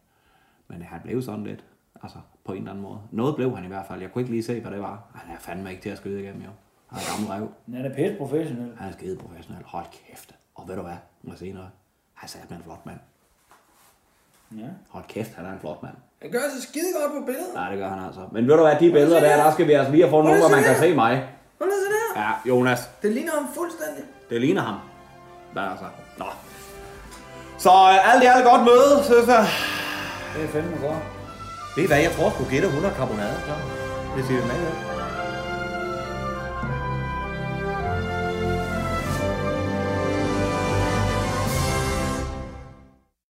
Men 0.68 0.82
han 0.82 1.00
blev 1.04 1.22
sådan 1.22 1.44
lidt. 1.44 1.64
Altså, 2.02 2.18
på 2.44 2.52
en 2.52 2.58
eller 2.58 2.70
anden 2.70 2.82
måde. 2.82 3.00
Noget 3.10 3.36
blev 3.36 3.56
han 3.56 3.64
i 3.64 3.68
hvert 3.68 3.86
fald. 3.86 4.00
Jeg 4.00 4.12
kunne 4.12 4.22
ikke 4.22 4.32
lige 4.32 4.42
se, 4.42 4.60
hvad 4.60 4.70
det 4.70 4.80
var. 4.80 5.02
Han 5.14 5.34
er 5.34 5.38
fandme 5.38 5.70
ikke 5.70 5.82
til 5.82 5.90
at 5.90 5.98
skyde 5.98 6.20
igennem, 6.22 6.42
jo. 6.42 6.50
Han 6.86 6.98
er 6.98 7.10
gammel 7.10 7.30
rev. 7.32 7.52
Han 7.76 7.92
er 7.92 7.94
pænt 7.94 8.18
professionel. 8.18 8.76
Han 8.76 8.88
er 8.88 8.92
skide 8.92 9.16
professionel. 9.16 9.62
Hold 9.64 9.84
kæft. 9.92 10.34
Og 10.54 10.68
ved 10.68 10.76
du 10.76 10.82
hvad? 10.82 10.96
Må 11.22 11.32
jeg 11.32 11.38
sige 11.38 11.52
noget? 11.52 11.70
Han 12.14 12.28
er 12.50 12.56
en 12.56 12.62
flot 12.62 12.86
mand. 12.86 12.98
Ja. 14.58 14.68
Hold 14.88 15.04
kæft, 15.08 15.34
han 15.34 15.46
er 15.46 15.52
en 15.52 15.60
flot 15.60 15.82
mand. 15.82 15.94
Han 16.22 16.30
gør 16.30 16.40
sig 16.54 16.62
skide 16.62 16.92
godt 17.00 17.12
på 17.20 17.26
billedet. 17.26 17.54
Nej, 17.54 17.70
det 17.70 17.78
gør 17.78 17.88
han 17.88 18.04
altså. 18.06 18.28
Men 18.32 18.48
ved 18.48 18.56
du 18.56 18.62
hvad, 18.62 18.76
de 18.80 18.92
billeder 18.92 19.20
der, 19.20 19.36
der 19.36 19.52
skal 19.52 19.66
vi 19.66 19.72
altså 19.72 19.92
lige 19.92 20.02
have 20.02 20.10
Prøv 20.10 20.22
nogle, 20.22 20.40
hvor 20.40 20.48
man 20.48 20.62
kan 20.62 20.74
se 20.74 20.80
se 20.80 20.94
mig. 20.94 21.28
Prøv 21.58 21.66
lige 21.66 21.76
at 21.76 21.82
se 21.84 21.90
der. 21.92 22.22
Ja, 22.22 22.32
Jonas. 22.48 22.90
Det 23.02 23.12
ligner 23.12 23.32
ham 23.32 23.48
fuldstændig. 23.54 24.04
Det 24.30 24.40
ligner 24.40 24.62
ham. 24.62 24.80
Hvad 25.52 25.62
altså? 25.62 25.84
Nå. 26.18 26.24
Så 27.64 27.70
øh, 27.70 28.14
alt 28.14 28.22
i 28.22 28.26
alt 28.26 28.44
godt 28.44 28.62
møde, 28.64 29.04
jeg. 29.08 29.48
Det 30.34 30.44
er 30.44 30.48
fandme 30.52 30.76
godt. 30.86 31.02
Ved 31.76 31.84
I 31.84 31.86
hvad, 31.86 31.98
jeg 31.98 32.12
tror 32.12 32.30
sgu 32.30 32.44
gætte 32.50 32.66
100 32.66 32.94
carbonade, 32.94 33.36
klar. 33.44 33.61
Det 34.16 34.26
siger 34.26 34.40
vi 34.40 34.46
med, 34.46 34.61
ja. 34.66 34.89